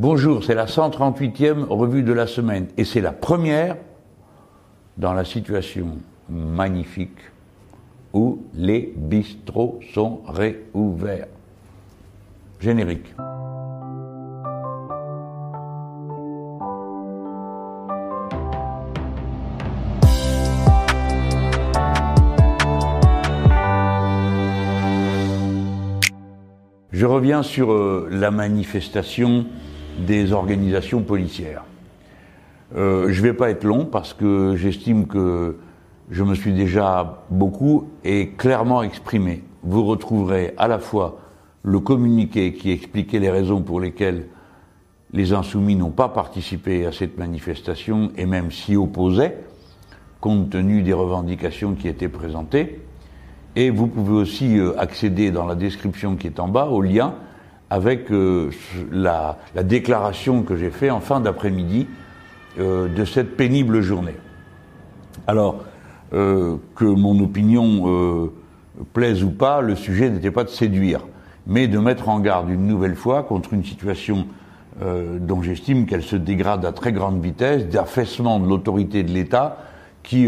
Bonjour, 0.00 0.42
c'est 0.42 0.54
la 0.54 0.64
138e 0.64 1.64
revue 1.64 2.02
de 2.02 2.14
la 2.14 2.26
semaine 2.26 2.68
et 2.78 2.86
c'est 2.86 3.02
la 3.02 3.12
première 3.12 3.76
dans 4.96 5.12
la 5.12 5.26
situation 5.26 5.98
magnifique 6.30 7.18
où 8.14 8.40
les 8.54 8.94
bistrots 8.96 9.78
sont 9.92 10.22
réouverts. 10.26 11.26
Générique. 12.60 13.14
Je 26.90 27.04
reviens 27.04 27.42
sur 27.42 27.72
euh, 27.72 28.08
la 28.10 28.30
manifestation 28.30 29.44
des 30.04 30.32
organisations 30.32 31.02
policières. 31.02 31.64
Euh, 32.76 33.08
je 33.10 33.20
ne 33.20 33.26
vais 33.26 33.32
pas 33.32 33.50
être 33.50 33.64
long 33.64 33.84
parce 33.84 34.14
que 34.14 34.54
j'estime 34.56 35.06
que 35.06 35.56
je 36.10 36.24
me 36.24 36.34
suis 36.34 36.52
déjà 36.52 37.24
beaucoup 37.30 37.88
et 38.04 38.30
clairement 38.30 38.82
exprimé. 38.82 39.42
Vous 39.62 39.84
retrouverez 39.84 40.54
à 40.56 40.68
la 40.68 40.78
fois 40.78 41.20
le 41.62 41.80
communiqué 41.80 42.54
qui 42.54 42.70
expliquait 42.70 43.18
les 43.18 43.30
raisons 43.30 43.62
pour 43.62 43.80
lesquelles 43.80 44.26
les 45.12 45.32
insoumis 45.32 45.76
n'ont 45.76 45.90
pas 45.90 46.08
participé 46.08 46.86
à 46.86 46.92
cette 46.92 47.18
manifestation 47.18 48.12
et 48.16 48.26
même 48.26 48.50
s'y 48.50 48.76
opposaient, 48.76 49.38
compte 50.20 50.50
tenu 50.50 50.82
des 50.82 50.92
revendications 50.92 51.74
qui 51.74 51.88
étaient 51.88 52.08
présentées. 52.08 52.80
Et 53.56 53.70
vous 53.70 53.88
pouvez 53.88 54.14
aussi 54.14 54.58
euh, 54.58 54.78
accéder 54.78 55.32
dans 55.32 55.46
la 55.46 55.56
description 55.56 56.14
qui 56.14 56.28
est 56.28 56.38
en 56.38 56.46
bas 56.46 56.66
au 56.66 56.82
lien 56.82 57.14
avec 57.70 58.10
euh, 58.10 58.50
la, 58.90 59.38
déclaration 59.62 60.42
que 60.42 60.56
j'ai 60.56 60.70
faite 60.70 60.90
en 60.90 61.00
fin 61.00 61.20
d'après-midi 61.20 61.86
euh, 62.58 62.88
de 62.88 63.04
cette 63.04 63.36
pénible 63.36 63.80
journée. 63.80 64.16
Alors, 65.28 65.64
euh, 66.12 66.56
que 66.74 66.84
mon 66.84 67.22
opinion 67.22 68.30
plaise 68.92 69.22
ou 69.22 69.30
pas, 69.30 69.60
le 69.60 69.76
sujet 69.76 70.10
n'était 70.10 70.32
pas 70.32 70.42
de 70.42 70.48
séduire, 70.48 71.06
mais 71.46 71.68
de 71.68 71.78
mettre 71.78 72.08
en 72.08 72.18
garde 72.18 72.50
une 72.50 72.66
nouvelle 72.66 72.96
fois 72.96 73.22
contre 73.22 73.54
une 73.54 73.64
situation 73.64 74.26
dont 75.20 75.42
j'estime 75.42 75.84
qu'elle 75.84 76.02
se 76.02 76.16
dégrade 76.16 76.64
à 76.64 76.72
très 76.72 76.90
grande 76.92 77.22
vitesse, 77.22 77.66
d'affaissement 77.66 78.40
de 78.40 78.48
l'autorité 78.48 79.02
de 79.02 79.10
l'État 79.10 79.58
qui 80.02 80.26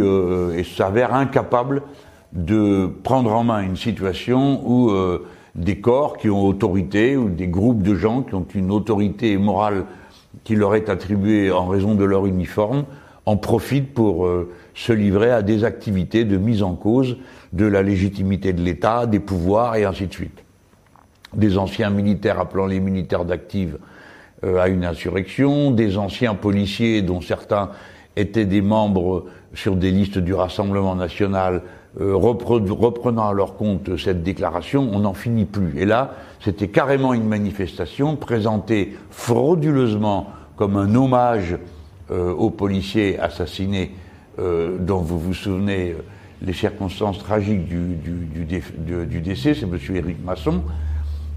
s'avère 0.77 1.15
incapable 1.15 1.83
de 2.35 2.87
prendre 3.03 3.33
en 3.33 3.45
main 3.45 3.63
une 3.63 3.77
situation 3.77 4.61
où 4.69 4.91
des 5.55 5.81
corps 5.81 6.17
qui 6.17 6.31
ont 6.31 6.45
autorité 6.45 7.17
ou 7.17 7.29
des 7.29 7.49
groupes 7.49 7.83
de 7.83 7.95
gens 7.95 8.23
qui 8.23 8.35
ont 8.35 8.47
une 8.55 8.71
autorité 8.71 9.37
morale 9.37 9.85
qui 10.45 10.57
leur 10.57 10.75
est 10.75 10.89
attribuée 10.89 11.53
en 11.53 11.67
raison 11.67 11.95
de 11.95 12.05
leur 12.05 12.27
uniforme 12.27 12.85
en 13.27 13.37
profitent 13.37 13.95
pour 13.95 14.27
euh, 14.27 14.51
se 14.75 14.93
livrer 14.93 15.31
à 15.31 15.43
des 15.43 15.65
activités 15.65 16.25
de 16.25 16.37
mise 16.37 16.63
en 16.63 16.75
cause 16.75 17.19
de 17.53 17.67
la 17.67 17.83
légitimité 17.83 18.53
de 18.53 18.63
l'État, 18.63 19.07
des 19.07 19.21
pouvoirs 19.21 19.77
et 19.77 19.85
ainsi 19.85 20.07
de 20.07 20.13
suite. 20.13 20.43
Des 21.35 21.57
anciens 21.59 21.91
militaires 21.91 22.41
appelant 22.41 22.67
les 22.67 22.81
militaires 22.81 23.25
d'active 23.25 23.79
euh, 24.45 24.59
à 24.59 24.69
une 24.69 24.85
insurrection, 24.85 25.71
des 25.71 25.99
anciens 25.99 26.35
policiers 26.35 27.03
dont 27.03 27.21
certains 27.21 27.71
étaient 28.17 28.45
des 28.45 28.61
membres 28.61 29.27
sur 29.55 29.77
des 29.77 29.91
listes 29.91 30.19
du 30.19 30.35
Rassemblement 30.35 30.97
national 30.97 31.63
euh, 32.01 32.17
reprenant 32.17 33.29
à 33.29 33.33
leur 33.35 33.57
compte 33.57 33.99
cette 33.99 34.23
déclaration, 34.23 34.89
on 34.95 35.01
n'en 35.01 35.13
finit 35.13 35.45
plus. 35.45 35.79
Et 35.79 35.85
là, 35.85 36.15
c'était 36.41 36.69
carrément 36.69 37.13
une 37.13 37.29
manifestation 37.29 38.17
présentée 38.17 38.97
frauduleusement 39.11 40.31
comme 40.57 40.79
un 40.79 40.95
hommage 40.95 41.59
euh, 42.11 42.33
aux 42.33 42.49
policiers 42.49 43.19
assassinés, 43.19 43.91
euh, 44.39 44.79
dont 44.79 45.01
vous 45.01 45.19
vous 45.19 45.35
souvenez 45.35 45.95
les 46.41 46.55
circonstances 46.55 47.19
tragiques 47.19 47.69
du, 47.69 47.95
du 47.95 49.21
décès, 49.21 49.55
c'est 49.55 49.65
M. 49.67 49.79
Éric 49.95 50.25
Masson, 50.25 50.63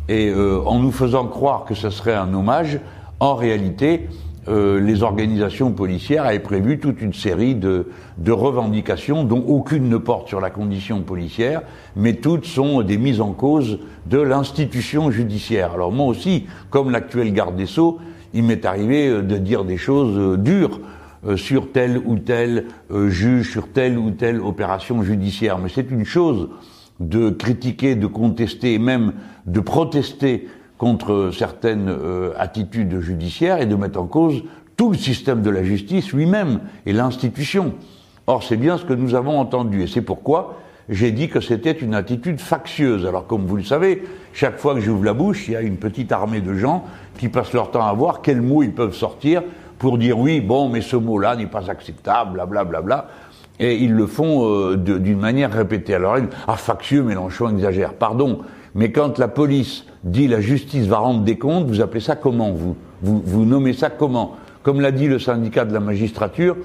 et 0.08 0.34
en 0.34 0.80
nous 0.80 0.92
faisant 0.92 1.28
croire 1.28 1.66
que 1.66 1.76
ce 1.76 1.92
serait 1.92 2.16
un 2.16 2.34
hommage, 2.34 2.80
en 3.20 3.36
réalité, 3.36 4.08
euh, 4.48 4.80
les 4.80 5.02
organisations 5.02 5.72
policières 5.72 6.26
avaient 6.26 6.40
prévu 6.40 6.78
toute 6.80 7.02
une 7.02 7.14
série 7.14 7.56
de, 7.56 7.88
revendications 8.28 9.24
dont 9.24 9.44
aucune 9.48 9.90
ne 9.90 9.98
porte 9.98 10.28
sur 10.28 10.40
la 10.40 10.52
condition 10.52 11.02
policière, 11.02 11.64
mais 11.96 12.14
toutes 12.14 12.46
sont 12.46 12.84
des 12.84 13.00
mises 13.00 13.22
en 13.22 13.32
cause 13.32 13.80
de 14.06 14.20
l'institution 14.20 15.10
judiciaire. 15.10 15.72
Alors 15.74 15.92
moi 15.92 16.06
aussi, 16.06 16.46
comme 16.70 16.92
l'actuel 16.92 17.34
garde 17.34 17.56
des 17.56 17.66
Sceaux, 17.66 17.98
il 18.36 18.44
m'est 18.44 18.66
arrivé 18.66 19.08
euh, 19.08 19.22
de 19.24 19.38
dire 19.38 19.66
des 19.66 19.78
choses 19.78 20.18
euh, 20.18 20.38
dures 20.38 20.80
sur 21.38 21.72
tel 21.72 21.98
ou 22.06 22.20
tel 22.20 22.66
juge, 23.08 23.50
sur 23.50 23.70
telle 23.70 23.98
ou 23.98 24.12
telle 24.12 24.40
opération 24.40 25.02
judiciaire. 25.02 25.58
Mais 25.58 25.70
c'est 25.74 25.90
une 25.90 26.06
chose 26.06 26.50
de 27.00 27.32
critiquer, 27.32 27.96
de 27.96 28.06
contester, 28.06 28.78
même 28.78 29.14
de 29.48 29.60
protester 29.60 30.48
contre 30.78 31.32
certaines 31.34 31.90
euh, 31.90 32.34
attitudes 32.38 33.00
judiciaires 33.00 33.62
et 33.62 33.66
de 33.66 33.76
mettre 33.76 34.00
en 34.00 34.08
cause 34.08 34.44
tout 34.76 34.92
le 34.92 34.98
système 34.98 35.42
de 35.42 35.50
la 35.50 35.64
justice 35.64 36.12
lui-même 36.12 36.60
et 36.86 36.94
l'institution. 36.94 37.74
Or, 38.28 38.44
c'est 38.44 38.58
bien 38.58 38.78
ce 38.78 38.86
que 38.86 38.94
nous 38.94 39.16
avons 39.16 39.40
entendu, 39.40 39.84
et 39.84 39.88
c'est 39.88 40.02
pourquoi 40.02 40.58
j'ai 40.90 41.12
dit 41.12 41.30
que 41.30 41.40
c'était 41.40 41.72
une 41.72 41.96
attitude 41.96 42.40
factieuse. 42.40 43.06
Alors, 43.06 43.26
comme 43.26 43.46
vous 43.46 43.56
le 43.56 43.64
savez, 43.64 44.04
chaque 44.34 44.58
fois 44.58 44.76
que 44.76 44.82
j'ouvre 44.82 45.04
la 45.04 45.14
bouche, 45.14 45.48
il 45.48 45.54
y 45.54 45.56
a 45.56 45.62
une 45.62 45.78
petite 45.78 46.12
armée 46.12 46.42
de 46.42 46.54
gens 46.54 46.84
qui 47.18 47.30
passent 47.30 47.54
leur 47.54 47.72
temps 47.72 47.86
à 47.86 47.94
voir 47.94 48.22
quels 48.22 48.42
mots 48.42 48.64
ils 48.64 48.74
peuvent 48.74 48.94
sortir 48.94 49.42
pour 49.80 49.98
dire 49.98 50.20
oui, 50.20 50.42
bon, 50.42 50.70
mais 50.70 50.82
ce 50.82 50.96
mot-là 50.96 51.36
n'est 51.36 51.48
pas 51.48 51.70
acceptable, 51.70 52.34
blablabla. 52.34 52.64
Bla, 52.64 52.82
bla, 52.82 52.82
bla. 52.82 53.08
Et 53.60 53.78
ils 53.78 53.94
le 53.94 54.06
font 54.06 54.50
euh, 54.50 54.76
d'une 54.76 55.20
manière 55.20 55.52
répétée. 55.52 55.96
Alors, 55.96 56.18
ah, 56.48 56.58
factieux, 56.58 57.04
Mélenchon 57.04 57.50
exagère. 57.50 57.94
Pardon, 57.94 58.40
mais 58.74 58.92
quand 58.92 59.18
la 59.18 59.30
police 59.30 59.86
dit 60.06 60.28
la 60.28 60.40
justice 60.40 60.86
va 60.86 61.00
rendre 61.00 61.24
des 61.24 61.38
comptes, 61.38 61.66
vous 61.66 61.82
appelez 61.82 62.00
ça 62.00 62.16
comment 62.16 62.52
vous, 62.52 62.78
vous, 63.02 63.46
nommez 63.46 63.74
ça 63.74 63.90
comment? 63.90 64.38
Comme 64.64 64.80
l'a 64.80 64.92
dit 64.92 65.08
le 65.08 65.20
syndicat 65.20 65.66
de 65.66 65.74
la 65.74 65.80
magistrature, 65.80 66.56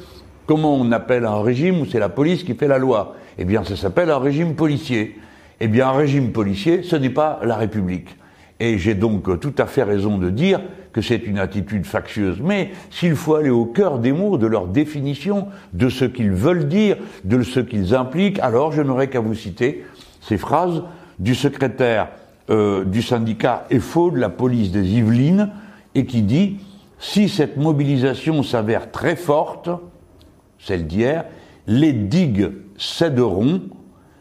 comment 0.46 0.76
on 0.76 0.92
appelle 0.92 1.24
un 1.24 1.42
régime 1.42 1.80
où 1.80 1.86
c'est 1.86 1.98
la 1.98 2.08
police 2.08 2.44
qui 2.44 2.54
fait 2.54 2.68
la 2.68 2.78
loi? 2.78 3.16
Eh 3.38 3.44
bien, 3.44 3.64
ça 3.64 3.76
s'appelle 3.76 4.10
un 4.10 4.18
régime 4.18 4.54
policier. 4.54 5.18
Eh 5.60 5.68
bien, 5.68 5.88
un 5.88 5.92
régime 5.92 6.32
policier, 6.32 6.82
ce 6.82 6.96
n'est 6.96 7.10
pas 7.10 7.40
la 7.42 7.56
République. 7.56 8.16
Et 8.58 8.78
j'ai 8.78 8.94
donc 8.94 9.40
tout 9.40 9.54
à 9.56 9.66
fait 9.66 9.82
raison 9.82 10.18
de 10.18 10.28
dire 10.28 10.60
que 10.92 11.00
c'est 11.00 11.26
une 11.26 11.38
attitude 11.38 11.86
factieuse. 11.86 12.38
Mais 12.42 12.70
s'il 12.90 13.14
faut 13.14 13.34
aller 13.34 13.50
au 13.50 13.64
cœur 13.64 13.98
des 13.98 14.12
mots, 14.12 14.36
de 14.36 14.46
leur 14.46 14.66
définition, 14.66 15.48
de 15.72 15.88
ce 15.88 16.04
qu'ils 16.04 16.32
veulent 16.32 16.68
dire, 16.68 16.96
de 17.24 17.42
ce 17.42 17.60
qu'ils 17.60 17.94
impliquent, 17.94 18.38
alors 18.40 18.72
je 18.72 18.82
n'aurais 18.82 19.08
qu'à 19.08 19.20
vous 19.20 19.34
citer 19.34 19.84
ces 20.20 20.36
phrases 20.36 20.82
du 21.18 21.34
secrétaire 21.34 22.08
euh, 22.50 22.84
du 22.84 23.02
syndicat 23.02 23.66
EFO 23.70 24.10
de 24.10 24.18
la 24.18 24.28
police 24.28 24.72
des 24.72 24.88
Yvelines 24.88 25.50
et 25.94 26.04
qui 26.04 26.22
dit 26.22 26.58
si 26.98 27.28
cette 27.28 27.56
mobilisation 27.56 28.42
s'avère 28.42 28.90
très 28.90 29.16
forte, 29.16 29.70
celle 30.58 30.86
d'hier, 30.86 31.24
les 31.66 31.92
digues 31.92 32.52
céderont, 32.76 33.62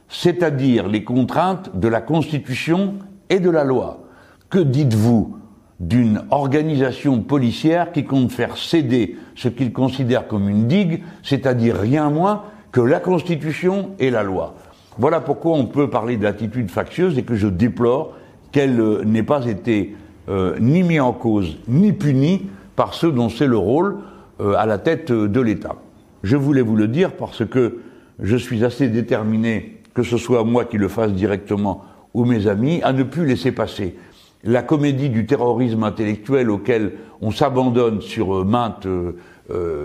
c'est-à-dire 0.07 0.87
les 0.87 1.03
contraintes 1.03 1.77
de 1.77 1.87
la 1.87 2.01
Constitution 2.01 2.95
et 3.29 3.39
de 3.39 3.49
la 3.49 3.63
loi. 3.63 4.03
Que 4.49 4.59
dites-vous 4.59 5.37
d'une 5.79 6.23
organisation 6.29 7.21
policière 7.21 7.91
qui 7.91 8.03
compte 8.03 8.31
faire 8.31 8.57
céder 8.57 9.17
ce 9.35 9.47
qu'il 9.47 9.73
considère 9.73 10.27
comme 10.27 10.49
une 10.49 10.67
digue, 10.67 11.03
c'est-à-dire 11.23 11.77
rien 11.77 12.09
moins 12.09 12.43
que 12.71 12.81
la 12.81 12.99
Constitution 12.99 13.91
et 13.99 14.09
la 14.09 14.23
loi? 14.23 14.55
Voilà 14.99 15.21
pourquoi 15.21 15.53
on 15.53 15.65
peut 15.65 15.89
parler 15.89 16.17
d'attitude 16.17 16.69
factieuse 16.69 17.17
et 17.17 17.23
que 17.23 17.35
je 17.35 17.47
déplore 17.47 18.13
qu'elle 18.51 18.79
euh, 18.79 19.03
n'ait 19.03 19.23
pas 19.23 19.45
été 19.45 19.95
euh, 20.29 20.55
ni 20.59 20.83
mise 20.83 21.01
en 21.01 21.13
cause 21.13 21.57
ni 21.67 21.93
punie 21.93 22.47
par 22.75 22.93
ceux 22.93 23.11
dont 23.11 23.29
c'est 23.29 23.47
le 23.47 23.57
rôle 23.57 23.97
euh, 24.41 24.53
à 24.57 24.65
la 24.65 24.77
tête 24.77 25.11
de 25.11 25.41
l'État. 25.41 25.75
Je 26.23 26.35
voulais 26.35 26.61
vous 26.61 26.75
le 26.75 26.87
dire 26.87 27.13
parce 27.13 27.45
que 27.45 27.79
je 28.21 28.35
suis 28.35 28.63
assez 28.65 28.89
déterminé, 28.89 29.77
que 29.93 30.03
ce 30.03 30.17
soit 30.17 30.43
moi 30.43 30.65
qui 30.65 30.77
le 30.77 30.87
fasse 30.87 31.13
directement 31.13 31.83
ou 32.13 32.25
mes 32.25 32.47
amis, 32.47 32.81
à 32.83 32.91
ne 32.91 33.03
plus 33.03 33.25
laisser 33.25 33.51
passer 33.51 33.95
la 34.43 34.61
comédie 34.61 35.09
du 35.09 35.25
terrorisme 35.25 35.83
intellectuel 35.83 36.49
auquel 36.49 36.93
on 37.21 37.31
s'abandonne 37.31 38.01
sur 38.01 38.45
maintes 38.45 38.87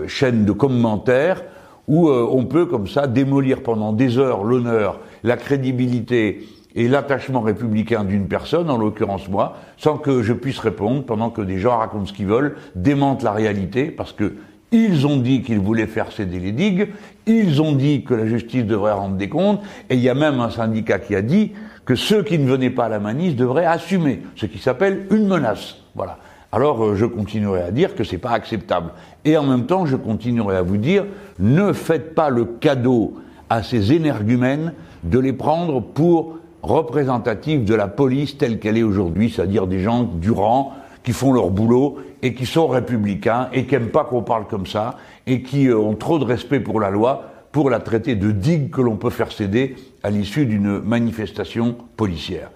chaînes 0.07 0.45
de 0.45 0.51
commentaires 0.51 1.43
où 1.87 2.09
euh, 2.09 2.27
on 2.29 2.45
peut 2.45 2.65
comme 2.65 2.87
ça 2.87 3.07
démolir 3.07 3.61
pendant 3.61 3.93
des 3.93 4.17
heures 4.17 4.43
l'honneur, 4.43 4.99
la 5.23 5.37
crédibilité 5.37 6.47
et 6.75 6.87
l'attachement 6.87 7.41
républicain 7.41 8.03
d'une 8.03 8.27
personne, 8.27 8.69
en 8.69 8.77
l'occurrence 8.77 9.29
moi, 9.29 9.57
sans 9.77 9.97
que 9.97 10.21
je 10.21 10.33
puisse 10.33 10.59
répondre 10.59 11.03
pendant 11.03 11.29
que 11.29 11.41
des 11.41 11.57
gens 11.57 11.77
racontent 11.77 12.05
ce 12.05 12.13
qu'ils 12.13 12.27
veulent, 12.27 12.57
démentent 12.75 13.23
la 13.23 13.31
réalité, 13.31 13.85
parce 13.85 14.11
que 14.11 14.35
ils 14.71 15.07
ont 15.07 15.17
dit 15.17 15.41
qu'ils 15.41 15.59
voulaient 15.59 15.87
faire 15.87 16.11
céder 16.11 16.39
les 16.39 16.51
digues, 16.51 16.89
ils 17.27 17.61
ont 17.61 17.71
dit 17.71 18.03
que 18.03 18.13
la 18.13 18.25
justice 18.25 18.65
devrait 18.65 18.91
rendre 18.91 19.15
des 19.15 19.29
comptes, 19.29 19.61
et 19.89 19.95
il 19.95 20.01
y 20.01 20.09
a 20.09 20.13
même 20.13 20.41
un 20.41 20.49
syndicat 20.49 20.99
qui 20.99 21.15
a 21.15 21.21
dit 21.21 21.53
que 21.85 21.95
ceux 21.95 22.23
qui 22.23 22.37
ne 22.37 22.49
venaient 22.49 22.71
pas 22.71 22.85
à 22.85 22.89
la 22.89 22.99
manif 22.99 23.35
devraient 23.35 23.65
assumer, 23.65 24.21
ce 24.35 24.45
qui 24.45 24.57
s'appelle 24.57 25.07
une 25.11 25.27
menace. 25.27 25.77
Voilà. 25.93 26.17
alors 26.51 26.83
euh, 26.83 26.95
je 26.95 27.05
continuerai 27.05 27.61
à 27.61 27.71
dire 27.71 27.95
que 27.95 28.03
c'est 28.03 28.17
pas 28.17 28.31
acceptable. 28.31 28.91
Et 29.23 29.37
en 29.37 29.43
même 29.43 29.65
temps, 29.65 29.85
je 29.85 29.95
continuerai 29.95 30.57
à 30.57 30.61
vous 30.61 30.77
dire, 30.77 31.05
ne 31.39 31.71
faites 31.71 32.13
pas 32.13 32.29
le 32.29 32.43
cadeau 32.43 33.13
à 33.49 33.63
ces 33.63 33.93
énergumènes 33.93 34.73
de 35.03 35.19
les 35.19 35.33
prendre 35.33 35.79
pour 35.79 36.39
représentatifs 36.65 37.63
de 37.63 37.75
la 37.75 37.87
police 37.87 38.37
telle 38.37 38.59
qu'elle 38.59 38.77
est 38.77 38.83
aujourd'hui, 38.83 39.29
c'est-à-dire 39.29 39.67
des 39.67 39.79
gens 39.79 40.03
du 40.03 40.31
rang 40.31 40.73
qui 41.03 41.13
font 41.13 41.31
leur 41.31 41.51
boulot 41.51 41.99
et 42.21 42.33
qui 42.33 42.45
sont 42.45 42.67
républicains 42.67 43.49
et 43.53 43.65
qui 43.65 43.75
n'aiment 43.75 43.89
pas 43.89 44.03
qu'on 44.03 44.23
parle 44.23 44.47
comme 44.47 44.65
ça 44.65 44.97
et 45.27 45.41
qui 45.43 45.67
euh, 45.67 45.77
ont 45.77 45.93
trop 45.93 46.17
de 46.17 46.25
respect 46.25 46.59
pour 46.59 46.79
la 46.79 46.89
loi 46.89 47.31
pour 47.51 47.69
la 47.69 47.79
traiter 47.79 48.15
de 48.15 48.31
digue 48.31 48.69
que 48.69 48.81
l'on 48.81 48.97
peut 48.97 49.09
faire 49.09 49.31
céder 49.31 49.75
à 50.03 50.09
l'issue 50.09 50.45
d'une 50.45 50.79
manifestation 50.79 51.77
policière. 51.95 52.51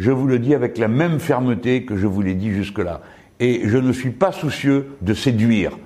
Je 0.00 0.10
vous 0.10 0.26
le 0.26 0.40
dis 0.40 0.52
avec 0.52 0.78
la 0.78 0.88
même 0.88 1.20
fermeté 1.20 1.84
que 1.84 1.96
je 1.96 2.08
vous 2.08 2.22
l'ai 2.22 2.34
dit 2.34 2.50
jusque-là. 2.50 3.02
Et 3.38 3.68
je 3.68 3.78
ne 3.78 3.92
suis 3.92 4.10
pas 4.10 4.32
soucieux 4.32 4.96
de 5.00 5.14
séduire, 5.14 5.78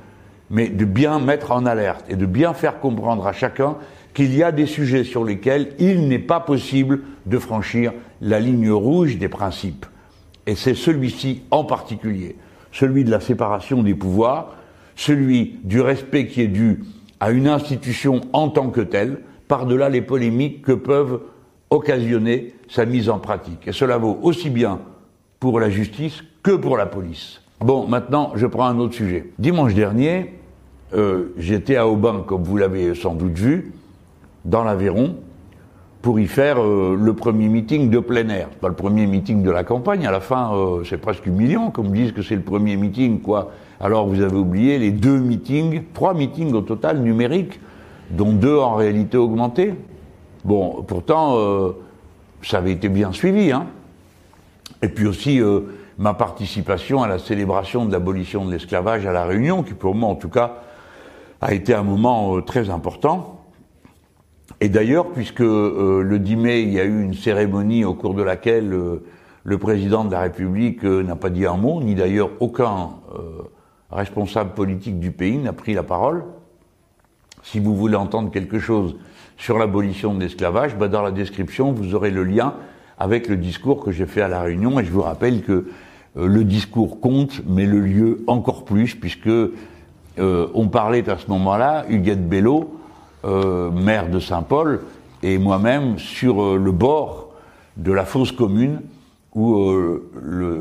mais 0.48 0.68
de 0.68 0.86
bien 0.86 1.18
mettre 1.18 1.52
en 1.52 1.66
alerte 1.66 2.06
et 2.08 2.16
de 2.16 2.24
bien 2.24 2.54
faire 2.54 2.80
comprendre 2.80 3.26
à 3.26 3.34
chacun 3.34 3.76
qu'il 4.16 4.34
y 4.34 4.42
a 4.42 4.50
des 4.50 4.64
sujets 4.64 5.04
sur 5.04 5.24
lesquels 5.24 5.74
il 5.78 6.08
n'est 6.08 6.18
pas 6.18 6.40
possible 6.40 7.00
de 7.26 7.38
franchir 7.38 7.92
la 8.22 8.40
ligne 8.40 8.70
rouge 8.70 9.18
des 9.18 9.28
principes. 9.28 9.84
Et 10.46 10.54
c'est 10.54 10.74
celui-ci 10.74 11.42
en 11.50 11.64
particulier, 11.64 12.34
celui 12.72 13.04
de 13.04 13.10
la 13.10 13.20
séparation 13.20 13.82
des 13.82 13.94
pouvoirs, 13.94 14.54
celui 14.94 15.58
du 15.64 15.82
respect 15.82 16.28
qui 16.28 16.40
est 16.40 16.48
dû 16.48 16.82
à 17.20 17.30
une 17.30 17.46
institution 17.46 18.22
en 18.32 18.48
tant 18.48 18.70
que 18.70 18.80
telle, 18.80 19.18
par-delà 19.48 19.90
les 19.90 20.00
polémiques 20.00 20.62
que 20.62 20.72
peuvent 20.72 21.20
occasionner 21.68 22.54
sa 22.70 22.86
mise 22.86 23.10
en 23.10 23.18
pratique. 23.18 23.68
Et 23.68 23.72
cela 23.72 23.98
vaut 23.98 24.18
aussi 24.22 24.48
bien 24.48 24.80
pour 25.40 25.60
la 25.60 25.68
justice 25.68 26.24
que 26.42 26.52
pour 26.52 26.78
la 26.78 26.86
police. 26.86 27.42
Bon, 27.60 27.86
maintenant, 27.86 28.32
je 28.34 28.46
prends 28.46 28.64
un 28.64 28.78
autre 28.78 28.94
sujet. 28.94 29.30
Dimanche 29.38 29.74
dernier, 29.74 30.32
euh, 30.94 31.34
j'étais 31.36 31.76
à 31.76 31.86
Aubin, 31.86 32.24
comme 32.26 32.44
vous 32.44 32.56
l'avez 32.56 32.94
sans 32.94 33.14
doute 33.14 33.36
vu, 33.36 33.72
dans 34.46 34.64
l'Aveyron, 34.64 35.16
pour 36.02 36.20
y 36.20 36.28
faire 36.28 36.62
euh, 36.62 36.96
le 36.98 37.14
premier 37.14 37.48
meeting 37.48 37.90
de 37.90 37.98
plein 37.98 38.28
air. 38.28 38.48
Pas 38.48 38.68
le 38.68 38.74
premier 38.74 39.06
meeting 39.06 39.42
de 39.42 39.50
la 39.50 39.64
campagne, 39.64 40.06
à 40.06 40.12
la 40.12 40.20
fin, 40.20 40.54
euh, 40.54 40.84
c'est 40.84 40.98
presque 40.98 41.26
humiliant, 41.26 41.70
comme 41.72 41.90
disent 41.90 42.12
que 42.12 42.22
c'est 42.22 42.36
le 42.36 42.42
premier 42.42 42.76
meeting, 42.76 43.20
quoi. 43.20 43.50
Alors 43.80 44.06
vous 44.06 44.22
avez 44.22 44.36
oublié 44.36 44.78
les 44.78 44.92
deux 44.92 45.18
meetings, 45.18 45.82
trois 45.92 46.14
meetings 46.14 46.52
au 46.54 46.60
total 46.60 47.00
numériques, 47.00 47.58
dont 48.10 48.32
deux 48.32 48.56
en 48.56 48.76
réalité 48.76 49.16
augmentées. 49.16 49.74
Bon, 50.44 50.84
pourtant, 50.86 51.38
euh, 51.38 51.72
ça 52.40 52.58
avait 52.58 52.72
été 52.72 52.88
bien 52.88 53.10
suivi. 53.10 53.50
Hein. 53.50 53.66
Et 54.82 54.88
puis 54.88 55.06
aussi 55.06 55.40
ma 55.98 56.14
participation 56.14 57.02
à 57.02 57.08
la 57.08 57.18
célébration 57.18 57.84
de 57.84 57.90
l'abolition 57.90 58.44
de 58.44 58.52
l'esclavage 58.52 59.06
à 59.06 59.12
La 59.12 59.24
Réunion, 59.24 59.62
qui 59.62 59.74
pour 59.74 59.94
moi 59.94 60.10
en 60.10 60.14
tout 60.14 60.28
cas 60.28 60.58
a 61.40 61.52
été 61.52 61.74
un 61.74 61.82
moment 61.82 62.40
très 62.42 62.70
important. 62.70 63.35
Et 64.60 64.68
d'ailleurs, 64.68 65.10
puisque 65.10 65.40
le 65.40 66.18
10 66.18 66.36
mai, 66.36 66.62
il 66.62 66.72
y 66.72 66.80
a 66.80 66.84
eu 66.84 67.02
une 67.02 67.14
cérémonie 67.14 67.84
au 67.84 67.94
cours 67.94 68.14
de 68.14 68.22
laquelle 68.22 68.68
le 68.68 69.58
président 69.58 70.04
de 70.04 70.12
la 70.12 70.20
République 70.20 70.84
n'a 70.84 71.16
pas 71.16 71.30
dit 71.30 71.46
un 71.46 71.56
mot, 71.56 71.82
ni 71.82 71.94
d'ailleurs 71.94 72.30
aucun 72.40 72.90
responsable 73.90 74.50
politique 74.54 74.98
du 74.98 75.10
pays 75.10 75.38
n'a 75.38 75.52
pris 75.52 75.74
la 75.74 75.82
parole. 75.82 76.24
Si 77.42 77.60
vous 77.60 77.76
voulez 77.76 77.96
entendre 77.96 78.30
quelque 78.30 78.58
chose 78.58 78.96
sur 79.36 79.58
l'abolition 79.58 80.14
de 80.14 80.20
l'esclavage, 80.20 80.76
bah 80.76 80.88
dans 80.88 81.02
la 81.02 81.10
description, 81.10 81.72
vous 81.72 81.94
aurez 81.94 82.10
le 82.10 82.24
lien 82.24 82.54
avec 82.98 83.28
le 83.28 83.36
discours 83.36 83.84
que 83.84 83.92
j'ai 83.92 84.06
fait 84.06 84.22
à 84.22 84.28
La 84.28 84.42
Réunion. 84.42 84.80
Et 84.80 84.84
je 84.84 84.90
vous 84.90 85.02
rappelle 85.02 85.42
que 85.42 85.68
euh, 86.16 86.26
le 86.26 86.44
discours 86.44 87.00
compte, 87.00 87.42
mais 87.46 87.66
le 87.66 87.80
lieu 87.80 88.24
encore 88.26 88.64
plus, 88.64 88.94
puisque 88.94 89.28
euh, 89.28 89.50
on 90.54 90.68
parlait 90.68 91.08
à 91.08 91.18
ce 91.18 91.28
moment-là, 91.28 91.84
Huguette 91.88 92.28
Bello, 92.28 92.80
euh, 93.24 93.70
maire 93.70 94.08
de 94.08 94.20
Saint-Paul, 94.20 94.82
et 95.22 95.38
moi-même 95.38 95.98
sur 95.98 96.56
le 96.56 96.72
bord 96.72 97.30
de 97.76 97.92
la 97.92 98.04
fosse 98.04 98.32
commune 98.32 98.80
où 99.34 99.70
le, 99.72 100.08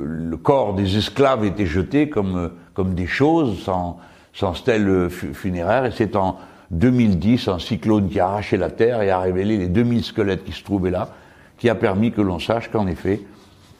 le, 0.03 0.37
corps 0.37 0.73
des 0.73 0.97
esclaves 0.97 1.45
était 1.45 1.65
jeté 1.65 2.09
comme 2.09 2.51
comme 2.75 2.93
des 2.93 3.07
choses 3.07 3.63
sans, 3.63 3.97
sans 4.33 4.53
stèle 4.53 5.09
funéraire. 5.09 5.85
Et 5.85 5.91
c'est 5.91 6.15
en 6.15 6.37
2010 6.71 7.47
un 7.47 7.59
cyclone 7.59 8.09
qui 8.09 8.19
a 8.19 8.27
arraché 8.27 8.57
la 8.57 8.69
terre 8.69 9.01
et 9.01 9.09
a 9.09 9.19
révélé 9.19 9.57
les 9.57 9.67
2000 9.67 10.03
squelettes 10.03 10.43
qui 10.43 10.51
se 10.51 10.63
trouvaient 10.63 10.91
là, 10.91 11.09
qui 11.57 11.69
a 11.69 11.75
permis 11.75 12.11
que 12.11 12.21
l'on 12.21 12.37
sache 12.37 12.69
qu'en 12.69 12.85
effet, 12.85 13.21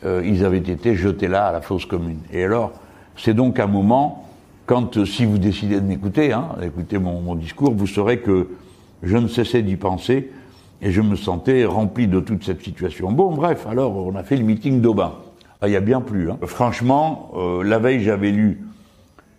euh, 0.06 0.24
ils 0.26 0.44
avaient 0.44 0.58
été 0.58 0.96
jetés 0.96 1.28
là 1.28 1.48
à 1.48 1.52
la 1.52 1.62
fosse 1.62 1.86
commune. 1.86 2.20
Et 2.32 2.44
alors, 2.44 2.72
c'est 3.18 3.34
donc 3.34 3.60
un 3.60 3.68
moment, 3.68 4.30
quand, 4.66 4.98
euh, 4.98 5.06
si 5.06 5.26
vous 5.26 5.38
décidez 5.38 5.82
de 5.82 5.86
m'écouter, 5.86 6.32
hein, 6.32 6.50
écoutez 6.62 6.98
mon, 6.98 7.36
discours, 7.36 7.74
vous 7.74 7.88
saurez 7.88 8.20
que 8.20 8.48
je 9.06 9.18
ne 9.18 9.28
cessais 9.28 9.62
d'y 9.62 9.78
penser 9.78 10.32
et 10.82 10.92
je 10.92 11.02
me 11.02 11.16
sentais 11.16 11.66
rempli 11.66 12.08
de 12.08 12.20
toute 12.20 12.44
cette 12.44 12.62
situation. 12.62 13.12
Bon, 13.12 13.34
bref, 13.34 13.66
alors 13.70 13.96
on 13.96 14.16
a 14.16 14.24
fait 14.24 14.36
le 14.36 14.44
meeting 14.44 14.82
d'Aubin. 14.82 15.14
Ah, 15.62 15.70
il 15.70 15.72
y 15.72 15.78
a 15.78 15.82
bien 15.82 16.02
plus. 16.02 16.30
Hein. 16.30 16.38
Franchement, 16.44 17.32
euh, 17.36 17.64
la 17.64 17.80
veille, 17.80 18.02
j'avais 18.02 18.32
lu 18.32 18.62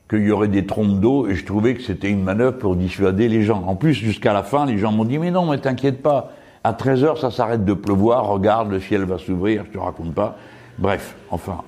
qu'il 0.08 0.24
y 0.24 0.30
aurait 0.30 0.48
des 0.48 0.66
trompes 0.66 1.00
d'eau 1.00 1.26
et 1.26 1.34
je 1.34 1.44
trouvais 1.44 1.74
que 1.74 1.82
c'était 1.82 2.08
une 2.08 2.22
manœuvre 2.22 2.58
pour 2.58 2.76
dissuader 2.76 3.28
les 3.28 3.42
gens. 3.42 3.64
En 3.66 3.74
plus, 3.76 3.92
jusqu'à 3.92 4.32
la 4.32 4.42
fin, 4.42 4.64
les 4.64 4.78
gens 4.78 4.92
m'ont 4.92 5.04
dit, 5.04 5.18
mais 5.18 5.30
non, 5.30 5.50
mais 5.50 5.58
t'inquiète 5.58 6.02
pas, 6.02 6.32
à 6.64 6.72
13 6.72 7.04
heures, 7.04 7.18
ça 7.18 7.30
s'arrête 7.30 7.64
de 7.64 7.74
pleuvoir, 7.74 8.26
regarde, 8.26 8.70
le 8.70 8.80
ciel 8.80 9.02
va 9.02 9.18
s'ouvrir, 9.18 9.64
je 9.66 9.72
te 9.72 9.78
raconte 9.78 10.14
pas. 10.14 10.36
Bref, 10.78 11.16
enfin, 11.30 11.62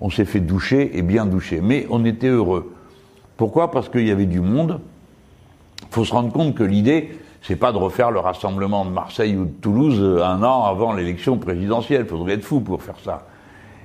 on 0.00 0.10
s'est 0.10 0.24
fait 0.24 0.40
doucher 0.40 0.96
et 0.96 1.02
bien 1.02 1.26
doucher. 1.26 1.60
Mais 1.62 1.86
on 1.90 2.04
était 2.04 2.28
heureux. 2.28 2.72
Pourquoi? 3.36 3.70
Parce 3.70 3.88
qu'il 3.88 4.06
y 4.06 4.10
avait 4.10 4.26
du 4.26 4.40
monde. 4.40 4.80
Faut 5.90 6.04
se 6.04 6.12
rendre 6.12 6.32
compte 6.32 6.54
que 6.54 6.62
l'idée, 6.62 7.18
c'est 7.42 7.56
pas 7.56 7.72
de 7.72 7.78
refaire 7.78 8.10
le 8.10 8.20
rassemblement 8.20 8.84
de 8.84 8.90
Marseille 8.90 9.36
ou 9.36 9.44
de 9.44 9.60
Toulouse 9.60 10.20
un 10.22 10.42
an 10.42 10.64
avant 10.64 10.92
l'élection 10.92 11.38
présidentielle. 11.38 12.02
Il 12.02 12.08
faudrait 12.08 12.34
être 12.34 12.44
fou 12.44 12.60
pour 12.60 12.82
faire 12.82 12.98
ça. 13.04 13.26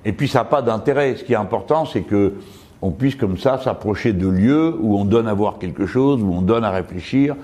Et 0.05 0.11
puis 0.11 0.27
ça 0.27 0.39
n'a 0.39 0.45
pas 0.45 0.61
d'intérêt. 0.61 1.15
Ce 1.15 1.23
qui 1.23 1.33
est 1.33 1.37
important, 1.37 1.85
c'est 1.85 2.01
que 2.01 2.33
on 2.81 2.91
puisse 2.91 3.15
comme 3.15 3.37
ça 3.37 3.57
s'approcher 3.59 4.11
de 4.11 4.27
lieux 4.27 4.75
où 4.81 4.97
on 4.97 5.05
donne 5.05 5.29
à 5.29 5.33
voir 5.33 5.57
quelque 5.57 5.85
chose, 5.85 6.21
où 6.21 6.33
on 6.33 6.41
donne 6.41 6.65
à 6.65 6.71
réfléchir 6.71 7.35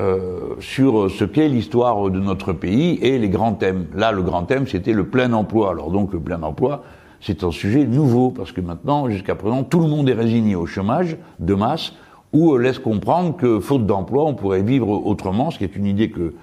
euh, 0.00 0.56
sur 0.58 1.08
ce 1.08 1.24
qu'est 1.24 1.48
l'histoire 1.48 2.10
de 2.10 2.18
notre 2.18 2.52
pays 2.52 2.98
et 3.00 3.16
les 3.16 3.28
grands 3.28 3.52
thèmes. 3.52 3.86
Là, 3.94 4.10
le 4.10 4.22
grand 4.22 4.42
thème, 4.42 4.66
c'était 4.66 4.92
le 4.92 5.06
plein 5.06 5.32
emploi. 5.32 5.70
Alors 5.70 5.92
donc, 5.92 6.12
le 6.12 6.18
plein 6.18 6.42
emploi, 6.42 6.82
c'est 7.20 7.44
un 7.44 7.52
sujet 7.52 7.86
nouveau, 7.86 8.30
parce 8.30 8.50
que 8.50 8.60
maintenant, 8.60 9.08
jusqu'à 9.08 9.36
présent, 9.36 9.62
tout 9.62 9.78
le 9.78 9.86
monde 9.86 10.08
est 10.08 10.14
résigné 10.14 10.56
au 10.56 10.66
chômage 10.66 11.16
de 11.38 11.54
masse, 11.54 11.92
ou 12.34 12.58
laisse 12.58 12.78
comprendre 12.78 13.36
que, 13.36 13.60
faute 13.60 13.86
d'emploi, 13.86 14.24
on 14.26 14.34
pourrait 14.34 14.62
vivre 14.62 14.88
autrement, 14.88 15.50
ce 15.50 15.56
qui 15.56 15.64
est 15.64 15.76
une 15.76 15.86
idée 15.86 16.10
que 16.10 16.34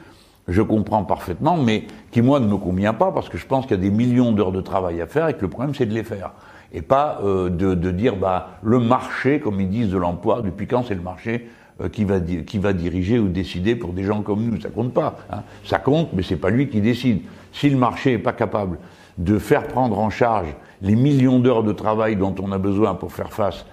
je 0.48 0.64
comprends 0.64 1.04
parfaitement, 1.04 1.58
mais 1.58 1.84
qui, 2.10 2.24
moi, 2.24 2.40
ne 2.40 2.48
me 2.48 2.58
convient 2.58 2.94
pas, 2.94 3.12
parce 3.12 3.30
que 3.30 3.38
je 3.38 3.46
pense 3.46 3.68
qu'il 3.68 3.76
y 3.76 3.80
a 3.80 3.84
des 3.84 3.92
millions 3.92 4.32
d'heures 4.32 4.52
de 4.52 4.62
travail 4.62 5.02
à 5.02 5.06
faire, 5.06 5.28
et 5.28 5.36
que 5.36 5.42
le 5.42 5.50
problème, 5.50 5.76
c'est 5.76 5.86
de 5.86 5.94
les 5.94 6.04
faire 6.04 6.32
et 6.74 6.82
pas 6.82 7.20
euh, 7.24 7.50
de, 7.50 7.74
de, 7.74 7.92
dire 7.92 8.16
bah, 8.16 8.60
le 8.64 8.80
marché, 8.80 9.40
comme 9.40 9.60
ils 9.60 9.70
disent, 9.70 9.90
de 9.90 9.98
l'emploi. 9.98 10.42
Depuis 10.42 10.68
quand 10.68 10.84
c'est 10.88 10.96
le 10.96 11.02
marché 11.02 11.50
euh, 11.82 11.90
qui, 11.90 12.06
va 12.06 12.20
qui 12.20 12.58
va 12.58 12.74
diriger 12.74 13.20
ou 13.20 13.28
décider 13.28 13.76
pour 13.76 13.94
des 13.94 14.04
gens 14.04 14.22
comme 14.22 14.44
nous 14.44 14.60
Ça 14.62 14.70
compte 14.70 14.94
pas. 14.94 15.18
Hein. 15.32 15.42
Ça 15.66 15.80
compte, 15.80 16.10
mais 16.14 16.24
c'est 16.24 16.38
pas 16.38 16.50
lui 16.50 16.70
qui 16.70 16.82
décide. 16.82 17.22
Si 17.52 17.70
le 17.70 17.78
marché 17.78 18.14
est 18.14 18.20
pas 18.20 18.34
capable 18.34 18.78
de 19.18 19.38
faire 19.38 19.68
prendre 19.68 20.00
en 20.00 20.10
charge 20.10 20.56
les 20.82 20.96
millions 20.96 21.40
d'heures 21.40 21.64
de 21.64 21.74
travail 21.74 22.16
dont 22.16 22.34
on 22.42 22.52
a 22.52 22.58
besoin 22.58 22.96
pour 22.96 23.12
faire 23.12 23.34
face 23.34 23.66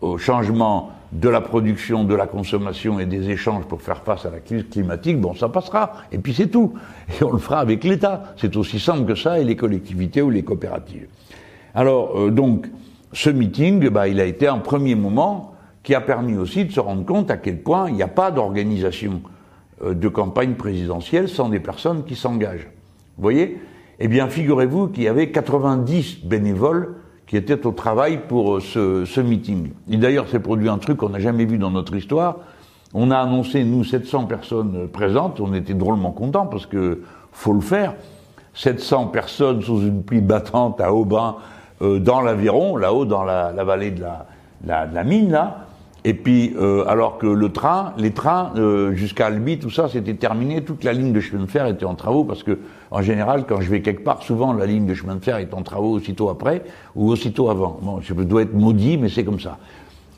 au 0.00 0.18
changement 0.18 0.90
de 1.12 1.28
la 1.28 1.40
production, 1.40 2.04
de 2.04 2.14
la 2.14 2.26
consommation 2.26 3.00
et 3.00 3.06
des 3.06 3.30
échanges 3.30 3.64
pour 3.64 3.82
faire 3.82 4.02
face 4.02 4.26
à 4.26 4.30
la 4.30 4.38
crise 4.38 4.66
climatique, 4.70 5.20
bon, 5.20 5.34
ça 5.34 5.48
passera. 5.48 5.92
Et 6.12 6.18
puis 6.18 6.34
c'est 6.34 6.46
tout. 6.46 6.74
Et 7.20 7.24
on 7.24 7.32
le 7.32 7.38
fera 7.38 7.58
avec 7.58 7.82
l'État. 7.84 8.34
C'est 8.36 8.56
aussi 8.56 8.78
simple 8.78 9.04
que 9.06 9.14
ça 9.14 9.40
et 9.40 9.44
les 9.44 9.56
collectivités 9.56 10.22
ou 10.22 10.30
les 10.30 10.44
coopératives. 10.44 11.08
Alors, 11.74 12.18
euh, 12.18 12.30
donc, 12.30 12.66
ce 13.12 13.30
meeting, 13.30 13.88
bah, 13.88 14.08
il 14.08 14.20
a 14.20 14.24
été 14.24 14.46
un 14.46 14.58
premier 14.58 14.94
moment 14.94 15.54
qui 15.82 15.94
a 15.94 16.00
permis 16.00 16.36
aussi 16.36 16.64
de 16.64 16.72
se 16.72 16.80
rendre 16.80 17.04
compte 17.04 17.30
à 17.30 17.36
quel 17.36 17.60
point 17.60 17.88
il 17.88 17.96
n'y 17.96 18.02
a 18.02 18.08
pas 18.08 18.30
d'organisation 18.30 19.22
euh, 19.82 19.94
de 19.94 20.08
campagne 20.08 20.54
présidentielle 20.54 21.28
sans 21.28 21.48
des 21.48 21.60
personnes 21.60 22.04
qui 22.04 22.14
s'engagent. 22.14 22.68
Vous 23.16 23.22
voyez? 23.22 23.58
Eh 23.98 24.08
bien, 24.08 24.28
figurez-vous 24.28 24.88
qu'il 24.88 25.02
y 25.02 25.08
avait 25.08 25.30
90 25.30 26.24
bénévoles 26.24 26.94
qui 27.30 27.36
étaient 27.36 27.64
au 27.64 27.70
travail 27.70 28.18
pour 28.26 28.56
euh, 28.56 28.60
ce, 28.60 29.04
ce 29.04 29.20
meeting. 29.20 29.70
Et 29.88 29.96
d'ailleurs, 29.98 30.26
c'est 30.28 30.40
produit 30.40 30.68
un 30.68 30.78
truc 30.78 30.96
qu'on 30.96 31.10
n'a 31.10 31.20
jamais 31.20 31.44
vu 31.44 31.58
dans 31.58 31.70
notre 31.70 31.94
histoire. 31.94 32.38
On 32.92 33.12
a 33.12 33.18
annoncé, 33.18 33.62
nous, 33.62 33.84
700 33.84 34.24
personnes 34.24 34.88
présentes. 34.88 35.38
On 35.38 35.54
était 35.54 35.74
drôlement 35.74 36.10
contents 36.10 36.46
parce 36.46 36.66
que 36.66 37.02
faut 37.30 37.52
le 37.52 37.60
faire. 37.60 37.94
700 38.54 39.06
personnes 39.06 39.62
sous 39.62 39.80
une 39.82 40.02
pluie 40.02 40.22
battante 40.22 40.80
à 40.80 40.92
Aubin, 40.92 41.36
euh, 41.82 42.00
dans 42.00 42.20
l'Aviron, 42.20 42.76
là-haut 42.76 43.04
dans 43.04 43.22
la, 43.22 43.52
vallée 43.62 43.92
de 43.92 44.00
la, 44.00 44.86
la, 44.86 45.04
mine, 45.04 45.30
là, 45.30 45.66
Et 46.04 46.14
puis, 46.14 46.54
euh, 46.58 46.84
alors 46.86 47.18
que 47.18 47.26
le 47.26 47.50
train, 47.50 47.92
les 47.98 48.12
trains 48.12 48.52
euh, 48.56 48.94
jusqu'à 48.94 49.26
Albi, 49.26 49.58
tout 49.58 49.70
ça, 49.70 49.88
c'était 49.88 50.14
terminé. 50.14 50.62
Toute 50.62 50.82
la 50.82 50.94
ligne 50.94 51.12
de 51.12 51.20
chemin 51.20 51.44
de 51.44 51.50
fer 51.50 51.66
était 51.66 51.84
en 51.84 51.94
travaux 51.94 52.24
parce 52.24 52.42
que, 52.42 52.58
en 52.90 53.02
général, 53.02 53.44
quand 53.46 53.60
je 53.60 53.70
vais 53.70 53.82
quelque 53.82 54.02
part, 54.02 54.22
souvent 54.22 54.54
la 54.54 54.64
ligne 54.64 54.86
de 54.86 54.94
chemin 54.94 55.16
de 55.16 55.22
fer 55.22 55.36
est 55.36 55.52
en 55.52 55.62
travaux 55.62 55.90
aussitôt 55.90 56.30
après 56.30 56.62
ou 56.96 57.10
aussitôt 57.10 57.50
avant. 57.50 57.78
Bon, 57.82 58.00
je 58.00 58.14
dois 58.14 58.42
être 58.42 58.54
maudit, 58.54 58.96
mais 58.96 59.10
c'est 59.10 59.24
comme 59.24 59.40
ça. 59.40 59.58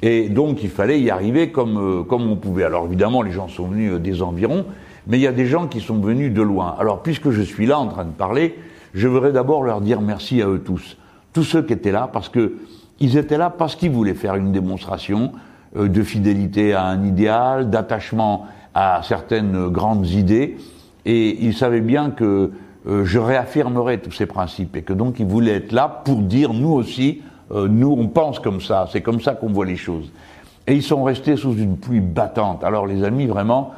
Et 0.03 0.29
donc, 0.29 0.63
il 0.63 0.71
fallait 0.71 1.01
y 1.01 1.11
arriver 1.11 1.51
comme 1.51 1.79
euh, 1.79 2.03
comme 2.05 2.31
on 2.31 2.37
pouvait. 2.37 2.65
Alors, 2.65 2.87
évidemment, 2.87 3.23
les 3.23 3.33
gens 3.33 3.49
sont 3.49 3.67
venus 3.67 3.95
des 3.95 4.23
environs, 4.23 4.67
mais 5.09 5.19
il 5.19 5.23
y 5.23 5.27
a 5.27 5.33
des 5.33 5.47
gens 5.47 5.67
qui 5.67 5.81
sont 5.81 5.99
venus 5.99 6.33
de 6.33 6.43
loin. 6.43 6.77
Alors, 6.79 7.03
puisque 7.03 7.31
je 7.31 7.43
suis 7.43 7.67
là 7.67 7.81
en 7.81 7.89
train 7.89 8.05
de 8.05 8.11
parler, 8.13 8.57
je 8.95 9.09
voudrais 9.09 9.33
d'abord 9.33 9.65
leur 9.65 9.81
dire 9.81 10.01
merci 10.01 10.43
à 10.43 10.49
eux 10.49 10.63
tous, 10.65 10.97
tous 11.33 11.43
ceux 11.43 11.63
qui 11.63 11.73
étaient 11.73 11.93
là, 11.93 12.09
parce 12.13 12.29
que 12.29 12.55
ils 13.01 13.17
étaient 13.17 13.39
là 13.39 13.51
parce 13.51 13.75
qu'ils 13.75 13.91
voulaient 13.91 14.15
faire 14.15 14.37
une 14.37 14.53
démonstration 14.53 15.33
euh, 15.33 15.52
de 15.75 16.03
fidélité 16.03 16.75
à 16.75 16.85
un 16.85 17.05
idéal, 17.05 17.71
d'attachement 17.71 18.47
à 18.75 19.01
certaines 19.03 19.69
grandes 19.69 20.07
idées, 20.07 20.57
et 21.05 21.45
ils 21.45 21.55
savaient 21.55 21.81
bien 21.81 22.11
que 22.11 22.53
euh, 22.87 23.05
je 23.05 23.19
réaffirmerais 23.19 23.99
tous 23.99 24.13
ces 24.13 24.27
principes, 24.27 24.77
et 24.77 24.83
que 24.83 24.93
donc 24.93 25.21
ils 25.21 25.27
voulaient 25.27 25.57
être 25.57 25.73
là 25.73 26.03
pour 26.05 26.19
dire 26.19 26.53
nous 26.53 26.73
aussi, 26.73 27.23
euh, 27.53 27.69
nous 27.69 27.95
on 27.99 28.09
pense 28.09 28.39
comme 28.39 28.61
ça, 28.61 28.89
c'est 28.91 29.03
comme 29.03 29.21
ça 29.21 29.35
qu'on 29.35 29.53
voit 29.53 29.67
les 29.67 29.77
choses. 29.77 30.11
Et 30.67 30.75
ils 30.75 30.83
sont 30.83 31.03
restés 31.03 31.37
sous 31.37 31.55
une 31.55 31.77
pluie 31.77 32.01
battante. 32.01 32.63
Alors 32.65 32.87
les 32.87 33.03
amis, 33.03 33.27
vraiment, 33.27 33.73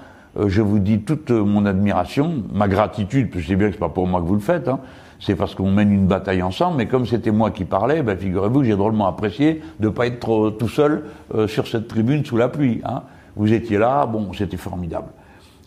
je 0.47 0.61
vous 0.61 0.81
dis 0.81 1.01
toute 1.01 1.31
mon 1.31 1.65
admiration, 1.65 2.43
ma 2.53 2.69
gratitude, 2.69 3.31
parce 3.31 3.37
que 3.37 3.41
je 3.43 3.49
sais 3.49 3.57
bien 3.57 3.69
que 3.69 3.75
c'est 3.75 3.79
pas 3.79 3.89
pour 3.89 4.07
moi 4.07 4.21
que 4.21 4.27
vous 4.27 4.35
le 4.35 4.41
faites, 4.41 4.69
hein, 4.69 4.81
c'est 5.25 5.37
parce 5.37 5.55
qu'on 5.55 5.71
mène 5.71 5.91
une 5.91 6.07
bataille 6.07 6.43
ensemble, 6.43 6.77
mais 6.77 6.87
comme 6.87 7.07
c'était 7.07 7.31
moi 7.31 7.51
qui 7.51 7.65
parlais, 7.65 8.03
ben 8.03 8.17
figurez-vous 8.17 8.63
j'ai 8.63 8.77
drôlement 8.77 9.07
apprécié 9.07 9.63
de 9.81 9.87
ne 9.87 9.91
pas 9.91 10.07
être 10.07 10.51
tout 10.59 10.69
seul 10.69 11.05
euh, 11.35 11.49
sur 11.49 11.67
cette 11.67 11.89
tribune 11.89 12.27
sous 12.27 12.37
la 12.37 12.49
pluie. 12.49 12.83
Hein. 12.85 13.05
Vous 13.35 13.51
étiez 13.51 13.79
là, 13.79 14.05
bon, 14.05 14.35
c'était 14.35 14.59
formidable. 14.59 15.09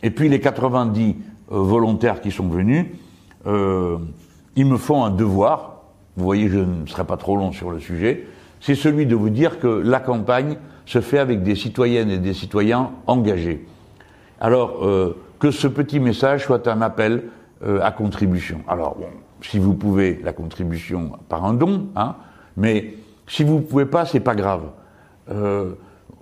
Et 0.03 0.11
puis 0.11 0.29
les 0.29 0.39
90 0.39 1.15
euh, 1.51 1.57
volontaires 1.57 2.21
qui 2.21 2.29
sont 2.29 2.47
venus, 2.47 2.85
euh, 3.47 3.97
ils 4.55 4.67
me 4.67 4.77
font 4.77 5.03
un 5.03 5.09
devoir, 5.09 5.81
vous 6.17 6.23
voyez, 6.23 6.49
je 6.49 6.59
ne 6.59 6.85
serai 6.85 7.05
pas 7.05 7.17
trop 7.17 7.35
long 7.35 7.51
sur 7.51 7.71
le 7.71 7.79
sujet, 7.79 8.27
c'est 8.61 8.75
celui 8.75 9.07
de 9.07 9.15
vous 9.15 9.31
dire 9.31 9.59
que 9.59 9.67
la 9.67 9.99
campagne 9.99 10.57
se 10.85 11.01
fait 11.01 11.19
avec 11.19 11.41
des 11.41 11.55
citoyennes 11.55 12.11
et 12.11 12.19
des 12.19 12.35
citoyens 12.35 12.91
engagés. 13.07 13.65
Alors, 14.39 14.81
que 15.39 15.51
ce 15.51 15.67
petit 15.67 15.99
message 15.99 16.45
soit 16.45 16.67
un 16.67 16.81
appel 16.81 17.23
à 17.81 17.91
contribution. 17.91 18.61
Alors, 18.67 18.95
bon, 18.95 19.07
si 19.41 19.59
vous 19.59 19.73
pouvez, 19.73 20.19
la 20.23 20.33
contribution 20.33 21.11
par 21.29 21.45
un 21.45 21.53
don, 21.53 21.87
hein, 21.95 22.15
mais 22.55 22.95
si 23.27 23.43
vous 23.43 23.55
ne 23.55 23.61
pouvez 23.61 23.85
pas, 23.85 24.05
c'est 24.05 24.19
pas 24.19 24.35
grave. 24.35 24.63
Euh, 25.29 25.71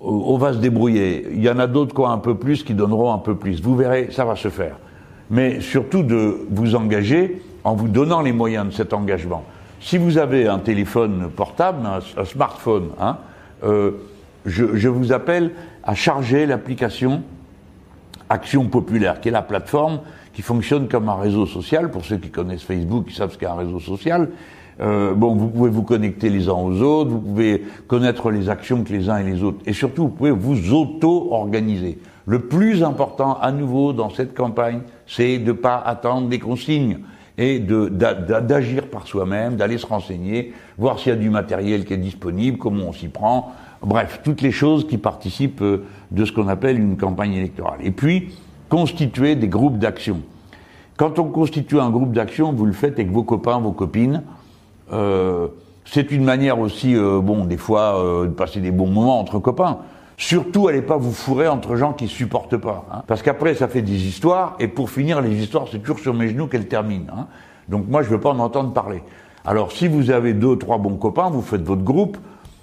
on 0.02 0.38
va 0.38 0.54
se 0.54 0.58
débrouiller. 0.58 1.28
Il 1.32 1.42
y 1.42 1.50
en 1.50 1.60
a 1.60 1.68
d'autres 1.68 1.96
qui 1.96 2.04
un 2.04 2.18
peu 2.18 2.36
plus, 2.36 2.64
qui 2.64 2.74
donneront 2.74 3.14
un 3.14 3.18
peu 3.18 3.36
plus. 3.36 3.62
Vous 3.62 3.76
verrez, 3.76 4.10
ça 4.12 4.26
va 4.26 4.36
se 4.36 4.50
faire. 4.50 4.78
Mais 5.30 5.62
surtout 5.62 6.04
de 6.04 6.46
vous 6.50 6.76
engager 6.76 7.42
en 7.64 7.76
vous 7.76 7.88
donnant 7.88 8.22
les 8.22 8.34
moyens 8.34 8.68
de 8.68 8.72
cet 8.72 8.94
engagement. 8.94 9.44
Si 9.80 9.98
vous 9.98 10.18
avez 10.18 10.48
un 10.48 10.60
téléphone 10.60 11.30
portable, 11.36 11.86
un, 11.86 12.26
smartphone, 12.26 12.90
hein, 13.00 13.18
euh, 13.64 13.92
je, 14.46 14.76
je, 14.76 14.90
vous 14.90 15.12
appelle 15.12 15.52
à 15.84 15.96
charger 15.96 16.46
l'application 16.46 17.24
Action 18.30 18.66
Populaire, 18.68 19.22
qui 19.22 19.30
est 19.30 19.32
la 19.32 19.42
plateforme 19.42 20.02
qui 20.36 20.42
fonctionne 20.42 20.88
comme 20.88 21.10
un 21.10 21.16
réseau 21.16 21.46
social. 21.46 21.90
Pour 21.90 22.06
ceux 22.06 22.18
qui 22.18 22.30
connaissent 22.30 22.64
Facebook, 22.64 23.06
ils 23.08 23.16
savent 23.16 23.32
ce 23.32 23.38
qu'est 23.38 23.46
un 23.46 23.56
réseau 23.56 23.80
social. 23.80 24.30
Euh, 24.82 25.14
bon, 25.14 25.36
vous 25.36 25.48
pouvez 25.48 25.70
vous 25.70 25.84
connecter 25.84 26.30
les 26.30 26.50
uns 26.50 26.54
aux 26.54 26.82
autres, 26.82 27.10
vous 27.10 27.22
pouvez 27.22 27.64
connaître 27.88 28.30
les 28.30 28.50
actions 28.50 28.84
que 28.84 28.92
les 28.92 29.10
uns 29.10 29.18
et 29.18 29.24
les 29.24 29.42
autres, 29.42 29.60
et 29.66 29.72
surtout, 29.72 30.04
vous 30.04 30.10
pouvez 30.10 30.32
vous 30.32 30.74
auto-organiser. 30.74 31.98
Le 32.26 32.40
plus 32.40 32.84
important, 32.84 33.38
à 33.40 33.54
nouveau, 33.54 33.94
dans 33.94 34.10
cette 34.10 34.34
campagne, 34.34 34.82
c'est 35.08 35.38
de 35.38 35.46
ne 35.46 35.52
pas 35.54 35.78
attendre 35.78 36.28
des 36.28 36.40
consignes 36.40 37.00
et 37.38 37.60
d'agir 37.60 38.88
par 38.88 39.08
soi-même, 39.08 39.56
d'aller 39.56 39.78
se 39.78 39.86
renseigner, 39.86 40.54
voir 40.78 41.00
s'il 41.00 41.12
y 41.12 41.16
a 41.16 41.20
du 41.20 41.30
matériel 41.30 41.86
qui 41.86 41.94
est 41.94 41.98
disponible, 41.98 42.58
comment 42.58 42.86
on 42.88 42.94
s'y 42.94 43.08
prend, 43.08 43.54
bref, 43.82 44.22
toutes 44.26 44.42
les 44.42 44.52
choses 44.52 44.88
qui 44.88 44.98
participent 44.98 45.62
euh, 45.62 45.86
de 46.12 46.26
ce 46.26 46.34
qu'on 46.34 46.50
appelle 46.50 46.80
une 46.80 46.98
campagne 46.98 47.34
électorale. 47.34 47.80
Et 47.82 47.92
puis, 47.92 48.30
constituer 48.70 49.36
des 49.36 49.48
groupes 49.48 49.78
d'action. 49.78 50.22
Quand 50.98 51.20
on 51.20 51.26
constitue 51.26 51.80
un 51.80 51.90
groupe 51.90 52.14
d'action, 52.14 52.54
vous 52.54 52.66
le 52.66 52.74
faites 52.74 52.94
avec 52.94 53.12
vos 53.12 53.24
copains, 53.24 53.60
vos 53.60 53.74
copines. 53.74 54.24
Euh, 54.94 55.48
c'est 55.84 56.12
une 56.12 56.24
manière 56.24 56.60
aussi, 56.60 56.96
euh, 56.96 57.20
bon, 57.22 57.46
des 57.46 57.58
fois, 57.58 58.00
euh, 58.00 58.26
de 58.26 58.32
passer 58.32 58.62
des 58.62 58.72
bons 58.72 58.88
moments 58.88 59.20
entre 59.20 59.40
copains. 59.40 59.80
Surtout, 60.18 60.70
allez 60.70 60.82
pas 60.82 60.98
vous 60.98 61.12
fourrer 61.12 61.48
entre 61.48 61.76
gens 61.76 61.92
qui 61.92 62.08
supportent 62.08 62.56
pas, 62.56 62.86
hein. 62.90 63.02
parce 63.06 63.22
qu'après 63.22 63.54
ça 63.54 63.68
fait 63.68 63.82
des 63.82 64.08
histoires, 64.08 64.56
et 64.62 64.70
pour 64.70 64.90
finir, 64.90 65.20
les 65.20 65.36
histoires 65.36 65.66
c'est 65.70 65.80
toujours 65.80 66.00
sur 66.00 66.14
mes 66.14 66.30
genoux 66.30 66.48
qu'elles 66.48 66.70
terminent. 66.70 67.12
Hein. 67.14 67.28
Donc 67.68 67.90
moi, 67.90 68.02
je 68.02 68.10
veux 68.10 68.20
pas 68.20 68.30
en 68.30 68.40
entendre 68.40 68.72
parler. 68.72 69.04
Alors, 69.46 69.74
si 69.74 69.88
vous 69.88 70.12
avez 70.12 70.34
deux, 70.34 70.58
trois 70.58 70.78
bons 70.78 70.96
copains, 70.96 71.30
vous 71.30 71.42
faites 71.42 71.62
votre 71.62 71.84
groupe. 71.84 72.18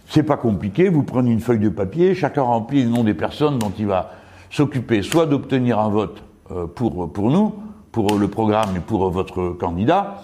C'est 0.09 0.23
pas 0.23 0.37
compliqué. 0.37 0.89
Vous 0.89 1.03
prenez 1.03 1.31
une 1.31 1.41
feuille 1.41 1.59
de 1.59 1.69
papier, 1.69 2.15
chacun 2.15 2.43
remplit 2.43 2.83
le 2.85 2.91
nom 2.91 3.05
des 3.05 3.15
personnes 3.15 3.59
dont 3.59 3.73
il 3.79 3.87
va 3.87 4.11
s'occuper 4.53 5.03
soit 5.03 5.27
d'obtenir 5.27 5.81
un 5.81 5.89
vote 5.89 6.23
euh, 6.53 6.67
pour, 6.67 7.11
pour 7.11 7.31
nous, 7.31 7.55
pour 7.91 8.19
le 8.19 8.29
programme 8.29 8.77
et 8.77 8.81
pour 8.81 9.11
votre 9.11 9.51
candidat, 9.53 10.23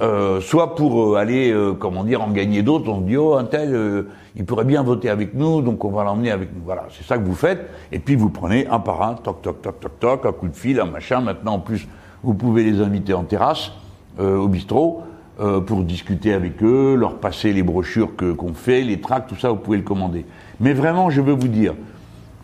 euh, 0.00 0.40
soit 0.40 0.74
pour 0.74 1.14
euh, 1.14 1.16
aller, 1.16 1.54
comment 1.78 2.04
dire, 2.04 2.22
en 2.22 2.30
gagner 2.30 2.62
d'autres. 2.62 2.88
On 2.90 3.00
se 3.00 3.06
dit, 3.06 3.16
oh, 3.16 3.34
un 3.34 3.44
tel, 3.44 4.06
il 4.36 4.44
pourrait 4.44 4.64
bien 4.64 4.82
voter 4.82 5.08
avec 5.08 5.34
nous, 5.34 5.62
donc 5.62 5.84
on 5.84 5.90
va 5.90 6.04
l'emmener 6.04 6.30
avec 6.30 6.54
nous. 6.54 6.62
Voilà, 6.64 6.86
c'est 6.90 7.04
ça 7.04 7.18
que 7.18 7.24
vous 7.24 7.34
faites. 7.34 7.68
Et 7.90 7.98
puis 7.98 8.14
vous 8.14 8.28
prenez 8.28 8.66
un 8.66 8.78
par 8.78 9.02
un, 9.02 9.14
toc, 9.14 9.42
toc, 9.42 9.62
toc, 9.62 9.80
toc, 9.80 10.00
toc, 10.00 10.26
un 10.26 10.32
coup 10.32 10.48
de 10.48 10.56
fil, 10.56 10.78
un 10.78 10.86
machin. 10.86 11.20
Maintenant, 11.20 11.54
en 11.54 11.58
plus, 11.58 11.88
vous 12.22 12.34
pouvez 12.34 12.64
les 12.64 12.80
inviter 12.80 13.14
en 13.14 13.24
terrasse, 13.24 13.72
au 14.18 14.46
bistrot, 14.46 15.02
pour 15.66 15.82
discuter 15.82 16.34
avec 16.34 16.62
eux, 16.62 16.94
leur 16.94 17.16
passer 17.16 17.52
les 17.52 17.62
brochures 17.62 18.10
qu'on 18.16 18.54
fait, 18.54 18.82
les 18.82 19.00
tracts, 19.00 19.28
tout 19.28 19.36
ça, 19.36 19.48
vous 19.48 19.56
pouvez 19.56 19.78
le 19.78 19.82
commander. 19.82 20.26
Mais 20.60 20.74
vraiment, 20.74 21.10
je 21.10 21.20
veux 21.20 21.32
vous 21.32 21.48
dire, 21.48 21.74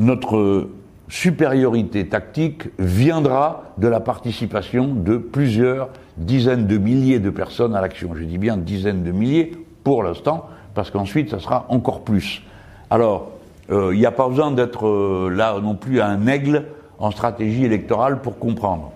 notre 0.01 0.69
supériorité 1.09 2.07
tactique 2.07 2.65
viendra 2.79 3.73
de 3.79 3.89
la 3.89 4.01
participation 4.01 4.89
de 4.95 5.17
plusieurs 5.17 5.89
dizaines 6.17 6.67
de 6.67 6.79
milliers 6.79 7.19
de 7.19 7.31
personnes 7.31 7.75
à 7.75 7.81
l'action. 7.81 8.11
Je 8.15 8.25
dis 8.25 8.39
bien 8.39 8.57
dizaines 8.57 9.05
de 9.05 9.13
milliers 9.13 9.53
pour 9.85 10.03
l'instant, 10.03 10.47
parce 10.75 10.91
qu'ensuite 10.91 11.31
ça 11.31 11.39
sera 11.39 11.67
encore 11.69 12.03
plus. 12.03 12.43
Alors, 12.91 13.31
euh, 13.71 13.91
il 13.93 13.99
n'y 13.99 14.07
a 14.07 14.11
pas 14.11 14.29
besoin 14.29 14.51
d'être 14.51 14.87
euh, 14.87 15.31
là 15.35 15.59
non 15.61 15.75
plus 15.75 16.01
un 16.01 16.27
aigle 16.27 16.65
en 16.99 17.11
stratégie 17.11 17.65
électorale 17.65 18.21
pour 18.21 18.39
comprendre. 18.39 18.93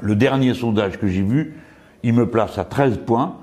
Le 0.00 0.16
dernier 0.16 0.54
sondage 0.54 0.98
que 0.98 1.06
j'ai 1.06 1.22
vu, 1.22 1.60
il 2.02 2.14
me 2.14 2.28
place 2.28 2.58
à 2.58 2.64
13 2.64 2.98
points. 3.06 3.36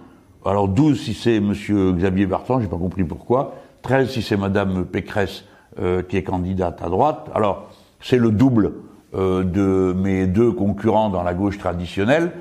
Alors 0.46 0.68
12 0.68 1.00
si 1.00 1.14
c'est 1.14 1.36
M. 1.36 1.54
Xavier 1.96 2.26
Barton, 2.26 2.60
j'ai 2.60 2.68
pas 2.68 2.78
compris 2.78 3.04
pourquoi. 3.04 3.56
13 3.84 4.10
si 4.10 4.22
c'est 4.22 4.38
Mme 4.38 4.86
Pécresse 4.86 5.44
euh, 5.80 6.02
qui 6.02 6.18
est 6.18 6.24
candidate 6.24 6.82
à 6.84 6.90
droite. 6.90 7.30
Alors, 7.34 7.70
c'est 8.02 8.18
le 8.18 8.32
double 8.32 8.74
euh, 9.16 9.46
de 9.46 9.94
mes 9.94 10.28
deux 10.28 10.52
concurrents 10.52 11.10
dans 11.10 11.24
la 11.24 11.34
gauche 11.34 11.58
traditionnelle, 11.58 12.34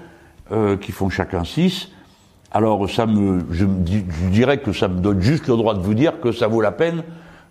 euh, 0.50 0.76
qui 0.76 0.90
font 0.90 1.10
chacun 1.10 1.44
six. 1.44 1.92
Alors, 2.50 2.90
ça 2.90 3.06
me, 3.06 3.44
je, 3.52 3.66
dirais 4.32 4.58
que 4.58 4.72
ça 4.72 4.88
me 4.88 4.98
donne 4.98 5.20
juste 5.20 5.46
le 5.46 5.56
droit 5.56 5.74
de 5.74 5.78
vous 5.78 5.94
dire 5.94 6.20
que 6.20 6.32
ça 6.32 6.48
vaut 6.48 6.60
la 6.60 6.72
peine 6.72 7.04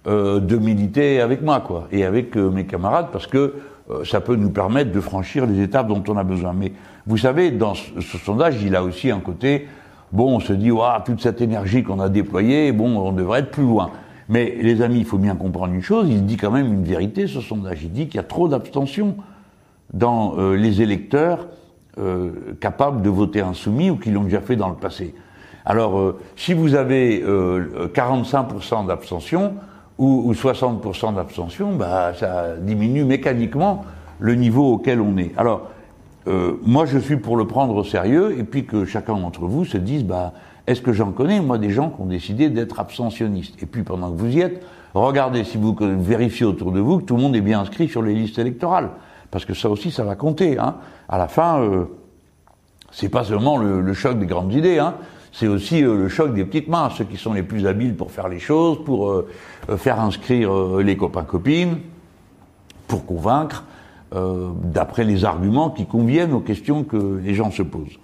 de 0.06 0.58
militer 0.58 1.22
avec 1.22 1.42
moi, 1.42 1.62
quoi, 1.62 1.88
et 1.92 2.04
avec 2.04 2.36
mes 2.36 2.66
camarades, 2.66 3.08
parce 3.14 3.28
que 3.28 3.56
ça 4.04 4.20
peut 4.22 4.36
nous 4.36 4.50
permettre 4.50 4.92
de 4.92 5.00
franchir 5.00 5.46
les 5.46 5.62
étapes 5.62 5.88
dont 5.88 6.04
on 6.10 6.18
a 6.18 6.24
besoin. 6.24 6.52
Mais 6.54 6.74
vous 7.08 7.18
savez, 7.18 7.52
dans 7.52 7.74
ce, 7.76 8.18
sondage, 8.18 8.62
il 8.64 8.76
a 8.76 8.84
aussi 8.84 9.12
un 9.12 9.20
côté, 9.20 9.68
bon, 10.12 10.36
on 10.36 10.40
se 10.40 10.52
dit, 10.52 10.72
waouh, 10.72 11.02
toute 11.06 11.22
cette 11.22 11.42
énergie 11.42 11.84
qu'on 11.84 12.00
a 12.00 12.10
déployée, 12.10 12.72
bon, 12.74 12.98
on 12.98 13.12
devrait 13.14 13.40
être 13.40 13.52
plus 13.52 13.64
loin. 13.64 13.92
Mais 14.30 14.56
les 14.62 14.84
amis, 14.84 15.00
il 15.00 15.06
faut 15.06 15.18
bien 15.18 15.36
comprendre 15.36 15.74
une 15.74 15.82
chose, 15.82 16.08
il 16.08 16.26
dit 16.28 16.38
quand 16.38 16.52
même 16.52 16.72
une 16.72 16.84
vérité, 16.84 17.26
ce 17.26 17.42
sondage. 17.42 17.84
Il 17.84 17.92
dit 17.92 18.06
qu'il 18.06 18.18
y 18.18 18.20
a 18.20 18.24
trop 18.24 18.48
d'abstention 18.48 19.16
dans 19.92 20.36
euh, 20.38 20.56
les 20.56 20.84
électeurs 20.84 21.48
euh, 21.98 22.30
capables 22.62 23.02
de 23.02 23.10
voter 23.10 23.42
insoumis 23.42 23.90
ou 23.90 23.96
qui 23.96 24.12
l'ont 24.12 24.24
déjà 24.24 24.40
fait 24.40 24.56
dans 24.56 24.70
le 24.70 24.76
passé. 24.76 25.16
Alors, 25.66 25.98
euh, 25.98 26.20
si 26.36 26.54
vous 26.54 26.76
avez 26.76 27.24
45% 27.24 28.86
d'abstention 28.86 29.56
ou, 29.98 30.22
ou 30.26 30.34
60% 30.34 31.16
d'abstention, 31.16 31.76
bah, 31.76 32.14
ça 32.14 32.56
diminue 32.56 33.06
mécaniquement 33.06 33.84
le 34.20 34.36
niveau 34.36 34.74
auquel 34.74 35.02
on 35.02 35.18
est. 35.18 35.32
Alors, 35.38 35.72
moi, 36.64 36.86
je 36.86 37.00
suis 37.00 37.18
pour 37.18 37.36
le 37.38 37.48
prendre 37.48 37.76
au 37.76 37.84
sérieux 37.84 38.38
et 38.38 38.44
puis 38.44 38.66
que 38.66 38.86
chacun 38.86 39.16
d'entre 39.16 39.48
vous 39.48 39.66
se 39.66 39.78
dise, 39.78 40.06
bah, 40.06 40.34
est-ce 40.70 40.82
que 40.82 40.94
j'en 40.94 41.12
connais, 41.12 41.42
moi, 41.42 41.58
des 41.58 41.72
gens 41.72 41.90
qui 41.90 42.00
ont 42.00 42.06
décidé 42.06 42.52
d'être 42.52 42.80
abstentionnistes? 42.80 43.62
Et 43.64 43.66
puis, 43.66 43.82
pendant 43.82 44.12
que 44.12 44.18
vous 44.18 44.28
y 44.28 44.42
êtes, 44.42 44.64
regardez 44.94 45.44
si 45.44 45.58
vous 45.58 45.76
vérifiez 45.80 46.46
autour 46.46 46.72
de 46.72 46.80
vous 46.80 47.00
que 47.00 47.06
tout 47.06 47.16
le 47.16 47.24
monde 47.24 47.36
est 47.36 47.42
bien 47.42 47.60
inscrit 47.60 47.88
sur 47.88 48.04
les 48.04 48.14
listes 48.14 48.38
électorales. 48.38 48.92
Parce 49.32 49.46
que 49.46 49.56
ça 49.56 49.68
aussi, 49.68 49.90
ça 49.90 50.04
va 50.04 50.14
compter. 50.14 50.60
Hein. 50.60 50.76
À 51.08 51.18
la 51.18 51.28
fin, 51.28 51.60
euh, 51.60 51.86
c'est 52.92 53.10
pas 53.10 53.24
seulement 53.24 53.58
le, 53.58 53.94
choc 53.94 54.20
des 54.20 54.28
grandes 54.28 54.54
idées. 54.54 54.78
Hein. 54.78 54.94
c'est 55.32 55.48
aussi 55.48 55.82
le 55.82 56.08
choc 56.08 56.36
des 56.36 56.46
petites 56.46 56.68
mains, 56.68 56.92
ceux 56.96 57.06
qui 57.06 57.18
sont 57.18 57.34
les 57.34 57.44
plus 57.44 57.66
habiles 57.66 57.96
pour 57.96 58.12
faire 58.12 58.30
les 58.30 58.40
choses, 58.40 58.84
pour 58.86 59.24
faire 59.78 60.00
inscrire 60.00 60.78
les 60.78 60.98
copains-copines, 60.98 61.80
pour 62.88 63.08
convaincre, 63.08 63.64
d'après 64.12 65.04
les 65.04 65.26
arguments 65.26 65.72
qui 65.72 65.88
conviennent 65.88 66.34
aux 66.34 66.40
questions 66.40 66.84
que 66.84 67.20
les 67.24 67.34
gens 67.34 67.50
se 67.50 67.64
posent. 67.64 67.98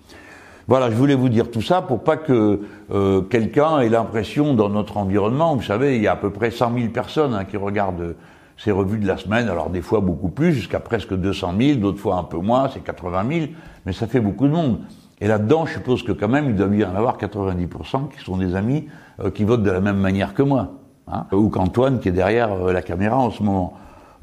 Voilà, 0.68 0.90
je 0.90 0.96
voulais 0.96 1.14
vous 1.14 1.30
dire 1.30 1.52
tout 1.52 1.62
ça 1.62 1.84
pour 1.84 2.04
pas 2.04 2.18
que 2.18 2.62
euh, 2.92 3.22
quelqu'un 3.22 3.80
ait 3.82 3.90
l'impression 3.90 4.56
dans 4.56 4.70
notre 4.70 4.98
environnement, 4.98 5.56
vous 5.56 5.62
savez, 5.62 5.98
il 5.98 6.02
y 6.02 6.08
a 6.08 6.14
à 6.14 6.16
peu 6.16 6.32
près 6.32 6.50
100 6.50 6.74
000 6.74 6.90
personnes 6.90 7.36
hein, 7.36 7.46
qui 7.46 7.56
regardent 7.56 8.16
ces 8.58 8.72
revues 8.72 8.98
de 8.98 9.06
la 9.06 9.18
semaine, 9.18 9.48
alors 9.48 9.70
des 9.70 9.84
fois 9.84 10.00
beaucoup 10.00 10.30
plus, 10.30 10.54
jusqu'à 10.54 10.80
presque 10.80 11.14
200 11.14 11.54
000, 11.60 11.80
d'autres 11.80 12.00
fois 12.00 12.16
un 12.16 12.24
peu 12.24 12.38
moins, 12.38 12.70
c'est 12.74 12.80
80 12.80 13.26
000, 13.30 13.46
mais 13.86 13.94
ça 13.94 14.08
fait 14.08 14.20
beaucoup 14.20 14.48
de 14.48 14.54
monde. 14.54 14.80
Et 15.22 15.28
là-dedans, 15.28 15.68
je 15.68 15.74
suppose 15.74 16.02
que 16.02 16.12
quand 16.12 16.28
même, 16.28 16.50
il 16.50 16.56
doit 16.56 16.68
y 16.76 16.84
en 16.84 16.96
avoir 16.96 17.20
90% 17.20 18.10
qui 18.10 18.24
sont 18.24 18.38
des 18.38 18.56
amis 18.56 18.88
euh, 19.20 19.30
qui 19.30 19.44
votent 19.44 19.64
de 19.64 19.72
la 19.72 19.82
même 19.82 20.00
manière 20.00 20.34
que 20.34 20.42
moi, 20.42 20.72
hein, 21.08 21.26
ou 21.32 21.50
qu'Antoine 21.50 22.00
qui 22.00 22.10
est 22.10 22.14
derrière 22.14 22.52
euh, 22.54 22.74
la 22.74 22.82
caméra 22.82 23.18
en 23.18 23.30
ce 23.30 23.44
moment. 23.44 23.74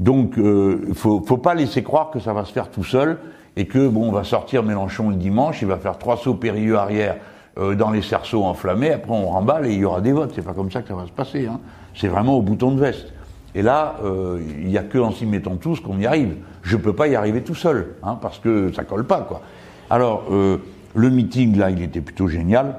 Donc, 0.01 0.35
il 0.37 0.95
faut, 0.95 1.23
faut 1.25 1.37
pas 1.37 1.55
laisser 1.55 1.85
croire 1.85 2.11
que 2.11 2.19
ça 2.19 2.33
va 2.33 2.45
se 2.45 2.53
faire 2.53 2.71
tout 2.71 2.83
seul 2.83 3.19
et 3.57 3.67
que 3.67 3.89
bon, 3.89 4.09
on 4.09 4.13
va 4.13 4.25
sortir 4.25 4.63
Mélenchon 4.63 5.11
le 5.11 5.17
dimanche, 5.17 5.63
il 5.63 5.69
va 5.69 5.77
faire 5.77 5.99
trois 5.99 6.17
sauts 6.17 6.35
périlleux 6.35 6.77
arrière 6.77 7.17
euh, 7.59 7.75
dans 7.75 7.91
les 7.91 8.01
cerceaux 8.01 8.45
enflammés, 8.45 8.93
après 8.93 9.13
on 9.13 9.27
remballe 9.27 9.67
et 9.67 9.75
il 9.75 9.81
y 9.81 9.85
aura 9.85 10.01
des 10.01 10.13
votes. 10.13 10.33
C'est 10.35 10.43
pas 10.43 10.55
comme 10.55 10.71
ça 10.71 10.81
que 10.81 10.89
ça 10.89 10.95
va 10.95 11.07
se 11.07 11.13
passer. 11.13 11.47
Hein. 11.47 11.61
C'est 11.95 12.09
vraiment 12.09 12.35
au 12.35 12.43
bouton 12.43 12.73
de 12.73 12.81
veste. 12.81 13.13
Et 13.55 13.61
là, 13.61 13.97
euh, 14.03 14.41
il 14.59 14.69
n'y 14.69 14.79
a 14.79 14.83
que 14.83 14.97
en 14.97 15.11
s'y 15.11 15.27
mettant 15.27 15.57
tous 15.57 15.81
qu'on 15.81 15.99
y 15.99 16.07
arrive. 16.07 16.37
Je 16.63 16.79
peux 16.79 16.95
pas 16.95 17.09
y 17.09 17.15
arriver 17.15 17.43
tout 17.43 17.55
seul, 17.55 17.97
hein, 18.03 18.19
parce 18.23 18.39
que 18.39 18.73
ça 18.73 18.85
colle 18.85 19.05
pas, 19.05 19.21
quoi. 19.21 19.43
Alors, 19.91 20.25
euh, 20.31 20.57
le 20.95 21.11
meeting 21.11 21.59
là, 21.59 21.71
il 21.71 21.83
était 21.83 22.01
plutôt 22.01 22.29
génial 22.29 22.77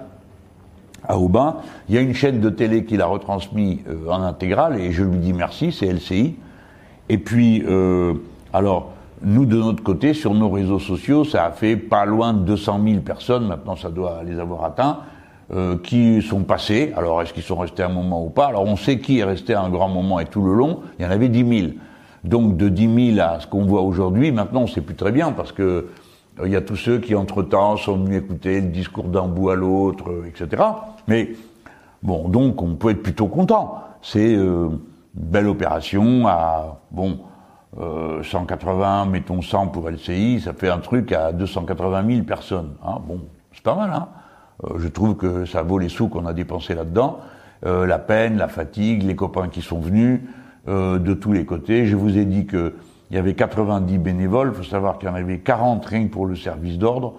à 1.07 1.19
Aubin. 1.19 1.57
Il 1.87 1.93
y 1.93 1.99
a 1.99 2.01
une 2.01 2.15
chaîne 2.15 2.39
de 2.39 2.49
télé 2.49 2.85
qui 2.85 2.97
l'a 2.97 3.05
retransmis 3.05 3.83
en 4.09 4.23
intégrale 4.23 4.79
et 4.79 4.91
je 4.91 5.03
lui 5.03 5.19
dis 5.19 5.33
merci, 5.33 5.71
c'est 5.71 5.85
LCI. 5.85 6.35
Et 7.09 7.17
puis, 7.19 7.63
alors, 8.53 8.93
nous, 9.23 9.45
de 9.45 9.57
notre 9.57 9.83
côté, 9.83 10.13
sur 10.13 10.33
nos 10.33 10.49
réseaux 10.49 10.79
sociaux, 10.79 11.23
ça 11.23 11.45
a 11.45 11.51
fait 11.51 11.77
pas 11.77 12.05
loin 12.05 12.33
de 12.33 12.39
200 12.39 12.79
000 12.85 13.01
personnes, 13.01 13.47
maintenant 13.47 13.75
ça 13.75 13.89
doit 13.89 14.21
les 14.25 14.39
avoir 14.39 14.65
atteints, 14.65 14.99
euh, 15.53 15.77
qui 15.77 16.21
sont 16.21 16.43
passés. 16.43 16.93
Alors, 16.95 17.21
est-ce 17.21 17.33
qu'ils 17.33 17.43
sont 17.43 17.57
restés 17.57 17.83
un 17.83 17.89
moment 17.89 18.25
ou 18.25 18.29
pas? 18.29 18.47
Alors, 18.47 18.63
on 18.63 18.75
sait 18.75 18.99
qui 18.99 19.19
est 19.19 19.23
resté 19.23 19.53
un 19.53 19.69
grand 19.69 19.89
moment 19.89 20.19
et 20.19 20.25
tout 20.25 20.41
le 20.41 20.53
long. 20.53 20.81
Il 20.99 21.05
y 21.05 21.07
en 21.07 21.11
avait 21.11 21.29
10 21.29 21.59
000. 21.59 21.71
Donc, 22.23 22.57
de 22.57 22.69
10 22.69 23.13
000 23.15 23.19
à 23.25 23.39
ce 23.39 23.47
qu'on 23.47 23.65
voit 23.65 23.81
aujourd'hui, 23.81 24.31
maintenant, 24.31 24.61
on 24.61 24.67
sait 24.67 24.81
plus 24.81 24.95
très 24.95 25.11
bien 25.11 25.31
parce 25.31 25.51
que 25.51 25.89
euh, 26.39 26.45
il 26.45 26.51
y 26.51 26.55
a 26.55 26.61
tous 26.61 26.75
ceux 26.75 26.99
qui, 26.99 27.15
entre-temps, 27.15 27.77
sont 27.77 27.97
venus 27.97 28.23
écouter 28.23 28.61
le 28.61 28.67
discours 28.67 29.05
d'un 29.05 29.27
bout 29.27 29.49
à 29.49 29.55
l'autre, 29.55 30.09
euh, 30.09 30.27
etc. 30.27 30.63
Mais, 31.07 31.33
bon, 32.01 32.27
donc, 32.29 32.61
on 32.61 32.75
peut 32.75 32.89
être 32.89 33.03
plutôt 33.03 33.27
content. 33.27 33.79
C'est 34.01 34.33
une 34.33 34.79
belle 35.13 35.47
opération 35.47 36.27
à, 36.27 36.79
bon, 36.91 37.19
180, 37.77 39.03
euh, 39.05 39.09
mettons 39.09 39.41
100 39.41 39.67
pour 39.67 39.89
LCI, 39.89 40.41
ça 40.41 40.53
fait 40.53 40.69
un 40.69 40.79
truc 40.79 41.11
à 41.11 41.31
280 41.31 42.05
000 42.07 42.23
personnes. 42.23 42.73
Hein. 42.85 42.99
Bon, 43.07 43.21
c'est 43.51 43.63
pas 43.63 43.75
mal. 43.75 43.91
Hein 43.93 44.07
euh, 44.63 44.75
je 44.77 44.87
trouve 44.87 45.15
que 45.15 45.45
ça 45.45 45.63
vaut 45.63 45.79
les 45.79 45.89
sous 45.89 46.07
qu'on 46.07 46.25
a 46.25 46.33
dépensés 46.33 46.75
là-dedans. 46.75 47.19
Euh, 47.65 47.85
la 47.85 47.99
peine, 47.99 48.37
la 48.37 48.47
fatigue, 48.47 49.03
les 49.03 49.15
copains 49.15 49.47
qui 49.47 49.61
sont 49.61 49.79
venus 49.79 50.21
de 50.65 51.13
tous 51.13 51.33
les 51.33 51.45
côtés. 51.45 51.87
Je 51.87 51.97
vous 51.97 52.17
ai 52.17 52.23
dit 52.23 52.45
que 52.45 52.75
il 53.11 53.17
y 53.17 53.19
avait 53.19 53.33
90 53.33 53.97
bénévoles. 53.97 54.53
Il 54.53 54.55
faut 54.55 54.63
savoir 54.63 54.97
qu'il 54.97 55.09
y 55.09 55.11
en 55.11 55.15
avait 55.15 55.39
40 55.39 55.85
rien 55.85 56.07
pour 56.07 56.25
le 56.25 56.37
service 56.37 56.77
d'ordre. 56.77 57.15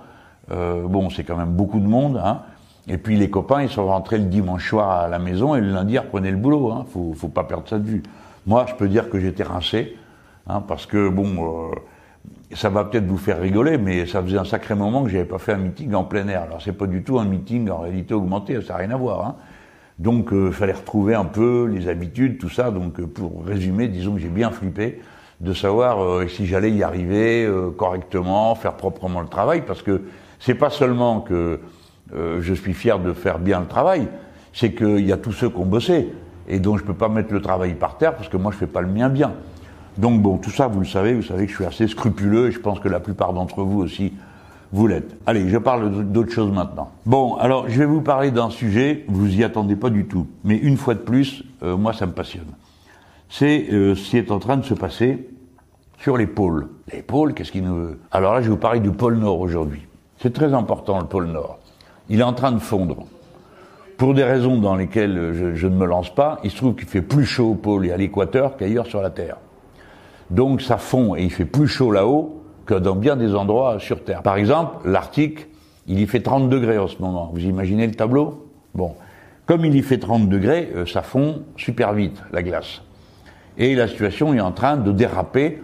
bon, 0.48 1.10
c'est 1.10 1.24
quand 1.24 1.36
même 1.36 1.52
beaucoup 1.52 1.78
de 1.78 1.86
monde. 1.86 2.18
Hein. 2.24 2.40
Et 2.88 2.96
puis 2.96 3.18
les 3.18 3.28
copains, 3.28 3.60
ils 3.60 3.68
sont 3.68 3.84
rentrés 3.86 4.16
le 4.16 4.24
dimanche 4.24 4.66
soir 4.66 4.90
à 4.92 5.08
la 5.08 5.18
maison 5.18 5.54
et 5.54 5.60
le 5.60 5.68
lundi, 5.68 5.92
ils 5.92 5.98
reprenaient 5.98 6.30
le 6.30 6.38
boulot. 6.38 6.72
Hein. 6.72 6.86
Faut, 6.90 7.12
faut 7.14 7.28
pas 7.28 7.44
perdre 7.44 7.68
ça 7.68 7.78
de 7.78 7.86
vue. 7.86 8.02
Moi, 8.46 8.64
je 8.66 8.74
peux 8.76 8.88
dire 8.88 9.10
que 9.10 9.20
j'étais 9.20 9.42
rincé. 9.42 9.94
Hein, 10.46 10.62
parce 10.66 10.86
que 10.86 11.08
bon, 11.08 11.70
euh, 11.70 11.74
ça 12.54 12.68
va 12.68 12.84
peut-être 12.84 13.06
vous 13.06 13.16
faire 13.16 13.40
rigoler, 13.40 13.78
mais 13.78 14.06
ça 14.06 14.22
faisait 14.22 14.38
un 14.38 14.44
sacré 14.44 14.74
moment 14.74 15.04
que 15.04 15.10
j'avais 15.10 15.24
pas 15.24 15.38
fait 15.38 15.52
un 15.52 15.58
meeting 15.58 15.94
en 15.94 16.04
plein 16.04 16.28
air. 16.28 16.42
Alors 16.42 16.60
c'est 16.60 16.72
pas 16.72 16.86
du 16.86 17.02
tout 17.02 17.18
un 17.18 17.24
meeting 17.24 17.70
en 17.70 17.78
réalité 17.78 18.14
augmenté, 18.14 18.60
ça 18.60 18.74
n'a 18.74 18.80
rien 18.80 18.90
à 18.90 18.96
voir. 18.96 19.26
Hein. 19.26 19.36
Donc 19.98 20.32
euh, 20.32 20.50
fallait 20.50 20.72
retrouver 20.72 21.14
un 21.14 21.24
peu 21.24 21.66
les 21.66 21.88
habitudes, 21.88 22.38
tout 22.38 22.50
ça. 22.50 22.70
Donc 22.70 23.00
euh, 23.00 23.06
pour 23.06 23.44
résumer, 23.46 23.88
disons 23.88 24.14
que 24.14 24.20
j'ai 24.20 24.28
bien 24.28 24.50
flippé 24.50 25.00
de 25.40 25.52
savoir 25.52 26.28
si 26.30 26.46
j'allais 26.46 26.70
y 26.70 26.84
arriver 26.84 27.46
correctement, 27.76 28.54
faire 28.54 28.74
proprement 28.74 29.20
le 29.20 29.26
travail, 29.26 29.62
parce 29.66 29.82
que 29.82 30.02
c'est 30.38 30.54
pas 30.54 30.70
seulement 30.70 31.20
que 31.20 31.60
je 32.14 32.54
suis 32.54 32.72
fier 32.72 33.00
de 33.00 33.12
faire 33.12 33.40
bien 33.40 33.58
le 33.58 33.66
travail, 33.66 34.06
c'est 34.52 34.72
qu'il 34.72 35.04
y 35.04 35.12
a 35.12 35.16
tous 35.16 35.32
ceux 35.32 35.50
qui 35.50 35.58
ont 35.58 35.66
bossé 35.66 36.08
et 36.48 36.60
dont 36.60 36.76
je 36.76 36.84
peux 36.84 36.94
pas 36.94 37.08
mettre 37.08 37.32
le 37.34 37.42
travail 37.42 37.74
par 37.74 37.98
terre 37.98 38.14
parce 38.14 38.28
que 38.28 38.36
moi 38.36 38.52
je 38.52 38.56
fais 38.56 38.68
pas 38.68 38.80
le 38.80 38.88
mien 38.88 39.08
bien. 39.08 39.34
Donc 39.96 40.20
bon, 40.20 40.38
tout 40.38 40.50
ça, 40.50 40.66
vous 40.66 40.80
le 40.80 40.86
savez, 40.86 41.14
vous 41.14 41.22
savez 41.22 41.44
que 41.46 41.50
je 41.50 41.56
suis 41.56 41.64
assez 41.64 41.86
scrupuleux 41.86 42.48
et 42.48 42.52
je 42.52 42.58
pense 42.58 42.80
que 42.80 42.88
la 42.88 43.00
plupart 43.00 43.32
d'entre 43.32 43.62
vous 43.62 43.80
aussi, 43.80 44.12
vous 44.72 44.88
l'êtes. 44.88 45.16
Allez, 45.26 45.48
je 45.48 45.58
parle 45.58 46.04
d'autre 46.10 46.32
chose 46.32 46.50
maintenant. 46.50 46.90
Bon, 47.06 47.36
alors 47.36 47.68
je 47.68 47.78
vais 47.78 47.86
vous 47.86 48.00
parler 48.00 48.32
d'un 48.32 48.50
sujet, 48.50 49.04
vous 49.06 49.36
y 49.36 49.44
attendez 49.44 49.76
pas 49.76 49.90
du 49.90 50.06
tout, 50.06 50.26
mais 50.42 50.56
une 50.56 50.76
fois 50.76 50.94
de 50.94 51.00
plus, 51.00 51.44
euh, 51.62 51.76
moi 51.76 51.92
ça 51.92 52.06
me 52.06 52.12
passionne. 52.12 52.52
C'est 53.28 53.68
euh, 53.72 53.94
ce 53.94 54.10
qui 54.10 54.18
est 54.18 54.32
en 54.32 54.40
train 54.40 54.56
de 54.56 54.64
se 54.64 54.74
passer 54.74 55.28
sur 56.00 56.16
les 56.16 56.26
pôles. 56.26 56.68
Les 56.92 57.02
pôles, 57.02 57.34
qu'est-ce 57.34 57.52
qu'il 57.52 57.64
nous 57.64 57.76
veut? 57.76 58.00
Alors 58.10 58.34
là, 58.34 58.40
je 58.40 58.46
vais 58.46 58.50
vous 58.50 58.56
parler 58.56 58.80
du 58.80 58.90
pôle 58.90 59.16
Nord 59.16 59.40
aujourd'hui. 59.40 59.86
C'est 60.18 60.32
très 60.32 60.52
important 60.54 60.98
le 60.98 61.06
pôle 61.06 61.26
Nord. 61.26 61.58
Il 62.08 62.20
est 62.20 62.24
en 62.24 62.32
train 62.32 62.52
de 62.52 62.58
fondre. 62.58 63.06
Pour 63.96 64.12
des 64.12 64.24
raisons 64.24 64.58
dans 64.58 64.74
lesquelles 64.74 65.52
je 65.54 65.66
ne 65.68 65.76
me 65.76 65.86
lance 65.86 66.12
pas, 66.12 66.40
il 66.42 66.50
se 66.50 66.56
trouve 66.56 66.74
qu'il 66.74 66.88
fait 66.88 67.00
plus 67.00 67.24
chaud 67.24 67.52
au 67.52 67.54
pôle 67.54 67.86
et 67.86 67.92
à 67.92 67.96
l'équateur 67.96 68.56
qu'ailleurs 68.56 68.86
sur 68.86 69.00
la 69.00 69.10
Terre. 69.10 69.36
Donc 70.30 70.62
ça 70.62 70.78
fond 70.78 71.14
et 71.14 71.24
il 71.24 71.30
fait 71.30 71.44
plus 71.44 71.68
chaud 71.68 71.90
là-haut 71.90 72.42
que 72.66 72.74
dans 72.74 72.96
bien 72.96 73.16
des 73.16 73.34
endroits 73.34 73.78
sur 73.78 74.02
Terre. 74.04 74.22
Par 74.22 74.36
exemple, 74.36 74.88
l'Arctique, 74.88 75.46
il 75.86 76.00
y 76.00 76.06
fait 76.06 76.20
30 76.20 76.48
degrés 76.48 76.78
en 76.78 76.88
ce 76.88 77.00
moment. 77.00 77.30
Vous 77.32 77.44
imaginez 77.44 77.86
le 77.86 77.94
tableau? 77.94 78.48
Bon. 78.74 78.94
Comme 79.46 79.64
il 79.66 79.74
y 79.74 79.82
fait 79.82 79.98
30 79.98 80.28
degrés, 80.28 80.70
euh, 80.74 80.86
ça 80.86 81.02
fond 81.02 81.42
super 81.56 81.92
vite, 81.92 82.22
la 82.32 82.42
glace. 82.42 82.82
Et 83.58 83.74
la 83.74 83.86
situation 83.88 84.32
est 84.32 84.40
en 84.40 84.52
train 84.52 84.76
de 84.76 84.90
déraper 84.90 85.60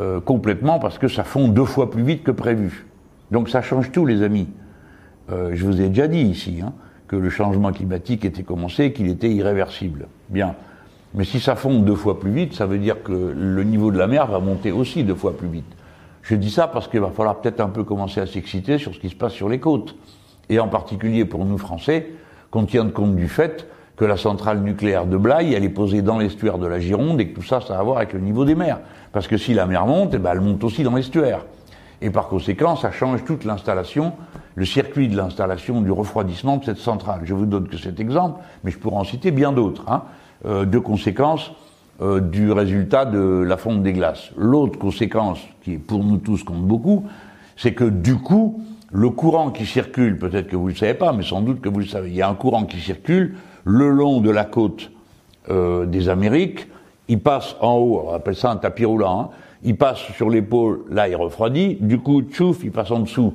euh, 0.00 0.20
complètement 0.20 0.78
parce 0.80 0.98
que 0.98 1.06
ça 1.06 1.22
fond 1.22 1.48
deux 1.48 1.64
fois 1.64 1.90
plus 1.90 2.02
vite 2.02 2.24
que 2.24 2.32
prévu. 2.32 2.86
Donc 3.30 3.48
ça 3.48 3.62
change 3.62 3.92
tout, 3.92 4.04
les 4.04 4.22
amis. 4.22 4.48
Euh, 5.30 5.52
je 5.54 5.64
vous 5.64 5.80
ai 5.80 5.88
déjà 5.88 6.08
dit 6.08 6.22
ici 6.22 6.60
hein, 6.62 6.72
que 7.06 7.14
le 7.14 7.30
changement 7.30 7.72
climatique 7.72 8.24
était 8.24 8.42
commencé 8.42 8.86
et 8.86 8.92
qu'il 8.92 9.08
était 9.08 9.30
irréversible. 9.30 10.08
Bien. 10.28 10.56
Mais 11.14 11.24
si 11.24 11.40
ça 11.40 11.56
fond 11.56 11.78
deux 11.80 11.94
fois 11.94 12.18
plus 12.18 12.30
vite, 12.30 12.54
ça 12.54 12.66
veut 12.66 12.78
dire 12.78 13.02
que 13.02 13.12
le 13.12 13.64
niveau 13.64 13.90
de 13.90 13.98
la 13.98 14.06
mer 14.06 14.26
va 14.26 14.40
monter 14.40 14.72
aussi 14.72 15.04
deux 15.04 15.14
fois 15.14 15.36
plus 15.36 15.48
vite. 15.48 15.70
Je 16.22 16.34
dis 16.34 16.50
ça 16.50 16.68
parce 16.68 16.88
qu'il 16.88 17.00
va 17.00 17.10
falloir 17.10 17.40
peut-être 17.40 17.60
un 17.60 17.68
peu 17.68 17.84
commencer 17.84 18.20
à 18.20 18.26
s'exciter 18.26 18.78
sur 18.78 18.94
ce 18.94 19.00
qui 19.00 19.10
se 19.10 19.16
passe 19.16 19.32
sur 19.32 19.48
les 19.48 19.58
côtes. 19.58 19.94
Et 20.48 20.58
en 20.58 20.68
particulier 20.68 21.24
pour 21.24 21.44
nous 21.44 21.58
Français, 21.58 22.10
qu'on 22.50 22.64
tienne 22.64 22.92
compte 22.92 23.16
du 23.16 23.28
fait 23.28 23.66
que 23.96 24.04
la 24.04 24.16
centrale 24.16 24.60
nucléaire 24.60 25.06
de 25.06 25.16
Blaye, 25.16 25.52
elle 25.54 25.64
est 25.64 25.68
posée 25.68 26.00
dans 26.00 26.18
l'estuaire 26.18 26.58
de 26.58 26.66
la 26.66 26.80
Gironde 26.80 27.20
et 27.20 27.28
que 27.28 27.34
tout 27.34 27.46
ça, 27.46 27.60
ça 27.60 27.76
a 27.76 27.80
à 27.80 27.82
voir 27.82 27.98
avec 27.98 28.14
le 28.14 28.20
niveau 28.20 28.44
des 28.44 28.54
mers. 28.54 28.80
Parce 29.12 29.26
que 29.28 29.36
si 29.36 29.52
la 29.52 29.66
mer 29.66 29.86
monte, 29.86 30.14
eh 30.14 30.18
ben, 30.18 30.30
elle 30.32 30.40
monte 30.40 30.64
aussi 30.64 30.82
dans 30.82 30.94
l'estuaire. 30.94 31.44
Et 32.00 32.10
par 32.10 32.28
conséquent, 32.28 32.74
ça 32.74 32.90
change 32.90 33.24
toute 33.24 33.44
l'installation, 33.44 34.12
le 34.54 34.64
circuit 34.64 35.08
de 35.08 35.16
l'installation 35.16 35.82
du 35.82 35.92
refroidissement 35.92 36.56
de 36.56 36.64
cette 36.64 36.78
centrale. 36.78 37.20
Je 37.24 37.34
vous 37.34 37.46
donne 37.46 37.68
que 37.68 37.76
cet 37.76 38.00
exemple, 38.00 38.40
mais 38.64 38.70
je 38.70 38.78
pourrais 38.78 38.96
en 38.96 39.04
citer 39.04 39.30
bien 39.30 39.52
d'autres. 39.52 39.84
Hein. 39.88 40.02
Euh, 40.44 40.64
de 40.64 40.80
conséquences 40.80 41.52
euh, 42.00 42.18
du 42.18 42.50
résultat 42.50 43.04
de 43.04 43.44
la 43.46 43.56
fonte 43.56 43.84
des 43.84 43.92
glaces. 43.92 44.32
L'autre 44.36 44.76
conséquence, 44.76 45.38
qui 45.62 45.76
pour 45.76 46.02
nous 46.02 46.16
tous 46.16 46.42
compte 46.42 46.62
beaucoup, 46.62 47.04
c'est 47.56 47.74
que 47.74 47.84
du 47.84 48.16
coup, 48.16 48.60
le 48.90 49.10
courant 49.10 49.52
qui 49.52 49.66
circule, 49.66 50.18
peut-être 50.18 50.48
que 50.48 50.56
vous 50.56 50.64
ne 50.64 50.72
le 50.72 50.76
savez 50.76 50.94
pas, 50.94 51.12
mais 51.12 51.22
sans 51.22 51.42
doute 51.42 51.60
que 51.60 51.68
vous 51.68 51.78
le 51.78 51.86
savez, 51.86 52.08
il 52.08 52.16
y 52.16 52.22
a 52.22 52.28
un 52.28 52.34
courant 52.34 52.64
qui 52.64 52.80
circule 52.80 53.36
le 53.62 53.88
long 53.88 54.20
de 54.20 54.30
la 54.30 54.44
côte 54.44 54.90
euh, 55.48 55.86
des 55.86 56.08
Amériques, 56.08 56.66
il 57.06 57.20
passe 57.20 57.54
en 57.60 57.74
haut, 57.74 58.06
on 58.08 58.12
appelle 58.12 58.34
ça 58.34 58.50
un 58.50 58.56
tapis 58.56 58.84
roulant, 58.84 59.20
hein, 59.20 59.28
il 59.62 59.76
passe 59.76 59.98
sur 60.16 60.28
l'épaule, 60.28 60.80
là 60.90 61.06
il 61.06 61.14
refroidit, 61.14 61.76
du 61.78 62.00
coup, 62.00 62.20
tchouf, 62.22 62.64
il 62.64 62.72
passe 62.72 62.90
en 62.90 62.98
dessous 63.00 63.32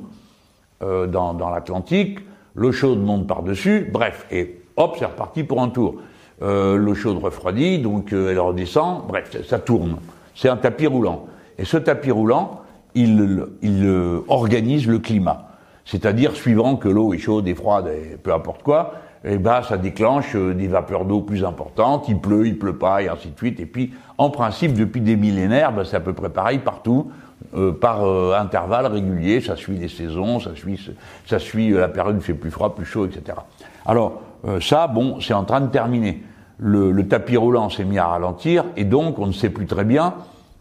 dans, 0.82 1.34
dans 1.34 1.50
l'Atlantique, 1.50 2.20
l'eau 2.54 2.74
chaude 2.74 3.00
monte 3.00 3.28
par-dessus, 3.28 3.89
bref, 3.93 4.26
et 4.30 4.60
hop, 4.76 4.98
c'est 5.00 5.06
reparti 5.06 5.46
pour 5.46 5.62
un 5.62 5.70
tour. 5.70 6.02
Euh, 6.41 6.78
l'eau 6.78 6.93
chaude 6.93 7.17
refroidit, 7.17 7.80
donc 7.80 8.13
euh, 8.13 8.32
elle 8.32 8.39
redescend, 8.39 9.08
bref, 9.08 9.36
ça, 9.47 9.58
tourne. 9.58 9.97
C'est 10.36 10.50
un 10.50 10.58
tapis 10.58 10.86
roulant. 10.86 11.26
Et 11.58 11.65
ce 11.65 11.78
tapis 11.78 12.12
roulant, 12.12 12.62
il, 12.93 13.43
il 13.63 13.84
euh, 13.86 14.19
organise 14.28 14.88
le 14.88 15.00
climat. 15.00 15.47
C'est-à-dire, 15.86 16.36
suivant 16.36 16.76
que 16.76 16.89
l'eau 16.89 17.13
est 17.13 17.17
chaude 17.17 17.47
et 17.47 17.56
froide, 17.56 17.88
et 17.88 18.17
peu 18.17 18.34
importe 18.34 18.62
quoi, 18.62 18.93
eh 19.26 19.38
ben, 19.38 19.63
ça 19.63 19.78
déclenche 19.78 20.36
des 20.36 20.67
vapeurs 20.67 21.06
d'eau 21.06 21.21
plus 21.21 21.43
importantes, 21.43 22.08
il 22.08 22.19
pleut, 22.19 22.45
il 22.45 22.60
pleut 22.60 22.78
pas, 22.78 23.02
et 23.02 23.08
ainsi 23.08 23.30
de 23.30 23.38
suite. 23.38 23.60
Et 23.60 23.65
puis, 23.65 23.93
en 24.19 24.30
principe, 24.30 24.73
depuis 24.73 25.02
des 25.02 25.15
millénaires, 25.15 25.71
ben, 25.71 25.84
c'est 25.86 25.95
à 25.95 26.02
peu 26.02 26.13
près 26.13 26.30
pareil 26.30 26.60
partout. 26.60 27.12
euh, 27.56 27.71
par 27.71 28.04
euh, 28.04 28.34
intervalles 28.34 28.88
réguliers, 28.88 29.41
ça 29.41 29.56
suit 29.56 29.78
les 29.78 29.88
saisons, 29.88 30.39
ça 30.39 30.56
suit, 30.56 30.89
ça 31.26 31.39
suit 31.39 31.69
la 31.69 31.88
période 31.88 32.15
où 32.15 32.19
il 32.19 32.23
fait 32.23 32.34
plus 32.34 32.52
froid, 32.52 32.76
plus 32.76 32.86
chaud, 32.86 33.06
etc. 33.06 33.38
Alors 33.86 34.21
ça, 34.62 34.88
bon, 34.88 35.19
c'est 35.19 35.34
en 35.34 35.43
train 35.43 35.62
de 35.62 35.67
terminer. 35.67 36.23
Le, 36.60 36.91
le 36.91 37.08
tapis 37.08 37.38
roulant 37.38 37.69
s'est 37.69 37.86
mis 37.86 37.97
à 37.97 38.08
ralentir 38.08 38.65
et 38.76 38.84
donc 38.84 39.19
on 39.19 39.28
ne 39.28 39.32
sait 39.32 39.50
plus 39.50 39.65
très 39.65 39.84
bien 39.84 40.13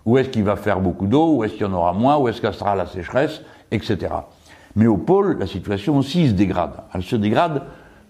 où 0.06 0.16
est-ce 0.16 0.28
qu'il 0.28 0.44
va 0.44 0.56
faire 0.56 0.80
beaucoup 0.80 1.06
d'eau, 1.06 1.36
où 1.36 1.44
est-ce 1.44 1.54
qu'il 1.54 1.66
y 1.66 1.68
en 1.68 1.72
aura 1.72 1.92
moins, 1.92 2.16
où 2.16 2.28
est-ce 2.28 2.40
qu'elle 2.40 2.54
sera 2.54 2.76
la 2.76 2.86
sécheresse, 2.86 3.42
etc. 3.72 4.14
Mais 4.76 4.86
au 4.86 4.96
pôle, 4.96 5.38
la 5.38 5.46
situation 5.46 5.98
aussi 5.98 6.28
se 6.28 6.32
dégrade. 6.32 6.74
Elle 6.94 7.02
se 7.02 7.16
dégrade 7.16 7.62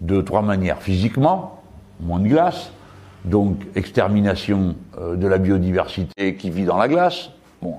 de 0.03 0.21
trois 0.21 0.43
manières. 0.43 0.79
Physiquement, 0.83 1.63
moins 2.01 2.21
de 2.21 2.29
glace, 2.29 2.71
donc 3.25 3.67
extermination 3.75 4.77
euh, 4.99 5.17
de 5.17 5.27
la 5.27 5.39
biodiversité 5.39 6.37
qui 6.37 6.51
vit 6.51 6.65
dans 6.65 6.77
la 6.77 6.89
glace. 6.89 7.31
Bon, 7.63 7.77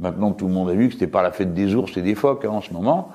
maintenant 0.00 0.32
tout 0.32 0.48
le 0.48 0.52
monde 0.52 0.68
a 0.70 0.74
vu 0.74 0.88
que 0.88 0.94
c'était 0.94 1.06
pas 1.06 1.22
la 1.22 1.30
fête 1.30 1.54
des 1.54 1.74
ours 1.74 1.96
et 1.96 2.02
des 2.02 2.16
phoques 2.16 2.44
hein, 2.44 2.50
en 2.50 2.60
ce 2.60 2.72
moment. 2.72 3.10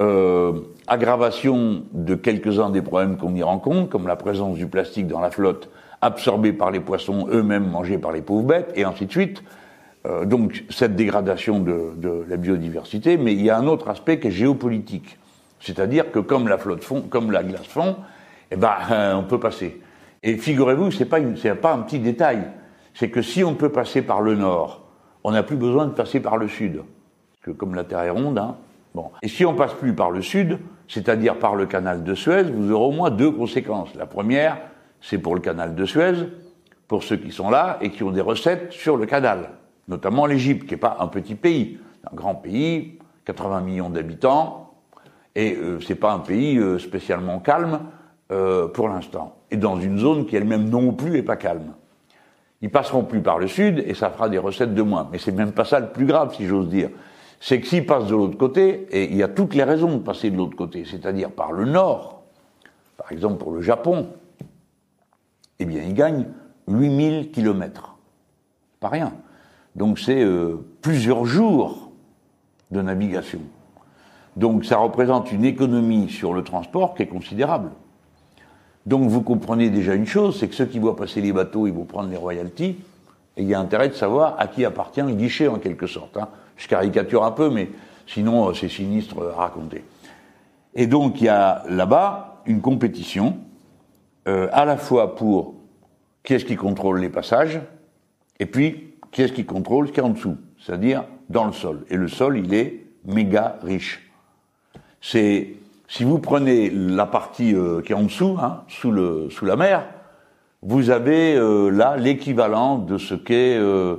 Euh, 0.00 0.60
aggravation 0.88 1.84
de 1.92 2.16
quelques-uns 2.16 2.70
des 2.70 2.82
problèmes 2.82 3.16
qu'on 3.16 3.34
y 3.34 3.44
rencontre, 3.44 3.88
comme 3.88 4.08
la 4.08 4.16
présence 4.16 4.56
du 4.56 4.66
plastique 4.66 5.06
dans 5.06 5.20
la 5.20 5.30
flotte, 5.30 5.70
absorbé 6.00 6.52
par 6.52 6.72
les 6.72 6.80
poissons, 6.80 7.28
eux-mêmes 7.30 7.70
mangés 7.70 7.98
par 7.98 8.10
les 8.10 8.20
pauvres 8.20 8.42
bêtes, 8.42 8.72
et 8.74 8.82
ainsi 8.82 9.06
de 9.06 9.12
suite. 9.12 9.44
Euh, 10.06 10.24
donc 10.24 10.64
cette 10.68 10.96
dégradation 10.96 11.60
de, 11.60 12.24
la 12.28 12.36
biodiversité, 12.36 13.16
mais 13.16 13.32
il 13.32 13.42
y 13.42 13.50
a 13.50 13.56
un 13.56 13.68
autre 13.68 13.88
aspect 13.88 14.18
qui 14.18 14.28
est 14.28 14.32
géopolitique, 14.32 15.16
c'est-à-dire 15.60 16.10
que 16.10 16.18
comme 16.18 16.48
la 16.48 16.58
flotte 16.58 16.82
fond, 16.82 17.02
comme 17.02 17.30
la 17.30 17.44
glace 17.44 17.66
fond, 17.66 17.96
eh 18.50 18.56
ben 18.56 18.74
euh, 18.90 19.14
on 19.14 19.22
peut 19.22 19.40
passer. 19.40 19.80
Et 20.24 20.36
figurez-vous, 20.36 20.90
c'est 20.90 21.06
pas 21.06 21.18
c'est 21.36 21.54
pas 21.54 21.72
un 21.72 21.78
petit 21.78 22.00
détail, 22.00 22.48
c'est 22.94 23.10
que 23.10 23.22
si 23.22 23.44
on 23.44 23.54
peut 23.54 23.70
passer 23.70 24.02
par 24.02 24.20
le 24.20 24.34
nord, 24.34 24.82
on 25.22 25.30
n'a 25.30 25.44
plus 25.44 25.56
besoin 25.56 25.86
de 25.86 25.92
passer 25.92 26.18
par 26.18 26.36
le 26.36 26.48
sud, 26.48 26.82
que 27.42 27.52
comme 27.52 27.74
la 27.76 27.84
Terre 27.84 28.00
est 28.00 28.10
ronde, 28.10 28.38
hein, 28.38 28.56
bon. 28.94 29.10
Et 29.22 29.28
si 29.28 29.44
on 29.44 29.54
passe 29.54 29.74
plus 29.74 29.94
par 29.94 30.10
le 30.10 30.22
sud, 30.22 30.58
c'est-à-dire 30.88 31.38
par 31.38 31.54
le 31.54 31.66
canal 31.66 32.04
de 32.04 32.14
Suez, 32.14 32.44
vous 32.44 32.70
aurez 32.70 32.86
au 32.86 32.92
moins 32.92 33.10
deux 33.10 33.30
conséquences. 33.30 33.94
La 33.94 34.06
première, 34.06 34.58
c'est 35.00 35.18
pour 35.18 35.34
le 35.34 35.40
canal 35.40 35.74
de 35.74 35.84
Suez, 35.84 36.14
pour 36.88 37.02
ceux 37.02 37.16
qui 37.16 37.30
sont 37.30 37.50
là 37.50 37.78
et 37.80 37.90
qui 37.90 38.02
ont 38.02 38.10
des 38.10 38.20
recettes 38.20 38.72
sur 38.72 38.96
le 38.96 39.06
canal 39.06 39.50
notamment 39.88 40.26
l'Égypte, 40.26 40.66
qui 40.66 40.74
n'est 40.74 40.80
pas 40.80 40.96
un 41.00 41.08
petit 41.08 41.34
pays, 41.34 41.78
un 42.10 42.14
grand 42.14 42.34
pays, 42.34 42.98
80 43.24 43.60
millions 43.60 43.90
d'habitants, 43.90 44.74
et 45.34 45.56
euh, 45.56 45.80
c'est 45.80 45.94
pas 45.94 46.12
un 46.12 46.20
pays 46.20 46.58
euh, 46.58 46.78
spécialement 46.78 47.38
calme 47.38 47.80
euh, 48.32 48.68
pour 48.68 48.88
l'instant, 48.88 49.36
et 49.50 49.56
dans 49.56 49.78
une 49.78 49.98
zone 49.98 50.26
qui 50.26 50.36
elle-même 50.36 50.68
non 50.68 50.92
plus 50.92 51.18
est 51.18 51.22
pas 51.22 51.36
calme. 51.36 51.74
Ils 52.62 52.70
passeront 52.70 53.04
plus 53.04 53.20
par 53.20 53.38
le 53.38 53.46
sud 53.46 53.84
et 53.86 53.92
ça 53.92 54.08
fera 54.08 54.30
des 54.30 54.38
recettes 54.38 54.74
de 54.74 54.80
moins. 54.80 55.06
Mais 55.12 55.18
c'est 55.18 55.32
même 55.32 55.52
pas 55.52 55.66
ça 55.66 55.80
le 55.80 55.88
plus 55.88 56.06
grave, 56.06 56.34
si 56.34 56.46
j'ose 56.46 56.68
dire. 56.68 56.88
C'est 57.40 57.60
que 57.60 57.66
s'ils 57.66 57.86
passent 57.86 58.06
de 58.06 58.14
l'autre 58.14 58.38
côté, 58.38 58.86
et 58.90 59.04
il 59.04 59.16
y 59.16 59.22
a 59.22 59.28
toutes 59.28 59.54
les 59.54 59.64
raisons 59.64 59.96
de 59.96 60.02
passer 60.02 60.30
de 60.30 60.36
l'autre 60.36 60.56
côté, 60.56 60.84
c'est-à-dire 60.84 61.30
par 61.30 61.52
le 61.52 61.64
nord, 61.64 62.22
par 62.96 63.12
exemple 63.12 63.36
pour 63.36 63.52
le 63.52 63.60
Japon, 63.60 64.08
eh 65.58 65.64
bien 65.64 65.82
ils 65.82 65.94
gagnent 65.94 66.26
8000 66.68 67.30
kilomètres. 67.30 67.96
Pas 68.80 68.88
rien. 68.88 69.12
Donc 69.76 69.98
c'est 69.98 70.22
euh, 70.22 70.64
plusieurs 70.80 71.24
jours 71.24 71.90
de 72.70 72.80
navigation. 72.80 73.40
Donc 74.36 74.64
ça 74.64 74.78
représente 74.78 75.32
une 75.32 75.44
économie 75.44 76.08
sur 76.08 76.34
le 76.34 76.42
transport 76.42 76.94
qui 76.94 77.02
est 77.02 77.08
considérable. 77.08 77.70
Donc 78.86 79.08
vous 79.08 79.22
comprenez 79.22 79.70
déjà 79.70 79.94
une 79.94 80.06
chose, 80.06 80.38
c'est 80.38 80.48
que 80.48 80.54
ceux 80.54 80.66
qui 80.66 80.78
voient 80.78 80.96
passer 80.96 81.20
les 81.20 81.32
bateaux, 81.32 81.66
ils 81.66 81.72
vont 81.72 81.84
prendre 81.84 82.10
les 82.10 82.16
royalties, 82.16 82.76
et 83.36 83.42
il 83.42 83.48
y 83.48 83.54
a 83.54 83.60
intérêt 83.60 83.88
de 83.88 83.94
savoir 83.94 84.36
à 84.38 84.46
qui 84.46 84.64
appartient 84.64 85.02
le 85.02 85.12
guichet 85.12 85.48
en 85.48 85.58
quelque 85.58 85.86
sorte. 85.86 86.16
Hein. 86.16 86.28
Je 86.56 86.68
caricature 86.68 87.24
un 87.24 87.32
peu, 87.32 87.50
mais 87.50 87.70
sinon 88.06 88.48
euh, 88.48 88.54
c'est 88.54 88.68
sinistre 88.68 89.16
à 89.36 89.40
raconter. 89.40 89.84
Et 90.74 90.86
donc 90.86 91.20
il 91.20 91.24
y 91.24 91.28
a 91.28 91.64
là-bas 91.68 92.42
une 92.46 92.60
compétition, 92.60 93.38
euh, 94.28 94.48
à 94.52 94.64
la 94.64 94.76
fois 94.76 95.16
pour 95.16 95.54
qui 96.22 96.34
est-ce 96.34 96.44
qui 96.44 96.56
contrôle 96.56 97.00
les 97.00 97.10
passages, 97.10 97.60
et 98.38 98.46
puis 98.46 98.94
qui 99.10 99.22
est-ce 99.22 99.32
qui 99.32 99.44
contrôle 99.44 99.88
ce 99.88 99.92
qui 99.92 100.00
est 100.00 100.02
en 100.02 100.10
dessous, 100.10 100.36
c'est-à-dire 100.58 101.04
dans 101.28 101.44
le 101.44 101.52
sol. 101.52 101.84
Et 101.90 101.96
le 101.96 102.08
sol, 102.08 102.38
il 102.38 102.52
est 102.54 102.84
méga 103.04 103.58
riche. 103.62 104.10
C'est 105.00 105.54
si 105.88 106.04
vous 106.04 106.18
prenez 106.18 106.70
la 106.70 107.06
partie 107.06 107.54
euh, 107.54 107.82
qui 107.82 107.92
est 107.92 107.94
en 107.94 108.04
dessous, 108.04 108.36
hein, 108.40 108.64
sous, 108.68 108.90
le, 108.90 109.28
sous 109.30 109.44
la 109.44 109.56
mer, 109.56 109.86
vous 110.64 110.90
avez 110.90 111.36
euh, 111.36 111.70
là 111.70 111.96
l'équivalent 111.96 112.78
de 112.78 112.98
ce 112.98 113.14
qu'est 113.14 113.56
euh, 113.56 113.96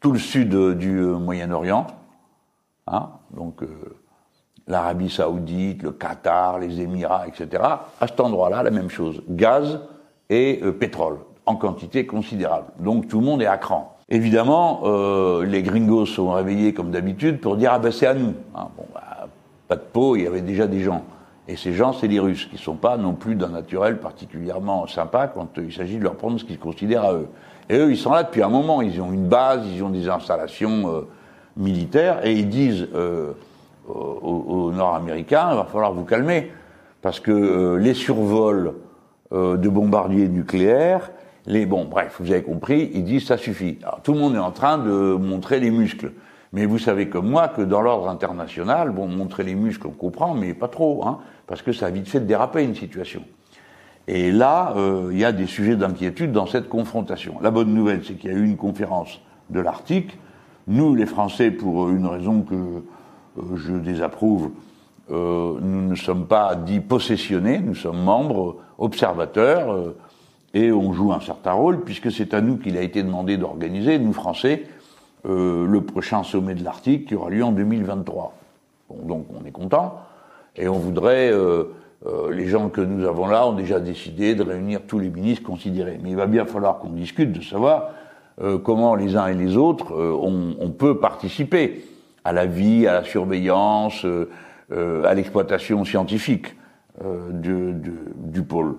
tout 0.00 0.12
le 0.12 0.18
sud 0.18 0.54
du 0.76 1.00
Moyen-Orient, 1.00 1.86
hein, 2.86 3.08
donc 3.34 3.62
l'Arabie 4.66 5.08
Saoudite, 5.08 5.82
le 5.82 5.92
Qatar, 5.92 6.58
les 6.58 6.80
Émirats, 6.80 7.26
etc. 7.26 7.62
À 8.00 8.06
cet 8.06 8.20
endroit-là, 8.20 8.62
la 8.62 8.70
même 8.70 8.90
chose, 8.90 9.22
gaz 9.28 9.80
et 10.28 10.60
pétrole 10.78 11.18
en 11.46 11.56
quantité 11.56 12.06
considérable. 12.06 12.66
Donc 12.78 13.08
tout 13.08 13.20
le 13.20 13.26
monde 13.26 13.42
est 13.42 13.46
à 13.46 13.58
cran. 13.58 13.96
Évidemment, 14.08 14.82
euh, 14.84 15.44
les 15.44 15.62
gringos 15.62 16.06
sont 16.06 16.32
réveillés 16.32 16.74
comme 16.74 16.90
d'habitude 16.90 17.40
pour 17.40 17.56
dire 17.56 17.72
ah 17.72 17.78
ben 17.78 17.90
c'est 17.90 18.06
à 18.06 18.14
nous. 18.14 18.34
Hein, 18.54 18.68
bon, 18.76 18.84
bah, 18.92 19.28
pas 19.66 19.76
de 19.76 19.82
peau, 19.92 20.16
il 20.16 20.24
y 20.24 20.26
avait 20.26 20.42
déjà 20.42 20.66
des 20.66 20.80
gens. 20.80 21.02
Et 21.46 21.56
ces 21.56 21.74
gens, 21.74 21.92
c'est 21.92 22.08
les 22.08 22.20
Russes, 22.20 22.46
qui 22.46 22.56
sont 22.56 22.76
pas 22.76 22.96
non 22.96 23.12
plus 23.12 23.34
d'un 23.34 23.50
naturel 23.50 23.98
particulièrement 23.98 24.86
sympa 24.86 25.28
quand 25.28 25.48
il 25.58 25.72
s'agit 25.72 25.98
de 25.98 26.04
leur 26.04 26.16
prendre 26.16 26.38
ce 26.38 26.44
qu'ils 26.44 26.58
considèrent 26.58 27.04
à 27.04 27.12
eux. 27.14 27.28
Et 27.68 27.76
eux, 27.76 27.90
ils 27.90 27.98
sont 27.98 28.12
là 28.12 28.22
depuis 28.22 28.42
un 28.42 28.48
moment. 28.48 28.80
Ils 28.80 29.00
ont 29.00 29.12
une 29.12 29.28
base, 29.28 29.66
ils 29.66 29.82
ont 29.82 29.90
des 29.90 30.08
installations 30.08 30.88
euh, 30.88 31.00
militaires, 31.56 32.24
et 32.26 32.32
ils 32.32 32.48
disent 32.48 32.88
euh, 32.94 33.32
aux, 33.88 34.72
Nord-Américains, 34.72 35.48
il 35.52 35.56
va 35.56 35.64
falloir 35.64 35.92
vous 35.92 36.04
calmer, 36.04 36.50
parce 37.02 37.20
que 37.20 37.30
euh, 37.30 37.78
les 37.78 37.94
survols 37.94 38.74
euh, 39.32 39.56
de 39.56 39.68
bombardiers 39.68 40.28
nucléaires, 40.28 41.10
les, 41.46 41.66
bon, 41.66 41.84
bref, 41.84 42.16
vous 42.20 42.30
avez 42.32 42.42
compris, 42.42 42.90
ils 42.94 43.04
disent 43.04 43.26
ça 43.26 43.36
suffit. 43.36 43.78
Alors, 43.82 44.00
tout 44.02 44.14
le 44.14 44.18
monde 44.18 44.34
est 44.34 44.38
en 44.38 44.50
train 44.50 44.78
de 44.78 45.14
montrer 45.14 45.60
les 45.60 45.70
muscles. 45.70 46.12
Mais 46.54 46.66
vous 46.66 46.78
savez 46.78 47.08
comme 47.08 47.28
moi 47.28 47.48
que 47.48 47.62
dans 47.62 47.82
l'ordre 47.82 48.08
international, 48.08 48.90
bon, 48.90 49.08
montrer 49.08 49.42
les 49.42 49.56
muscles, 49.56 49.88
on 49.88 49.90
comprend, 49.90 50.34
mais 50.34 50.54
pas 50.54 50.68
trop, 50.68 51.04
hein, 51.04 51.18
parce 51.48 51.62
que 51.62 51.72
ça 51.72 51.86
a 51.86 51.90
vite 51.90 52.08
fait 52.08 52.20
de 52.20 52.26
déraper 52.26 52.62
une 52.62 52.76
situation. 52.76 53.24
Et 54.06 54.30
là, 54.30 54.72
euh, 54.76 55.08
il 55.10 55.18
y 55.18 55.24
a 55.24 55.32
des 55.32 55.46
sujets 55.46 55.74
d'inquiétude 55.74 56.30
dans 56.30 56.46
cette 56.46 56.68
confrontation. 56.68 57.34
La 57.42 57.50
bonne 57.50 57.74
nouvelle, 57.74 58.02
c'est 58.04 58.14
qu'il 58.14 58.30
y 58.30 58.34
a 58.34 58.36
eu 58.36 58.44
une 58.44 58.56
conférence 58.56 59.20
de 59.50 59.58
l'Arctique. 59.58 60.16
Nous, 60.68 60.94
les 60.94 61.06
Français, 61.06 61.50
pour 61.50 61.90
une 61.90 62.06
raison 62.06 62.42
que 62.42 62.54
euh, 62.54 63.56
je 63.56 63.72
désapprouve, 63.72 64.52
euh, 65.10 65.58
nous 65.60 65.88
ne 65.88 65.96
sommes 65.96 66.26
pas 66.26 66.54
dits 66.54 66.78
possessionnés, 66.78 67.58
nous 67.58 67.74
sommes 67.74 68.00
membres, 68.00 68.58
observateurs, 68.78 69.92
et 70.54 70.70
on 70.70 70.92
joue 70.92 71.12
un 71.12 71.20
certain 71.20 71.52
rôle, 71.52 71.82
puisque 71.82 72.12
c'est 72.12 72.32
à 72.32 72.40
nous 72.40 72.58
qu'il 72.58 72.76
a 72.76 72.82
été 72.82 73.02
demandé 73.02 73.38
d'organiser, 73.38 73.98
nous 73.98 74.12
Français, 74.12 74.66
euh, 75.26 75.66
le 75.66 75.80
prochain 75.82 76.22
sommet 76.22 76.54
de 76.54 76.64
l'Arctique 76.64 77.08
qui 77.08 77.14
aura 77.14 77.30
lieu 77.30 77.44
en 77.44 77.52
2023. 77.52 78.34
Bon, 78.88 78.96
donc 79.06 79.26
on 79.38 79.44
est 79.46 79.50
content, 79.50 79.98
et 80.56 80.68
on 80.68 80.78
voudrait, 80.78 81.30
euh, 81.32 81.64
euh, 82.06 82.32
les 82.32 82.46
gens 82.46 82.68
que 82.68 82.80
nous 82.80 83.06
avons 83.06 83.26
là 83.26 83.46
ont 83.46 83.54
déjà 83.54 83.80
décidé 83.80 84.34
de 84.34 84.42
réunir 84.42 84.82
tous 84.86 84.98
les 84.98 85.08
ministres 85.08 85.44
considérés. 85.44 85.98
Mais 86.02 86.10
il 86.10 86.16
va 86.16 86.26
bien 86.26 86.46
falloir 86.46 86.78
qu'on 86.78 86.90
discute 86.90 87.32
de 87.32 87.42
savoir 87.42 87.90
euh, 88.40 88.58
comment 88.58 88.94
les 88.94 89.16
uns 89.16 89.26
et 89.26 89.34
les 89.34 89.56
autres, 89.56 89.92
on, 89.94 90.56
on, 90.60 90.70
peut 90.70 90.98
participer 90.98 91.84
à 92.24 92.32
la 92.32 92.46
vie, 92.46 92.86
à 92.86 92.92
la 92.94 93.04
surveillance, 93.04 94.06
à 94.70 95.14
l'exploitation 95.14 95.84
scientifique 95.84 96.56
du, 97.32 97.72
du, 97.74 97.92
du 98.16 98.42
pôle. 98.42 98.76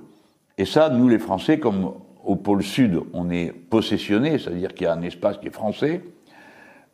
Et 0.58 0.66
ça, 0.66 0.90
nous 0.90 1.08
les 1.08 1.20
Français, 1.20 1.60
comme 1.60 1.94
au 2.26 2.36
pôle 2.36 2.64
sud, 2.64 3.00
on 3.14 3.30
est 3.30 3.54
possessionné, 3.54 4.40
c'est-à-dire 4.40 4.74
qu'il 4.74 4.86
y 4.86 4.90
a 4.90 4.94
un 4.94 5.04
espace 5.04 5.38
qui 5.38 5.48
est 5.48 5.52
français. 5.52 6.02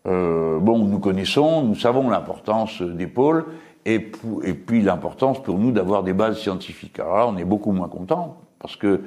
Euh, 0.08 0.60
bon, 0.60 0.80
nous 0.80 1.00
connaissons, 1.00 1.64
nous 1.64 1.76
savons 1.76 2.10
l'importance 2.10 2.82
des 2.82 3.08
pôles 3.08 3.46
et, 3.86 4.00
puis 4.00 4.82
l'importance 4.82 5.42
pour 5.42 5.58
nous 5.58 5.72
d'avoir 5.72 6.04
des 6.04 6.14
bases 6.14 6.40
scientifiques. 6.40 7.00
Alors 7.00 7.18
là, 7.18 7.28
on 7.28 7.38
est 7.38 7.46
beaucoup 7.46 7.72
moins 7.72 7.88
content 7.88 8.38
parce 8.60 8.76
que 8.76 9.02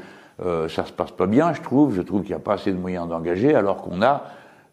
euh, 0.45 0.69
ça 0.69 0.85
se 0.85 0.93
passe 0.93 1.13
pas 1.13 1.27
bien, 1.27 1.53
je 1.53 1.63
trouve. 1.63 1.95
Je 1.95 2.03
trouve 2.03 2.23
qu'il 2.23 2.31
n'y 2.31 2.37
a 2.37 2.41
pas 2.41 2.55
assez 2.55 2.73
de 2.73 2.79
moyens 2.79 3.09
d'engager, 3.09 3.55
alors 3.55 3.79
qu'on 3.79 4.03
a 4.03 4.25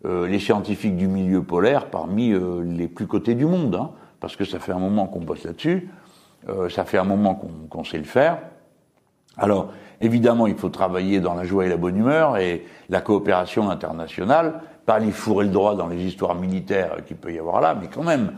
euh, 0.03 0.27
les 0.27 0.39
scientifiques 0.39 0.97
du 0.97 1.07
milieu 1.07 1.43
polaire 1.43 1.85
parmi 1.85 2.31
euh, 2.31 2.63
les 2.65 2.87
plus 2.87 3.05
cotés 3.05 3.35
du 3.35 3.45
monde, 3.45 3.75
hein, 3.75 3.91
parce 4.19 4.35
que 4.35 4.45
ça 4.45 4.57
fait 4.57 4.71
un 4.71 4.79
moment 4.79 5.05
qu'on 5.05 5.19
bosse 5.19 5.43
là-dessus, 5.43 5.89
euh, 6.49 6.69
ça 6.69 6.85
fait 6.85 6.97
un 6.97 7.03
moment 7.03 7.39
qu'on 7.69 7.83
sait 7.83 7.99
le 7.99 8.05
faire. 8.05 8.39
Alors, 9.37 9.71
évidemment, 10.01 10.47
il 10.47 10.55
faut 10.55 10.69
travailler 10.69 11.19
dans 11.19 11.35
la 11.35 11.43
joie 11.43 11.67
et 11.67 11.69
la 11.69 11.77
bonne 11.77 11.95
humeur 11.95 12.37
et 12.37 12.65
la 12.89 13.01
coopération 13.01 13.69
internationale, 13.69 14.61
pas 14.85 14.95
aller 14.95 15.11
fourrer 15.11 15.45
le 15.45 15.51
droit 15.51 15.75
dans 15.75 15.87
les 15.87 16.03
histoires 16.03 16.35
militaires 16.35 16.97
qu'il 17.05 17.17
peut 17.17 17.33
y 17.33 17.39
avoir 17.39 17.61
là, 17.61 17.75
mais 17.79 17.87
quand 17.87 18.03
même, 18.03 18.33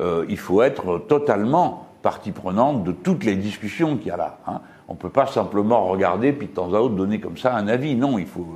euh, 0.00 0.24
il 0.28 0.38
faut 0.38 0.62
être 0.62 0.98
totalement 1.08 1.86
partie 2.02 2.32
prenante 2.32 2.84
de 2.84 2.92
toutes 2.92 3.24
les 3.24 3.36
discussions 3.36 3.96
qu'il 3.96 4.08
y 4.08 4.10
a 4.10 4.16
là. 4.16 4.38
Hein. 4.46 4.60
On 4.88 4.94
ne 4.94 4.98
peut 4.98 5.10
pas 5.10 5.26
simplement 5.26 5.86
regarder 5.86 6.32
puis 6.32 6.46
de 6.46 6.52
temps 6.52 6.72
à 6.72 6.78
autre 6.78 6.94
donner 6.94 7.20
comme 7.20 7.36
ça 7.36 7.54
un 7.54 7.68
avis. 7.68 7.94
Non, 7.94 8.18
il 8.18 8.26
faut, 8.26 8.46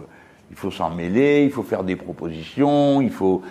il 0.51 0.57
faut 0.57 0.71
s'en 0.71 0.91
mêler, 0.91 1.45
il 1.45 1.51
faut 1.51 1.63
faire 1.63 1.85
des 1.85 1.97
propositions, 1.97 3.01
il 3.01 3.11
faut 3.11 3.43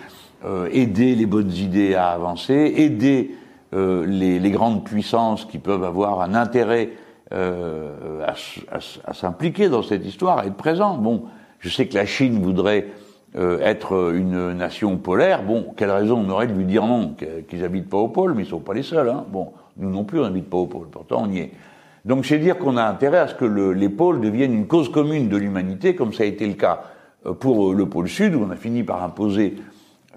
euh, 0.44 0.68
aider 0.72 1.14
les 1.14 1.26
bonnes 1.26 1.52
idées 1.52 1.94
à 1.94 2.08
avancer, 2.08 2.72
aider 2.76 3.36
euh, 3.74 4.04
les, 4.06 4.40
les, 4.40 4.50
grandes 4.50 4.84
puissances 4.84 5.44
qui 5.44 5.58
peuvent 5.58 5.84
avoir 5.84 6.20
un 6.20 6.34
intérêt 6.34 6.90
euh, 7.32 8.26
à 8.26 9.14
s'impliquer 9.14 9.68
dans 9.68 9.82
cette 9.82 10.04
histoire, 10.04 10.38
à 10.38 10.46
être 10.46 10.56
présent. 10.56 10.98
Bon, 10.98 11.24
je 11.60 11.68
sais 11.68 11.86
que 11.86 11.94
la 11.94 12.06
Chine 12.06 12.42
voudrait 12.42 12.88
euh, 13.34 13.58
être 13.60 14.12
une 14.14 14.52
nation 14.52 14.98
polaire. 14.98 15.42
Bon, 15.42 15.72
quelle 15.76 15.90
raison 15.90 16.22
on 16.26 16.28
aurait 16.28 16.46
de 16.46 16.52
lui 16.52 16.66
dire 16.66 16.86
non, 16.86 17.14
qu'ils 17.48 17.64
habitent 17.64 17.88
pas 17.88 17.96
au 17.96 18.08
pôle, 18.08 18.34
mais 18.34 18.42
ils 18.42 18.48
sont 18.48 18.60
pas 18.60 18.74
les 18.74 18.82
seuls. 18.82 19.08
Hein. 19.08 19.24
Bon, 19.30 19.52
nous 19.78 19.90
non 19.90 20.04
plus, 20.04 20.20
on 20.20 20.24
n'habite 20.24 20.50
pas 20.50 20.58
au 20.58 20.66
pôle. 20.66 20.88
Pourtant, 20.90 21.22
on 21.24 21.30
y 21.30 21.38
est. 21.38 21.52
Donc, 22.04 22.26
c'est 22.26 22.38
dire 22.38 22.58
qu'on 22.58 22.76
a 22.76 22.84
intérêt 22.84 23.18
à 23.18 23.28
ce 23.28 23.34
que 23.34 23.44
le, 23.44 23.72
les 23.72 23.88
pôles 23.88 24.20
deviennent 24.20 24.52
une 24.52 24.66
cause 24.66 24.90
commune 24.90 25.28
de 25.28 25.36
l'humanité, 25.36 25.94
comme 25.94 26.12
ça 26.12 26.24
a 26.24 26.26
été 26.26 26.46
le 26.46 26.54
cas 26.54 26.82
euh, 27.26 27.32
pour 27.32 27.72
le 27.72 27.86
pôle 27.86 28.08
Sud, 28.08 28.34
où 28.34 28.44
on 28.44 28.50
a 28.50 28.56
fini 28.56 28.82
par 28.82 29.02
imposer 29.02 29.56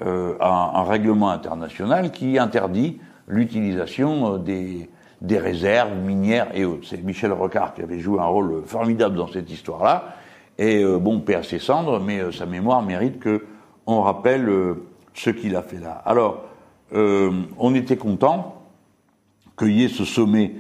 euh, 0.06 0.34
un, 0.42 0.72
un, 0.74 0.84
règlement 0.84 1.30
international 1.30 2.12
qui 2.12 2.38
interdit 2.38 3.00
l'utilisation 3.30 4.38
des, 4.38 4.90
des 5.22 5.40
réserves 5.40 5.96
minières 5.96 6.48
et 6.54 6.66
autres. 6.66 6.86
C'est 6.90 7.02
Michel 7.02 7.32
Rocard 7.32 7.74
qui 7.74 7.82
avait 7.82 8.00
joué 8.00 8.20
un 8.20 8.26
rôle 8.26 8.64
formidable 8.66 9.16
dans 9.16 9.28
cette 9.28 9.50
histoire-là. 9.50 10.16
Et 10.58 10.84
euh, 10.84 10.98
bon, 10.98 11.20
paix 11.20 11.36
à 11.36 11.44
ses 11.44 11.60
cendres, 11.60 12.00
mais 12.00 12.20
euh, 12.20 12.32
sa 12.32 12.46
mémoire 12.46 12.82
mérite 12.82 13.20
que 13.20 13.46
on 13.88 14.02
rappelle 14.02 14.48
euh, 14.50 14.86
ce 15.14 15.30
qu'il 15.30 15.56
a 15.56 15.62
fait 15.62 15.80
là. 15.80 16.02
Alors, 16.06 16.44
on 16.92 17.76
était 17.76 17.98
content 17.98 18.62
qu'il 19.58 19.72
y 19.72 19.84
ait 19.84 19.90
ce 19.90 20.06
sommet 20.06 20.54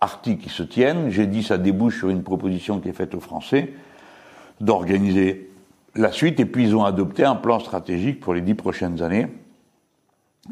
arctique 0.00 0.40
qui 0.40 0.48
se 0.48 0.64
tienne. 0.64 1.10
J'ai 1.10 1.26
dit 1.26 1.44
ça 1.44 1.58
débouche 1.58 1.98
sur 1.98 2.08
une 2.08 2.24
proposition 2.24 2.80
qui 2.80 2.88
est 2.88 2.92
faite 2.92 3.14
aux 3.14 3.20
Français 3.20 3.72
d'organiser 4.60 5.50
la 5.94 6.10
suite, 6.10 6.40
et 6.40 6.44
puis 6.44 6.64
ils 6.64 6.74
ont 6.74 6.84
adopté 6.84 7.24
un 7.24 7.36
plan 7.36 7.60
stratégique 7.60 8.18
pour 8.18 8.34
les 8.34 8.40
dix 8.40 8.54
prochaines 8.54 9.00
années. 9.00 9.28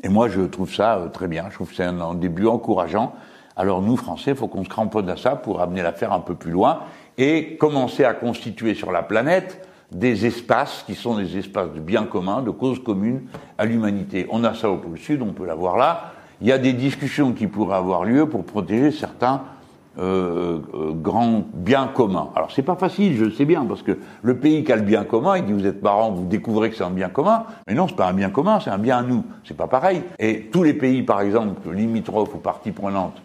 Et 0.04 0.08
moi, 0.08 0.28
je 0.28 0.42
trouve 0.42 0.72
ça 0.72 1.08
très 1.12 1.26
bien. 1.26 1.46
Je 1.48 1.54
trouve 1.54 1.70
que 1.70 1.74
c'est 1.74 1.84
un, 1.84 2.00
un, 2.00 2.14
début 2.14 2.46
encourageant. 2.46 3.14
Alors 3.56 3.82
nous, 3.82 3.96
Français, 3.96 4.32
il 4.32 4.36
faut 4.36 4.46
qu'on 4.46 4.62
se 4.62 4.68
cramponne 4.68 5.08
à 5.08 5.16
ça 5.16 5.34
pour 5.34 5.60
amener 5.62 5.82
l'affaire 5.82 6.12
un 6.12 6.20
peu 6.20 6.34
plus 6.34 6.52
loin 6.52 6.80
et 7.18 7.56
commencer 7.56 8.04
à 8.04 8.14
constituer 8.14 8.74
sur 8.74 8.92
la 8.92 9.02
planète 9.02 9.66
des 9.92 10.26
espaces 10.26 10.82
qui 10.86 10.94
sont 10.94 11.16
des 11.16 11.38
espaces 11.38 11.72
de 11.72 11.80
bien 11.80 12.04
commun, 12.04 12.42
de 12.42 12.50
cause 12.50 12.82
commune 12.82 13.22
à 13.58 13.64
l'humanité. 13.64 14.26
On 14.30 14.42
a 14.44 14.54
ça 14.54 14.70
au 14.70 14.76
pôle 14.76 14.98
Sud, 14.98 15.22
on 15.22 15.32
peut 15.32 15.46
l'avoir 15.46 15.76
là. 15.76 16.12
Il 16.40 16.48
y 16.48 16.52
a 16.52 16.58
des 16.58 16.72
discussions 16.72 17.32
qui 17.32 17.46
pourraient 17.46 17.76
avoir 17.76 18.04
lieu 18.04 18.28
pour 18.28 18.44
protéger 18.44 18.90
certains 18.90 19.42
euh, 19.96 20.58
euh, 20.74 20.90
grands 20.90 21.44
biens 21.54 21.86
communs. 21.86 22.30
Alors 22.34 22.50
c'est 22.50 22.64
pas 22.64 22.74
facile, 22.74 23.16
je 23.16 23.26
le 23.26 23.30
sais 23.30 23.44
bien, 23.44 23.64
parce 23.64 23.82
que 23.82 23.96
le 24.22 24.36
pays 24.36 24.64
qui 24.64 24.72
a 24.72 24.76
le 24.76 24.82
bien 24.82 25.04
commun, 25.04 25.36
il 25.36 25.44
dit 25.44 25.52
vous 25.52 25.66
êtes 25.66 25.80
parents, 25.80 26.10
vous 26.10 26.26
découvrez 26.26 26.70
que 26.70 26.76
c'est 26.76 26.82
un 26.82 26.90
bien 26.90 27.08
commun, 27.08 27.44
mais 27.68 27.74
non, 27.74 27.86
c'est 27.86 27.94
pas 27.94 28.08
un 28.08 28.12
bien 28.12 28.30
commun, 28.30 28.58
c'est 28.58 28.70
un 28.70 28.78
bien 28.78 28.98
à 28.98 29.02
nous. 29.02 29.24
C'est 29.44 29.56
pas 29.56 29.68
pareil. 29.68 30.02
Et 30.18 30.48
tous 30.50 30.64
les 30.64 30.74
pays, 30.74 31.04
par 31.04 31.20
exemple, 31.20 31.70
limitrophes 31.70 32.34
ou 32.34 32.38
parties 32.38 32.72
prenantes 32.72 33.22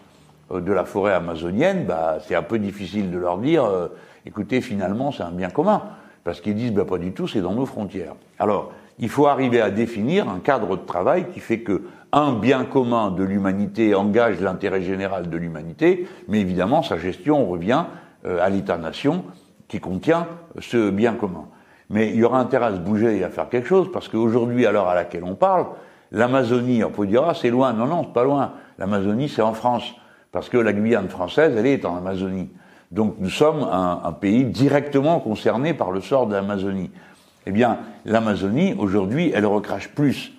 de 0.58 0.72
la 0.72 0.84
forêt 0.84 1.12
amazonienne, 1.12 1.84
bah, 1.86 2.18
c'est 2.26 2.34
un 2.34 2.42
peu 2.42 2.58
difficile 2.58 3.10
de 3.10 3.18
leur 3.18 3.38
dire, 3.38 3.64
euh, 3.64 3.88
écoutez, 4.26 4.60
finalement, 4.60 5.12
c'est 5.12 5.22
un 5.22 5.30
bien 5.30 5.50
commun. 5.50 5.82
Parce 6.24 6.40
qu'ils 6.40 6.56
disent, 6.56 6.72
bah, 6.72 6.84
pas 6.84 6.98
du 6.98 7.12
tout, 7.12 7.28
c'est 7.28 7.40
dans 7.40 7.54
nos 7.54 7.66
frontières. 7.66 8.14
Alors, 8.38 8.72
il 8.98 9.08
faut 9.08 9.26
arriver 9.26 9.60
à 9.60 9.70
définir 9.70 10.28
un 10.28 10.40
cadre 10.40 10.76
de 10.76 10.84
travail 10.84 11.26
qui 11.32 11.40
fait 11.40 11.60
que 11.60 11.82
un 12.12 12.32
bien 12.32 12.64
commun 12.64 13.12
de 13.12 13.22
l'humanité 13.22 13.94
engage 13.94 14.40
l'intérêt 14.40 14.82
général 14.82 15.30
de 15.30 15.36
l'humanité, 15.36 16.08
mais 16.26 16.40
évidemment, 16.40 16.82
sa 16.82 16.98
gestion 16.98 17.46
revient 17.46 17.84
euh, 18.26 18.44
à 18.44 18.50
l'État-nation 18.50 19.24
qui 19.68 19.78
contient 19.78 20.26
ce 20.58 20.90
bien 20.90 21.14
commun. 21.14 21.44
Mais 21.88 22.10
il 22.10 22.16
y 22.16 22.24
aura 22.24 22.40
intérêt 22.40 22.66
à 22.66 22.74
se 22.74 22.80
bouger 22.80 23.16
et 23.18 23.24
à 23.24 23.30
faire 23.30 23.48
quelque 23.48 23.68
chose, 23.68 23.90
parce 23.92 24.08
qu'aujourd'hui, 24.08 24.66
à 24.66 24.72
l'heure 24.72 24.88
à 24.88 24.94
laquelle 24.94 25.24
on 25.24 25.36
parle, 25.36 25.66
l'Amazonie, 26.12 26.82
on 26.82 26.90
peut 26.90 27.06
dire, 27.06 27.24
ah, 27.26 27.34
c'est 27.34 27.50
loin. 27.50 27.72
Non, 27.72 27.86
non, 27.86 28.02
c'est 28.04 28.12
pas 28.12 28.24
loin. 28.24 28.52
L'Amazonie, 28.78 29.28
c'est 29.28 29.42
en 29.42 29.52
France 29.52 29.94
parce 30.32 30.48
que 30.48 30.58
la 30.58 30.72
Guyane 30.72 31.08
française, 31.08 31.54
elle 31.56 31.66
est 31.66 31.84
en 31.84 31.96
Amazonie. 31.96 32.48
Donc 32.90 33.16
nous 33.18 33.30
sommes 33.30 33.62
un, 33.70 34.12
pays 34.12 34.44
directement 34.44 35.20
concerné 35.20 35.74
par 35.74 35.92
le 35.92 36.00
sort 36.00 36.26
de 36.26 36.34
l'Amazonie. 36.34 36.90
Eh 37.46 37.52
bien, 37.52 37.78
l'Amazonie, 38.04 38.74
aujourd'hui, 38.78 39.32
elle 39.34 39.46
recrache 39.46 39.88
plus 39.88 40.32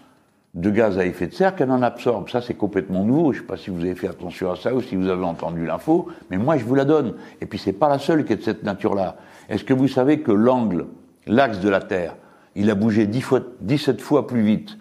de 0.54 0.70
gaz 0.70 0.98
à 0.98 1.06
effet 1.06 1.28
de 1.28 1.34
serre 1.34 1.56
qu'elle 1.56 1.72
en 1.72 1.82
absorbe. 1.82 2.30
Ça, 2.30 2.42
c'est 2.42 2.54
complètement 2.54 3.06
nouveau. 3.06 3.32
Je 3.32 3.38
ne 3.38 3.44
sais 3.44 3.48
pas 3.48 3.58
si 3.58 3.70
vous 3.70 3.82
avez 3.82 3.96
fait 3.96 4.10
attention 4.10 4.52
à 4.52 4.58
ça 4.58 4.74
ou 4.74 4.82
si 4.82 4.96
vous 4.96 5.08
avez 5.08 5.24
entendu 5.24 5.66
l'info, 5.66 6.10
mais 6.30 6.38
moi, 6.38 6.58
je 6.58 6.66
vous 6.66 6.76
la 6.76 6.86
donne. 6.86 7.16
Et 7.40 7.46
puis, 7.46 7.58
c'est 7.58 7.74
pas 7.74 7.88
la 7.88 8.00
seule 8.00 8.26
qui 8.26 8.34
est 8.34 8.38
de 8.38 8.44
cette 8.44 8.64
nature-là. 8.64 9.16
Est-ce 9.50 9.64
que 9.64 9.74
vous 9.74 9.88
savez 9.88 10.20
que 10.20 10.32
l'angle, 10.32 10.88
l'axe 11.26 11.60
de 11.60 11.70
la 11.70 11.80
Terre, 11.80 12.16
il 12.56 12.70
a 12.70 12.76
bougé 12.76 13.08
10 13.08 13.22
fois, 13.22 13.40
17 13.62 14.02
fois 14.02 14.28
plus 14.28 14.42
vite 14.42 14.78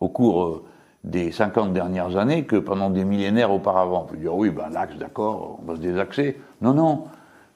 au 0.00 0.08
cours 0.08 0.42
euh, 0.42 0.64
des 1.04 1.30
50 1.30 1.72
dernières 1.72 2.16
années 2.16 2.44
que 2.44 2.56
pendant 2.56 2.90
des 2.90 3.04
millénaires 3.04 3.52
auparavant. 3.52 4.02
On 4.02 4.10
peut 4.10 4.16
dire, 4.16 4.34
oui, 4.34 4.50
ben, 4.50 4.68
l'axe, 4.72 4.96
d'accord, 4.96 5.60
on 5.62 5.70
va 5.70 5.76
se 5.76 5.80
désaxer. 5.80 6.40
Non, 6.62 6.74
non. 6.74 7.04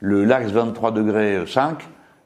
Le, 0.01 0.25
l'axe 0.25 0.51
23 0.51 0.93
degrés 0.93 1.45
5, 1.47 1.79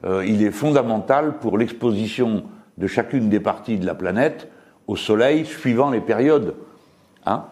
euh, 0.04 0.26
il 0.26 0.42
est 0.42 0.50
fondamental 0.50 1.38
pour 1.38 1.56
l'exposition 1.56 2.44
de 2.76 2.86
chacune 2.86 3.28
des 3.28 3.40
parties 3.40 3.78
de 3.78 3.86
la 3.86 3.94
planète 3.94 4.48
au 4.88 4.96
Soleil 4.96 5.46
suivant 5.46 5.90
les 5.90 6.00
périodes. 6.00 6.54
Hein 7.24 7.44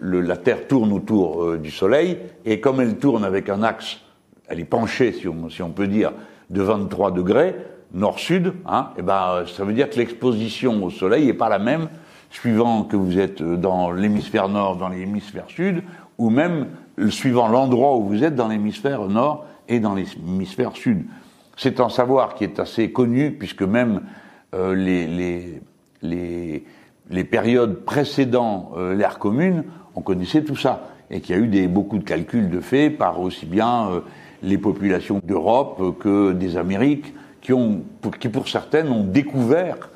le, 0.00 0.20
la 0.20 0.36
Terre 0.36 0.66
tourne 0.68 0.92
autour 0.92 1.44
euh, 1.44 1.58
du 1.58 1.70
Soleil, 1.70 2.18
et 2.44 2.60
comme 2.60 2.80
elle 2.80 2.96
tourne 2.96 3.24
avec 3.24 3.48
un 3.48 3.62
axe, 3.62 3.98
elle 4.48 4.60
est 4.60 4.64
penchée, 4.64 5.12
si 5.12 5.28
on, 5.28 5.50
si 5.50 5.62
on 5.62 5.70
peut 5.70 5.86
dire, 5.86 6.12
de 6.50 6.62
23 6.62 7.10
degrés, 7.10 7.54
nord-sud, 7.92 8.52
hein, 8.66 8.90
et 8.96 9.02
ben, 9.02 9.44
ça 9.46 9.64
veut 9.64 9.72
dire 9.72 9.90
que 9.90 9.96
l'exposition 9.96 10.84
au 10.84 10.90
Soleil 10.90 11.26
n'est 11.26 11.34
pas 11.34 11.48
la 11.48 11.58
même 11.58 11.88
suivant 12.30 12.84
que 12.84 12.96
vous 12.96 13.18
êtes 13.18 13.42
dans 13.42 13.90
l'hémisphère 13.90 14.48
nord, 14.48 14.76
dans 14.76 14.88
l'hémisphère 14.88 15.46
sud, 15.48 15.82
ou 16.18 16.30
même 16.30 16.66
suivant 17.10 17.48
l'endroit 17.48 17.96
où 17.96 18.04
vous 18.04 18.24
êtes 18.24 18.34
dans 18.34 18.48
l'hémisphère 18.48 19.02
nord 19.02 19.46
et 19.68 19.80
dans 19.80 19.94
l'hémisphère 19.94 20.76
sud. 20.76 21.04
C'est 21.56 21.80
un 21.80 21.88
savoir 21.88 22.34
qui 22.34 22.44
est 22.44 22.58
assez 22.60 22.92
connu, 22.92 23.32
puisque 23.32 23.62
même 23.62 24.02
euh, 24.54 24.74
les, 24.74 25.60
les, 26.02 26.64
les, 27.10 27.24
périodes 27.24 27.84
précédant 27.84 28.72
euh, 28.76 28.94
l'ère 28.94 29.18
commune, 29.18 29.64
on 29.94 30.00
connaissait 30.00 30.42
tout 30.42 30.56
ça, 30.56 30.88
et 31.10 31.20
qu'il 31.20 31.36
y 31.36 31.38
a 31.38 31.42
eu 31.42 31.48
des, 31.48 31.66
beaucoup 31.68 31.98
de 31.98 32.04
calculs 32.04 32.48
de 32.48 32.60
faits 32.60 32.96
par 32.96 33.20
aussi 33.20 33.44
bien 33.46 33.88
euh, 33.88 34.00
les 34.42 34.58
populations 34.58 35.20
d'Europe 35.24 35.98
que 35.98 36.32
des 36.32 36.56
Amériques, 36.56 37.12
qui, 37.40 37.52
ont, 37.52 37.82
qui 38.20 38.28
pour 38.28 38.48
certaines 38.48 38.88
ont 38.90 39.04
découvert 39.04 39.90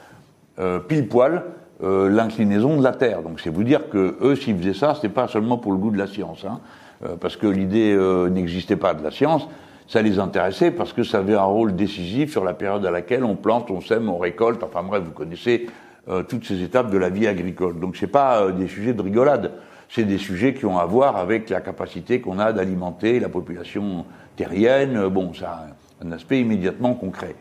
pile 0.89 1.09
poil 1.09 1.45
euh, 1.83 2.09
l'inclinaison 2.09 2.77
de 2.77 2.83
la 2.83 2.93
Terre. 2.93 3.23
Donc 3.23 3.41
c'est 3.41 3.51
vous 3.51 3.65
dire 3.65 3.89
que 3.89 4.17
eux, 4.21 4.37
s'ils 4.37 4.57
faisaient 4.57 4.75
ça, 4.75 4.95
c'était 4.95 5.09
pas 5.09 5.29
seulement 5.29 5.59
pour 5.59 5.73
le 5.73 5.79
goût 5.79 5.91
de 5.91 5.99
la 5.99 6.07
science, 6.07 6.45
hein, 6.45 6.61
euh, 7.05 7.17
parce 7.21 7.37
que 7.37 7.47
l'idée 7.47 7.93
euh, 7.93 8.29
n'existait 8.29 8.77
pas 8.77 8.95
de 8.95 9.03
la 9.03 9.11
science. 9.11 9.49
Ça 9.89 10.01
les 10.01 10.19
intéressait 10.19 10.71
parce 10.71 10.93
que 10.93 11.03
ça 11.03 11.19
avait 11.19 11.35
un 11.35 11.43
rôle 11.43 11.75
décisif 11.75 12.31
sur 12.31 12.45
la 12.45 12.55
période 12.55 12.87
à 12.87 12.91
laquelle 12.91 13.25
on 13.25 13.37
plante, 13.37 13.71
on 13.71 13.81
sème, 13.81 14.09
on 14.09 14.19
récolte. 14.19 14.63
Enfin 14.63 14.83
bref, 14.83 15.03
vous 15.05 15.11
connaissez 15.11 15.67
euh, 16.09 16.25
toutes 16.25 16.45
ces 16.45 16.63
étapes 16.63 16.91
de 16.91 16.99
la 16.99 17.11
vie 17.11 17.29
agricole. 17.29 17.79
Donc 17.79 17.97
c'est 17.97 18.09
pas 18.09 18.41
euh, 18.41 18.51
des 18.51 18.67
sujets 18.67 18.93
de 18.93 19.03
rigolade. 19.03 19.53
C'est 19.89 20.03
des 20.03 20.19
sujets 20.19 20.53
qui 20.53 20.67
ont 20.67 20.79
à 20.79 20.85
voir 20.85 21.17
avec 21.17 21.49
la 21.49 21.61
capacité 21.61 22.21
qu'on 22.21 22.39
a 22.39 22.53
d'alimenter 22.53 23.21
la 23.21 23.29
population 23.29 24.05
terrienne. 24.35 25.09
Bon, 25.09 25.33
ça 25.33 25.51
a 25.51 26.05
un 26.05 26.11
aspect 26.11 26.41
immédiatement 26.41 26.95
concret. 26.95 27.37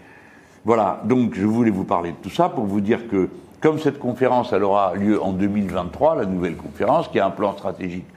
Voilà. 0.64 1.02
Donc 1.06 1.34
je 1.34 1.46
voulais 1.46 1.72
vous 1.72 1.86
parler 1.86 2.12
de 2.12 2.18
tout 2.22 2.30
ça 2.30 2.50
pour 2.50 2.66
vous 2.66 2.82
dire 2.82 3.08
que 3.08 3.30
comme 3.62 3.78
cette 3.80 4.00
conférence, 4.00 4.52
elle 4.54 4.64
aura 4.64 4.96
lieu 4.96 5.22
en 5.22 5.32
2023, 5.34 6.16
la 6.16 6.26
nouvelle 6.26 6.58
conférence, 6.58 7.08
qui 7.08 7.20
a 7.20 7.28
un 7.28 7.30
plan 7.30 7.54
stratégique 7.54 8.08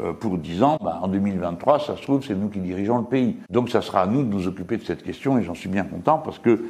euh, 0.00 0.12
pour 0.12 0.36
10 0.36 0.62
ans, 0.62 0.78
bah, 0.82 1.00
en 1.02 1.08
2023, 1.08 1.80
ça 1.80 1.96
se 1.96 2.02
trouve, 2.02 2.22
c'est 2.24 2.34
nous 2.34 2.48
qui 2.48 2.60
dirigeons 2.60 2.98
le 2.98 3.04
pays. 3.04 3.38
Donc 3.50 3.70
ça 3.70 3.80
sera 3.80 4.02
à 4.02 4.06
nous 4.06 4.22
de 4.22 4.28
nous 4.28 4.46
occuper 4.46 4.76
de 4.76 4.84
cette 4.84 5.02
question, 5.02 5.38
et 5.38 5.42
j'en 5.42 5.54
suis 5.54 5.70
bien 5.70 5.84
content, 5.84 6.18
parce 6.18 6.38
que 6.38 6.66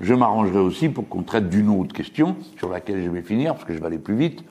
je 0.00 0.14
m'arrangerai 0.14 0.58
aussi 0.58 0.88
pour 0.88 1.06
qu'on 1.08 1.22
traite 1.22 1.50
d'une 1.50 1.68
autre 1.68 1.94
question, 1.94 2.36
sur 2.56 2.70
laquelle 2.70 3.04
je 3.04 3.10
vais 3.10 3.22
finir, 3.22 3.52
parce 3.52 3.64
que 3.64 3.74
je 3.74 3.78
vais 3.78 3.86
aller 3.86 3.98
plus 3.98 4.16
vite, 4.16 4.42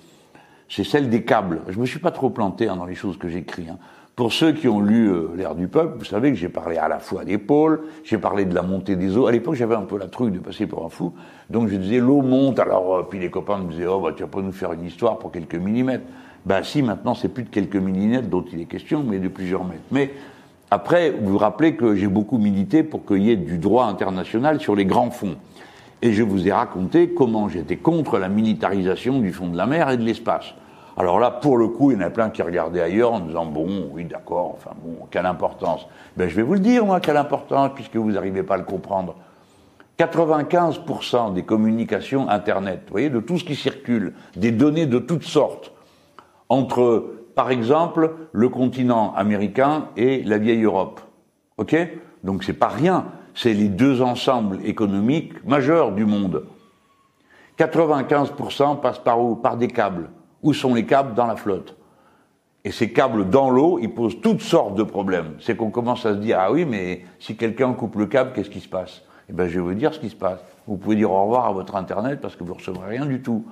c'est 0.70 0.84
celle 0.84 1.10
des 1.10 1.24
câbles. 1.24 1.62
Je 1.68 1.80
me 1.80 1.86
suis 1.86 2.00
pas 2.00 2.12
trop 2.12 2.30
planté 2.30 2.68
hein, 2.68 2.76
dans 2.76 2.86
les 2.86 2.96
choses 2.96 3.18
que 3.18 3.28
j'écris. 3.28 3.68
Hein. 3.70 3.78
Pour 4.15 4.32
ceux 4.32 4.54
qui 4.54 4.69
ont 4.69 4.80
lu 4.80 5.10
euh, 5.10 5.28
L'ère 5.36 5.56
du 5.56 5.67
peuple, 5.67 5.97
vous 5.97 6.06
savez 6.06 6.30
que 6.30 6.38
j'ai 6.38 6.47
parlé 6.47 6.78
à 6.78 6.88
la 6.88 6.99
fois 6.99 7.25
des 7.25 7.38
pôles, 7.38 7.82
j'ai 8.06 8.17
parlé 8.17 8.45
de 8.45 8.56
la 8.56 8.62
montée 8.62 8.95
des 8.95 9.17
eaux. 9.17 9.28
À 9.28 9.32
l'époque, 9.34 9.56
j'avais 9.56 9.75
un 9.75 9.82
peu 9.82 9.97
la 9.97 10.08
truc 10.08 10.34
de 10.34 10.39
passer 10.39 10.67
pour 10.67 10.86
un 10.86 10.89
fou. 10.89 11.12
Donc 11.49 11.67
je 11.67 11.75
disais, 11.75 11.99
l'eau 11.99 12.21
monte. 12.21 12.60
Alors, 12.60 12.95
euh, 12.95 13.04
puis 13.10 13.19
les 13.19 13.30
copains 13.30 13.58
me 13.58 13.69
disaient, 13.69 13.88
oh, 13.88 13.99
bah, 13.99 14.13
tu 14.15 14.23
vas 14.23 14.30
pas 14.30 14.41
nous 14.41 14.54
faire 14.54 14.71
une 14.71 14.86
histoire 14.86 15.17
pour 15.17 15.34
quelques 15.34 15.56
millimètres. 15.56 16.06
Ben 16.45 16.63
si, 16.63 16.82
maintenant, 16.82 17.13
c'est 17.13 17.28
plus 17.28 17.43
de 17.43 17.49
quelques 17.49 17.75
millimètres 17.75 18.30
dont 18.30 18.45
il 18.54 18.62
est 18.62 18.65
question, 18.65 19.04
mais 19.04 19.19
de 19.19 19.28
plusieurs 19.28 19.65
mètres. 19.65 19.84
Mais 19.91 20.13
après, 20.71 21.10
vous 21.12 21.34
vous 21.34 21.38
rappelez 21.38 21.75
que 21.75 21.95
j'ai 21.95 22.08
beaucoup 22.08 22.38
milité 22.38 22.84
pour 22.84 23.06
qu'il 23.06 23.23
y 23.23 23.32
ait 23.32 23.36
du 23.36 23.58
droit 23.58 23.86
international 23.86 24.62
sur 24.62 24.75
les 24.75 24.86
grands 24.86 25.12
fonds. 25.12 25.36
Et 26.01 26.13
je 26.13 26.23
vous 26.23 26.47
ai 26.47 26.54
raconté 26.54 27.10
comment 27.10 27.49
j'étais 27.49 27.78
contre 27.78 28.17
la 28.17 28.30
militarisation 28.30 29.19
du 29.19 29.34
fond 29.34 29.47
de 29.47 29.58
la 29.58 29.65
mer 29.65 29.89
et 29.89 29.97
de 29.97 30.04
l'espace. 30.04 30.54
Alors 30.97 31.19
là, 31.19 31.29
pour 31.29 31.58
le 31.58 31.67
coup, 31.67 31.91
il 31.91 31.99
y 31.99 32.03
en 32.03 32.08
a 32.08 32.10
plein 32.10 32.29
qui 32.29 32.41
regardaient 32.41 32.81
ailleurs 32.81 33.13
en 33.13 33.19
disant 33.19 33.45
bon, 33.45 33.89
oui, 33.91 34.05
d'accord, 34.05 34.53
enfin 34.55 34.71
bon, 34.81 35.05
quelle 35.12 35.25
importance. 35.25 35.86
Ben 36.15 36.29
je 36.29 36.36
vais 36.36 36.41
vous 36.41 36.53
le 36.53 36.60
dire, 36.60 36.86
moi, 36.86 36.99
quelle 36.99 37.17
importance, 37.17 37.71
puisque 37.75 37.97
vous 37.97 38.12
n'arrivez 38.12 38.43
pas 38.43 38.55
à 38.55 38.58
le 38.58 38.63
comprendre. 38.63 39.15
95% 39.99 41.34
des 41.34 41.43
communications 41.43 42.29
Internet, 42.29 42.81
vous 42.88 42.91
voyez, 42.91 43.10
de 43.10 43.19
tout 43.19 43.38
ce 43.38 43.43
qui 43.43 43.55
circule, 43.55 44.13
des 44.36 44.51
données 44.51 44.86
de 44.86 44.99
toutes 44.99 45.23
sortes, 45.23 45.71
entre, 46.49 47.13
par 47.36 47.51
exemple, 47.51 48.15
le 48.31 48.49
continent 48.49 49.13
américain 49.15 49.88
et 49.97 50.23
la 50.23 50.38
vieille 50.38 50.63
Europe. 50.63 51.01
OK? 51.58 51.75
Donc 52.23 52.43
c'est 52.43 52.53
pas 52.53 52.67
rien, 52.67 53.05
c'est 53.34 53.53
les 53.53 53.69
deux 53.69 54.01
ensembles 54.01 54.60
économiques 54.65 55.45
majeurs 55.45 55.91
du 55.91 56.05
monde. 56.05 56.45
95% 57.58 58.81
passent 58.81 58.99
par 58.99 59.21
où? 59.21 59.36
Par 59.36 59.55
des 59.55 59.67
câbles. 59.67 60.10
Où 60.45 60.53
sont 60.53 60.75
les 60.75 60.86
câbles 60.86 61.15
Dans 61.15 61.25
la 61.25 61.36
flotte? 61.36 61.75
Et 62.63 62.71
ces 62.71 62.93
câbles 62.93 63.29
dans 63.29 63.49
l'eau, 63.49 63.79
ils 63.81 63.91
posent 63.93 64.21
toutes 64.21 64.41
sortes 64.41 64.75
de 64.75 64.84
problèmes. 64.84 65.34
C'est 65.39 65.58
qu'on 65.58 65.71
commence 65.71 66.05
à 66.05 66.13
se 66.13 66.19
dire, 66.19 66.38
ah 66.39 66.51
oui, 66.51 66.65
mais 66.65 67.03
si 67.19 67.36
quelqu'un 67.36 67.73
coupe 67.73 67.95
le 67.95 68.05
câble, 68.05 68.31
qu'est-ce 68.34 68.51
qui 68.51 68.60
se 68.60 68.69
passe? 68.69 69.01
Eh 69.27 69.34
bien, 69.34 69.47
je 69.47 69.55
vais 69.55 69.62
vous 69.62 69.73
dire 69.73 69.91
ce 69.93 69.99
qui 69.99 70.10
se 70.10 70.15
passe. 70.15 70.39
Vous 70.67 70.77
pouvez 70.77 70.95
dire 70.95 71.12
au 71.12 71.23
revoir 71.23 71.47
à 71.47 71.51
votre 71.51 71.75
Internet 71.75 72.21
parce 72.21 72.36
que 72.36 72.43
vous 72.43 72.53
ne 72.53 72.58
recevrez 72.58 72.89
rien 72.89 73.08
du 73.08 73.21
tout. 73.21 73.43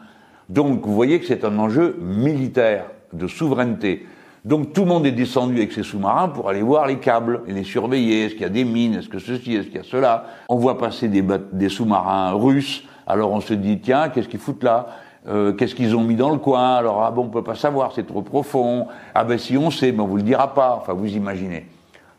Donc, 0.50 0.86
vous 0.86 0.94
voyez 0.94 1.20
que 1.20 1.26
c'est 1.26 1.44
un 1.46 1.58
enjeu 1.58 1.98
militaire, 2.00 2.86
de 3.12 3.28
souveraineté. 3.28 4.06
Donc, 4.46 4.74
tout 4.74 4.82
le 4.82 4.88
monde 4.88 5.08
est 5.08 5.12
descendu 5.12 5.58
avec 5.58 5.72
ses 5.72 5.84
sous-marins 5.84 6.30
pour 6.30 6.48
aller 6.48 6.62
voir 6.62 6.86
les 6.86 6.98
câbles 6.98 7.42
et 7.48 7.54
les 7.54 7.64
surveiller. 7.64 8.26
Est-ce 8.26 8.34
qu'il 8.34 8.44
y 8.44 8.46
a 8.46 8.50
des 8.50 8.66
mines? 8.66 8.96
Est-ce 8.96 9.10
que 9.10 9.20
ceci? 9.20 9.56
Est-ce 9.56 9.68
qu'il 9.68 9.78
y 9.78 9.80
a 9.80 9.84
cela? 9.84 10.26
On 10.48 10.58
voit 10.58 10.78
passer 10.78 11.08
des, 11.08 11.24
des 11.52 11.70
sous-marins 11.70 12.34
russes. 12.34 12.84
Alors, 13.08 13.32
on 13.32 13.42
se 13.42 13.56
dit, 13.56 13.80
tiens, 13.80 14.10
qu'est-ce 14.10 14.28
qu'ils 14.28 14.40
foutent 14.40 14.64
là? 14.64 14.90
Euh, 15.28 15.54
qu'est-ce 15.54 15.76
qu'ils 15.76 15.96
ont 15.96 16.04
mis 16.04 16.16
dans 16.16 16.32
le 16.32 16.38
coin 16.38 16.76
Alors 16.76 17.04
ah 17.04 17.12
bon, 17.12 17.24
on 17.24 17.30
peut 17.30 17.44
pas 17.44 17.56
savoir, 17.56 17.92
c'est 17.94 18.06
trop 18.06 18.22
profond. 18.22 18.88
Ah 19.16 19.24
ben 19.24 19.38
si 19.38 19.58
on 19.58 19.72
sait, 19.72 19.92
mais 19.92 20.02
on 20.02 20.08
vous 20.08 20.18
le 20.18 20.24
dira 20.24 20.54
pas. 20.54 20.76
Enfin, 20.76 20.94
vous 20.94 21.16
imaginez. 21.16 21.68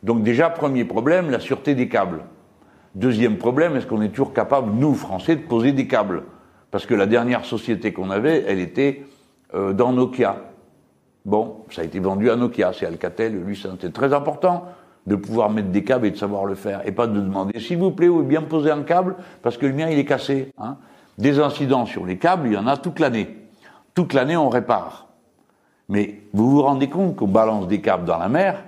Donc 0.03 0.23
déjà 0.23 0.51
premier 0.51 0.85
problème, 0.85 1.31
la 1.31 1.41
sûreté 1.41 1.75
des 1.75 1.89
câbles. 1.89 2.23
Deuxième 2.95 3.39
problème, 3.39 3.77
est-ce 3.77 3.87
qu'on 3.87 4.03
est 4.03 4.11
toujours 4.11 4.33
capable, 4.33 4.73
nous 4.73 4.95
Français, 4.95 5.37
de 5.37 5.43
poser 5.43 5.73
des 5.73 5.87
câbles? 5.87 6.23
Parce 6.71 6.87
que 6.87 6.95
la 6.95 7.07
dernière 7.07 7.45
société 7.45 7.93
qu'on 7.93 8.11
avait, 8.11 8.45
elle 8.47 8.61
était 8.61 9.05
euh, 9.55 9.73
dans 9.73 9.93
Nokia. 9.93 10.37
Bon, 11.25 11.65
ça 11.71 11.83
a 11.83 11.85
été 11.85 11.99
vendu 11.99 12.31
à 12.31 12.37
Nokia, 12.37 12.73
c'est 12.73 12.87
Alcatel, 12.87 13.43
lui, 13.43 13.57
c'était 13.57 13.91
très 13.91 14.13
important 14.13 14.67
de 15.07 15.17
pouvoir 15.17 15.51
mettre 15.51 15.69
des 15.69 15.83
câbles 15.83 16.07
et 16.07 16.11
de 16.11 16.17
savoir 16.17 16.45
le 16.45 16.55
faire, 16.55 16.87
et 16.87 16.93
pas 16.93 17.07
de 17.07 17.21
demander, 17.21 17.59
s'il 17.59 17.79
vous 17.79 17.91
plaît, 17.91 18.09
vous 18.09 18.23
bien 18.23 18.43
poser 18.43 18.71
un 18.71 18.83
câble, 18.83 19.17
parce 19.43 19.57
que 19.57 19.67
le 19.67 19.73
mien, 19.73 19.89
il 19.89 19.99
est 19.99 20.05
cassé. 20.05 20.53
Hein 20.59 20.77
des 21.19 21.39
incidents 21.41 21.87
sur 21.87 22.07
les 22.07 22.19
câbles, 22.19 22.49
il 22.49 22.55
y 22.55 22.57
en 22.57 22.67
a 22.67 22.77
toute 22.77 22.99
l'année. 22.99 23.29
Toute 23.95 24.13
l'année, 24.13 24.37
on 24.37 24.49
répare. 24.49 25.07
Mais 25.89 26.21
vous 26.33 26.51
vous 26.51 26.63
rendez 26.63 26.89
compte 26.89 27.17
qu'on 27.17 27.29
balance 27.29 27.69
des 27.69 27.81
câbles 27.81 28.05
dans 28.05 28.19
la 28.19 28.29
mer, 28.29 28.65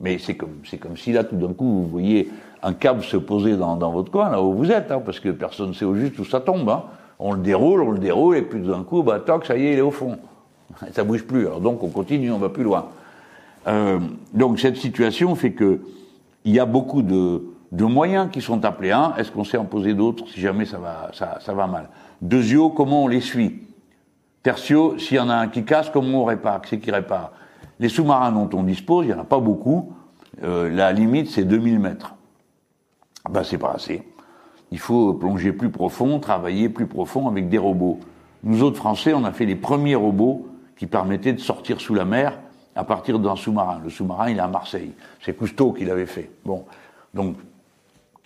mais 0.00 0.18
c'est 0.18 0.34
comme, 0.34 0.60
c'est 0.64 0.78
comme 0.78 0.96
si 0.96 1.12
là, 1.12 1.24
tout 1.24 1.36
d'un 1.36 1.52
coup, 1.52 1.64
vous 1.64 1.88
voyez 1.88 2.30
un 2.62 2.72
câble 2.72 3.02
se 3.02 3.16
poser 3.16 3.56
dans, 3.56 3.76
dans 3.76 3.92
votre 3.92 4.10
coin, 4.10 4.30
là 4.30 4.42
où 4.42 4.52
vous 4.52 4.70
êtes, 4.70 4.90
hein, 4.90 5.00
parce 5.04 5.20
que 5.20 5.28
personne 5.30 5.68
ne 5.68 5.72
sait 5.72 5.84
au 5.84 5.94
juste 5.94 6.18
où 6.18 6.24
ça 6.24 6.40
tombe. 6.40 6.68
Hein. 6.68 6.84
On 7.18 7.32
le 7.32 7.40
déroule, 7.40 7.82
on 7.82 7.92
le 7.92 7.98
déroule, 7.98 8.36
et 8.36 8.42
puis 8.42 8.60
tout 8.60 8.70
d'un 8.70 8.82
coup, 8.82 9.02
bah, 9.02 9.20
toc, 9.20 9.46
ça 9.46 9.56
y 9.56 9.66
est, 9.66 9.72
il 9.74 9.78
est 9.78 9.82
au 9.82 9.90
fond. 9.90 10.18
Ça 10.92 11.04
bouge 11.04 11.24
plus. 11.24 11.46
Alors 11.46 11.60
donc, 11.60 11.82
on 11.82 11.88
continue, 11.88 12.32
on 12.32 12.38
va 12.38 12.48
plus 12.48 12.64
loin. 12.64 12.86
Euh, 13.68 14.00
donc, 14.34 14.58
cette 14.58 14.76
situation 14.76 15.34
fait 15.34 15.52
que 15.52 15.80
il 16.44 16.52
y 16.52 16.60
a 16.60 16.66
beaucoup 16.66 17.02
de, 17.02 17.42
de 17.72 17.84
moyens 17.84 18.30
qui 18.30 18.40
sont 18.40 18.64
appelés. 18.64 18.92
Un, 18.92 19.14
est-ce 19.16 19.30
qu'on 19.30 19.44
sait 19.44 19.56
en 19.56 19.64
poser 19.64 19.94
d'autres 19.94 20.28
si 20.28 20.40
jamais 20.40 20.64
ça 20.64 20.78
va, 20.78 21.66
mal? 21.66 21.88
Deuxio, 22.22 22.70
comment 22.70 23.04
on 23.04 23.08
les 23.08 23.20
suit? 23.20 23.62
Tertio, 24.42 24.98
s'il 24.98 25.16
y 25.16 25.20
en 25.20 25.28
a 25.28 25.34
un 25.34 25.48
qui 25.48 25.64
casse, 25.64 25.90
comment 25.90 26.22
on 26.22 26.24
répare? 26.24 26.62
C'est 26.68 26.78
qui 26.78 26.90
répare? 26.90 27.32
Les 27.80 27.88
sous-marins 27.88 28.32
dont 28.32 28.48
on 28.56 28.62
dispose, 28.62 29.06
il 29.06 29.08
n'y 29.08 29.14
en 29.14 29.20
a 29.20 29.24
pas 29.24 29.40
beaucoup. 29.40 29.92
Euh, 30.42 30.70
la 30.70 30.92
limite, 30.92 31.30
c'est 31.30 31.44
2000 31.44 31.78
mètres. 31.80 32.14
Ben, 33.28 33.42
c'est 33.42 33.58
pas 33.58 33.72
assez. 33.72 34.02
Il 34.70 34.78
faut 34.78 35.14
plonger 35.14 35.52
plus 35.52 35.70
profond, 35.70 36.18
travailler 36.20 36.68
plus 36.68 36.86
profond 36.86 37.28
avec 37.28 37.48
des 37.48 37.58
robots. 37.58 38.00
Nous 38.44 38.62
autres 38.62 38.76
Français, 38.76 39.12
on 39.14 39.24
a 39.24 39.32
fait 39.32 39.46
les 39.46 39.56
premiers 39.56 39.94
robots 39.94 40.46
qui 40.76 40.86
permettaient 40.86 41.32
de 41.32 41.40
sortir 41.40 41.80
sous 41.80 41.94
la 41.94 42.04
mer 42.04 42.38
à 42.74 42.84
partir 42.84 43.18
d'un 43.18 43.36
sous-marin. 43.36 43.80
Le 43.82 43.90
sous-marin, 43.90 44.30
il 44.30 44.36
est 44.36 44.40
à 44.40 44.48
Marseille. 44.48 44.92
C'est 45.22 45.36
Cousteau 45.36 45.72
qui 45.72 45.84
l'avait 45.84 46.06
fait. 46.06 46.30
Bon. 46.44 46.64
Donc, 47.14 47.36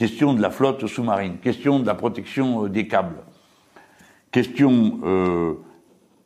question 0.01 0.33
de 0.33 0.41
la 0.41 0.49
flotte 0.49 0.87
sous-marine, 0.87 1.37
question 1.41 1.79
de 1.79 1.87
la 1.87 1.95
protection 1.95 2.65
euh, 2.65 2.69
des 2.71 2.89
câbles, 2.89 3.19
question 4.31 4.99
euh, 5.05 5.53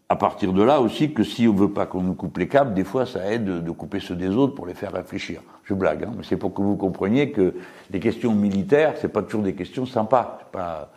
à 0.09 0.15
partir 0.15 0.53
de 0.53 0.63
là 0.63 0.81
aussi 0.81 1.13
que 1.13 1.25
si 1.25 1.49
on 1.49 1.55
veut 1.55 1.73
pas 1.73 1.85
qu'on 1.85 2.03
nous 2.03 2.15
coupe 2.15 2.39
les 2.39 2.47
câbles, 2.47 2.73
des 2.73 2.85
fois 2.85 3.05
ça 3.05 3.33
aide 3.33 3.65
de 3.65 3.71
couper 3.73 3.99
ceux 3.99 4.15
des 4.15 4.29
autres 4.29 4.55
pour 4.55 4.67
les 4.67 4.75
faire 4.75 4.93
réfléchir. 4.93 5.41
Je 5.65 5.75
blague, 5.75 6.05
hein, 6.05 6.13
mais 6.17 6.23
c'est 6.23 6.37
pour 6.37 6.55
que 6.55 6.63
vous 6.63 6.77
compreniez 6.77 7.33
que 7.33 7.53
les 7.91 7.99
questions 7.99 8.33
militaires, 8.33 8.95
c'est 9.01 9.09
pas 9.09 9.23
toujours 9.23 9.43
des 9.43 9.57
questions 9.57 9.87
sympas. 9.87 10.39
C'est 10.39 10.53
pas, 10.53 10.93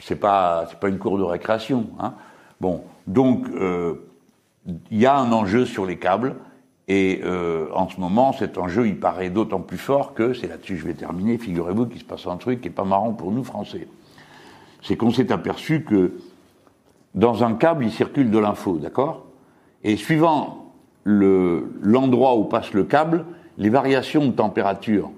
c'est 0.00 0.16
pas, 0.16 0.66
c'est 0.70 0.80
pas 0.80 0.88
une 0.88 0.98
cour 0.98 1.18
de 1.18 1.24
récréation. 1.24 1.90
Hein. 2.00 2.14
Bon, 2.58 2.84
donc 3.06 3.46
euh, 3.50 4.08
il 4.90 4.96
y 4.96 5.04
a 5.04 5.14
un 5.14 5.30
enjeu 5.30 5.66
sur 5.66 5.84
les 5.84 5.98
câbles. 5.98 6.36
Et 6.88 7.20
euh, 7.22 7.66
en 7.74 7.88
ce 7.88 8.00
moment, 8.00 8.32
cet 8.32 8.56
enjeu, 8.56 8.88
il 8.88 8.98
paraît 8.98 9.28
d'autant 9.28 9.60
plus 9.60 9.76
fort 9.76 10.14
que, 10.14 10.32
c'est 10.32 10.48
là-dessus 10.48 10.74
que 10.74 10.80
je 10.80 10.86
vais 10.86 10.94
terminer, 10.94 11.36
figurez-vous 11.36 11.86
qu'il 11.86 12.00
se 12.00 12.04
passe 12.04 12.26
un 12.26 12.38
truc 12.38 12.62
qui 12.62 12.68
est 12.68 12.72
pas 12.72 12.84
marrant 12.84 13.12
pour 13.12 13.30
nous, 13.30 13.44
Français. 13.44 13.86
C'est 14.82 14.96
qu'on 14.96 15.10
s'est 15.10 15.30
aperçu 15.30 15.84
que 15.84 16.14
dans 17.14 17.44
un 17.44 17.54
câble, 17.54 17.84
il 17.84 17.92
circule 17.92 18.30
de 18.30 18.38
l'info, 18.38 18.78
d'accord? 18.78 19.26
Et 19.84 19.96
suivant 19.96 20.72
l'endroit 21.04 22.36
où 22.36 22.44
passe 22.44 22.72
le 22.72 22.84
câble, 22.84 23.26
les 23.58 23.68
variations 23.68 24.26
de 24.26 24.32
température 24.32 25.10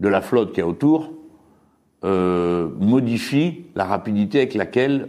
de 0.00 0.08
la 0.08 0.20
flotte 0.20 0.52
qui 0.52 0.60
est 0.60 0.64
autour 0.64 1.12
euh, 2.04 2.68
modifient 2.78 3.64
la 3.74 3.84
rapidité 3.84 4.38
avec 4.38 4.54
laquelle 4.54 5.08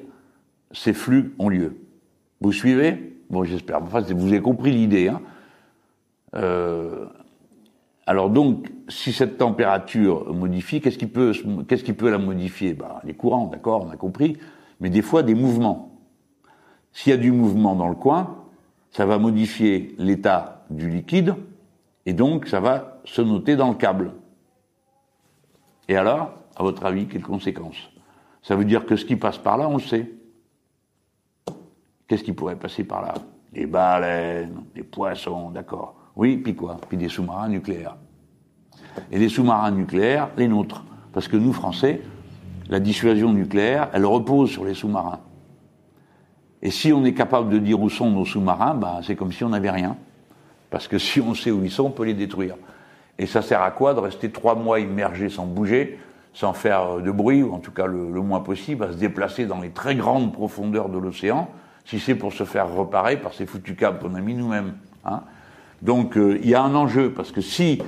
ces 0.72 0.94
flux 0.94 1.34
ont 1.40 1.50
lieu. 1.50 1.76
Vous 2.40 2.52
suivez? 2.52 3.18
Bon, 3.30 3.44
j'espère. 3.44 3.82
Enfin, 3.84 4.02
vous 4.02 4.28
avez 4.28 4.42
compris 4.42 4.72
l'idée. 4.72 5.10
Hein 5.10 5.22
euh, 6.36 7.06
alors 8.06 8.30
donc, 8.30 8.72
si 8.88 9.12
cette 9.12 9.38
température 9.38 10.34
modifie, 10.34 10.80
qu'est-ce 10.80 10.98
qui 10.98 11.08
peut, 11.08 11.34
qu'est-ce 11.68 11.84
qui 11.84 11.94
peut 11.94 12.10
la 12.10 12.18
modifier? 12.18 12.74
Bah, 12.74 13.02
Les 13.04 13.14
courants, 13.14 13.48
d'accord, 13.48 13.86
on 13.86 13.92
a 13.92 13.98
compris, 13.98 14.38
mais 14.80 14.90
des 14.90 15.02
fois 15.02 15.24
des 15.24 15.36
mouvements. 15.36 16.00
S'il 16.94 17.12
y 17.12 17.14
a 17.14 17.18
du 17.18 17.32
mouvement 17.32 17.76
dans 17.76 17.90
le 17.90 17.96
coin, 17.96 18.46
ça 18.92 19.06
va 19.06 19.18
modifier 19.18 19.94
l'état 19.98 20.66
du 20.70 20.90
liquide, 20.90 21.36
et 22.06 22.14
donc 22.14 22.48
ça 22.48 22.62
va 22.62 23.02
se 23.04 23.22
noter 23.22 23.56
dans 23.56 23.70
le 23.70 23.76
câble. 23.76 24.14
Et 25.90 25.98
alors, 25.98 26.32
à 26.56 26.64
votre 26.64 26.86
avis, 26.86 27.08
quelles 27.08 27.22
conséquences? 27.22 27.90
Ça 28.42 28.56
veut 28.56 28.66
dire 28.66 28.86
que 28.86 28.96
ce 28.96 29.04
qui 29.04 29.18
passe 29.18 29.38
par 29.38 29.58
là, 29.58 29.68
on 29.68 29.74
le 29.74 29.82
sait. 29.82 30.10
Qu'est-ce 32.08 32.24
qui 32.24 32.32
pourrait 32.32 32.56
passer 32.56 32.86
par 32.86 33.02
là? 33.02 33.16
Des 33.52 33.66
baleines, 33.66 34.64
des 34.74 34.84
poissons, 34.84 35.52
d'accord. 35.52 35.97
Oui, 36.18 36.38
puis 36.38 36.56
quoi? 36.56 36.78
Puis 36.90 36.98
des 36.98 37.10
sous-marins 37.10 37.48
nucléaires. 37.48 37.96
Et 39.12 39.20
les 39.20 39.30
sous-marins 39.30 39.70
nucléaires, 39.70 40.30
les 40.36 40.48
nôtres. 40.48 40.84
Parce 41.14 41.28
que 41.28 41.38
nous, 41.38 41.54
Français, 41.54 42.02
la 42.70 42.80
dissuasion 42.80 43.32
nucléaire, 43.32 43.90
elle 43.94 44.06
repose 44.06 44.50
sur 44.50 44.66
les 44.66 44.74
sous-marins. 44.74 45.20
Et 46.64 46.72
si 46.72 46.92
on 46.92 47.06
est 47.06 47.14
capable 47.14 47.50
de 47.50 47.60
dire 47.60 47.80
où 47.80 47.90
sont 47.90 48.10
nos 48.10 48.26
sous-marins, 48.26 48.74
bah, 48.74 49.00
c'est 49.04 49.16
comme 49.16 49.32
si 49.32 49.44
on 49.44 49.50
n'avait 49.50 49.70
rien. 49.70 49.96
Parce 50.72 50.88
que 50.88 50.98
si 50.98 51.22
on 51.22 51.36
sait 51.36 51.52
où 51.52 51.64
ils 51.64 51.72
sont, 51.72 51.86
on 51.86 51.92
peut 51.92 52.06
les 52.06 52.16
détruire. 52.16 52.56
Et 53.20 53.28
ça 53.28 53.44
sert 53.44 53.62
à 53.62 53.70
quoi 53.70 53.94
de 53.94 54.00
rester 54.00 54.32
trois 54.32 54.56
mois 54.56 54.80
immergé 54.80 55.30
sans 55.30 55.46
bouger, 55.46 56.00
sans 56.34 56.54
faire 56.54 56.98
de 56.98 57.12
bruit, 57.12 57.44
ou 57.44 57.54
en 57.54 57.60
tout 57.60 57.72
cas 57.72 57.86
le, 57.86 58.12
le 58.12 58.22
moins 58.22 58.40
possible, 58.40 58.84
à 58.84 58.92
se 58.92 58.98
déplacer 58.98 59.46
dans 59.46 59.62
les 59.62 59.70
très 59.70 59.96
grandes 59.96 60.34
profondeurs 60.34 60.90
de 60.90 60.98
l'océan, 60.98 61.48
si 61.86 62.00
c'est 62.00 62.16
pour 62.16 62.34
se 62.34 62.44
faire 62.44 62.74
reparer 62.74 63.18
par 63.18 63.36
ces 63.36 63.46
foutus 63.46 63.78
câbles 63.78 64.00
qu'on 64.00 64.16
a 64.16 64.20
mis 64.20 64.34
nous-mêmes. 64.34 64.74
Hein? 65.06 65.22
Donc 65.82 66.18
euh, 66.18 66.40
il 66.42 66.50
y 66.50 66.56
a 66.56 66.64
un 66.64 66.76
enjeu, 66.76 67.12
parce 67.12 67.32
que 67.32 67.42
si 67.42 67.82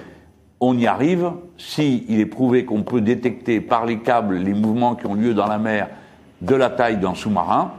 on 0.59 0.77
y 0.77 0.87
arrive, 0.87 1.31
si 1.57 2.05
il 2.09 2.19
est 2.19 2.25
prouvé 2.25 2.65
qu'on 2.65 2.83
peut 2.83 3.01
détecter 3.01 3.61
par 3.61 3.85
les 3.85 3.99
câbles 3.99 4.35
les 4.35 4.53
mouvements 4.53 4.95
qui 4.95 5.05
ont 5.07 5.15
lieu 5.15 5.33
dans 5.33 5.47
la 5.47 5.57
mer 5.57 5.89
de 6.41 6.55
la 6.55 6.69
taille 6.69 6.97
d'un 6.97 7.15
sous-marin, 7.15 7.73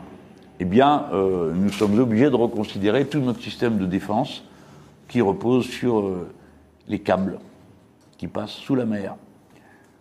eh 0.59 0.64
bien, 0.64 1.07
euh, 1.12 1.53
nous 1.55 1.70
sommes 1.70 1.99
obligés 1.99 2.31
de 2.31 2.37
reconsidérer 2.37 3.07
tout 3.07 3.20
notre 3.20 3.40
système 3.40 3.79
de 3.79 3.87
défense 3.87 4.44
qui 5.09 5.20
repose 5.20 5.66
sur 5.66 6.01
euh, 6.01 6.31
les 6.88 6.99
câbles 6.99 7.38
qui 8.18 8.27
passent 8.27 8.51
sous 8.51 8.75
la 8.75 8.85
mer. 8.85 9.14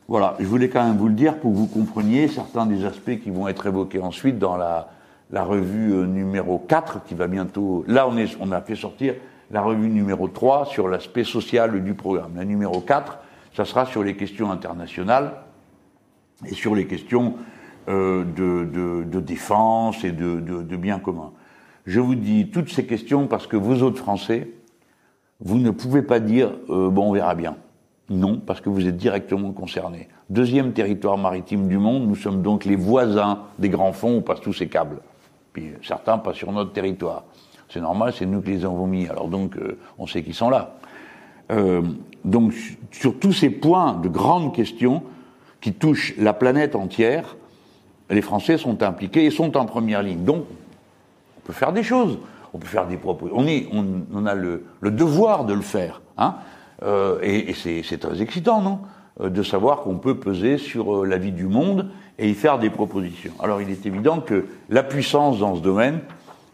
Voilà, 0.08 0.36
je 0.40 0.46
voulais 0.46 0.70
quand 0.70 0.84
même 0.84 0.98
vous 0.98 1.08
le 1.08 1.14
dire 1.14 1.38
pour 1.38 1.52
que 1.52 1.58
vous 1.58 1.68
compreniez 1.68 2.28
certains 2.28 2.66
des 2.66 2.84
aspects 2.84 3.20
qui 3.22 3.30
vont 3.30 3.48
être 3.48 3.68
évoqués 3.68 4.02
ensuite 4.02 4.40
dans 4.40 4.58
la, 4.58 4.90
revue 5.32 6.08
numéro 6.08 6.58
4 6.58 7.04
qui 7.06 7.14
va 7.14 7.28
bientôt... 7.28 7.86
Là, 7.88 8.10
on 8.40 8.52
a 8.52 8.62
fait 8.62 8.76
sortir 8.76 9.14
la 9.52 9.62
revue 9.62 9.90
numéro 9.90 10.28
3 10.28 10.66
sur 10.66 10.88
l'aspect 10.88 11.24
social 11.24 11.84
du 11.84 11.94
programme. 11.94 12.34
La 12.36 12.46
numéro 12.46 12.82
4, 12.82 13.20
ça 13.56 13.66
sera 13.66 13.86
sur 13.86 14.04
les 14.04 14.16
questions 14.16 14.52
internationales 14.52 15.34
et 16.46 16.54
sur 16.54 16.76
les 16.76 16.88
questions 16.88 17.36
euh, 17.88 18.24
de, 18.24 19.20
défense 19.20 20.04
et 20.04 20.12
de, 20.12 20.40
de, 20.40 20.76
biens 20.76 21.00
communs. 21.00 21.32
Je 21.86 22.00
vous 22.00 22.16
dis 22.16 22.50
toutes 22.50 22.72
ces 22.72 22.86
questions 22.86 23.28
parce 23.28 23.48
que 23.48 23.58
vous 23.58 23.84
autres 23.84 23.98
Français, 23.98 24.52
vous 25.40 25.58
ne 25.58 25.72
pouvez 25.72 26.02
pas 26.02 26.20
dire 26.20 26.52
euh, 26.70 26.90
bon 26.90 27.10
on 27.10 27.14
verra 27.14 27.36
bien. 27.36 27.58
Non, 28.10 28.40
parce 28.40 28.60
que 28.60 28.70
vous 28.70 28.88
êtes 28.88 28.98
directement 28.98 29.52
concerné. 29.52 30.10
Deuxième 30.30 30.74
territoire 30.74 31.18
maritime 31.18 31.68
du 31.68 31.78
monde, 31.78 32.08
nous 32.08 32.16
sommes 32.16 32.42
donc 32.42 32.66
les 32.66 32.76
voisins 32.76 33.44
des 33.60 33.70
grands 33.70 33.94
fonds 33.94 34.18
où 34.18 34.22
passent 34.22 34.42
tous 34.42 34.54
ces 34.54 34.68
câbles. 34.68 35.00
Puis 35.54 35.74
certains 35.84 36.18
passent 36.18 36.38
sur 36.38 36.52
notre 36.52 36.74
territoire. 36.74 37.24
C'est 37.70 37.82
normal, 37.82 38.14
c'est 38.16 38.26
nous 38.26 38.42
qui 38.42 38.52
les 38.52 38.66
avons 38.66 38.88
mis. 38.88 39.08
Alors 39.08 39.28
donc, 39.28 39.56
euh, 39.56 39.78
on 39.98 40.08
sait 40.08 40.24
qu'ils 40.24 40.34
sont 40.34 40.50
là. 40.50 40.76
Euh, 41.52 41.82
donc, 42.26 42.54
sur 42.92 43.18
tous 43.18 43.32
ces 43.32 43.50
points 43.50 43.94
de 43.94 44.10
grandes 44.10 44.54
questions 44.54 45.04
qui 45.62 45.74
touchent 45.74 46.14
la 46.18 46.34
planète 46.34 46.76
entière, 46.76 47.36
les 48.10 48.22
Français 48.22 48.58
sont 48.58 48.82
impliqués 48.82 49.26
et 49.26 49.32
sont 49.32 49.56
en 49.56 49.66
première 49.66 50.02
ligne. 50.02 50.24
Donc, 50.24 50.46
on 51.38 51.42
peut 51.46 51.54
faire 51.54 51.72
des 51.72 51.84
choses. 51.84 52.18
On 52.54 52.58
peut 52.58 52.68
faire 52.68 52.88
des 52.88 52.98
propos. 52.98 53.30
On, 53.34 53.46
est, 53.46 53.68
on, 53.72 54.26
a 54.26 54.34
le, 54.34 54.64
devoir 54.82 55.46
de 55.46 55.54
le 55.54 55.62
faire. 55.62 56.02
Hein 56.18 56.36
euh, 56.82 57.20
et, 57.22 57.52
et 57.52 57.84
c'est 57.84 57.98
très 58.00 58.22
excitant, 58.24 58.62
non 58.62 58.80
De 59.30 59.44
savoir 59.44 59.82
qu'on 59.82 59.98
peut 59.98 60.16
peser 60.16 60.58
sur 60.58 61.06
la 61.06 61.18
vie 61.18 61.32
du 61.32 61.46
monde 61.46 61.92
et 62.18 62.30
y 62.30 62.34
faire 62.34 62.58
des 62.58 62.72
propositions. 62.72 63.34
Alors, 63.40 63.62
il 63.62 63.70
est 63.70 63.86
évident 63.86 64.22
que 64.22 64.48
la 64.70 64.82
puissance 64.82 65.40
dans 65.40 65.56
ce 65.56 65.62
domaine, 65.62 66.00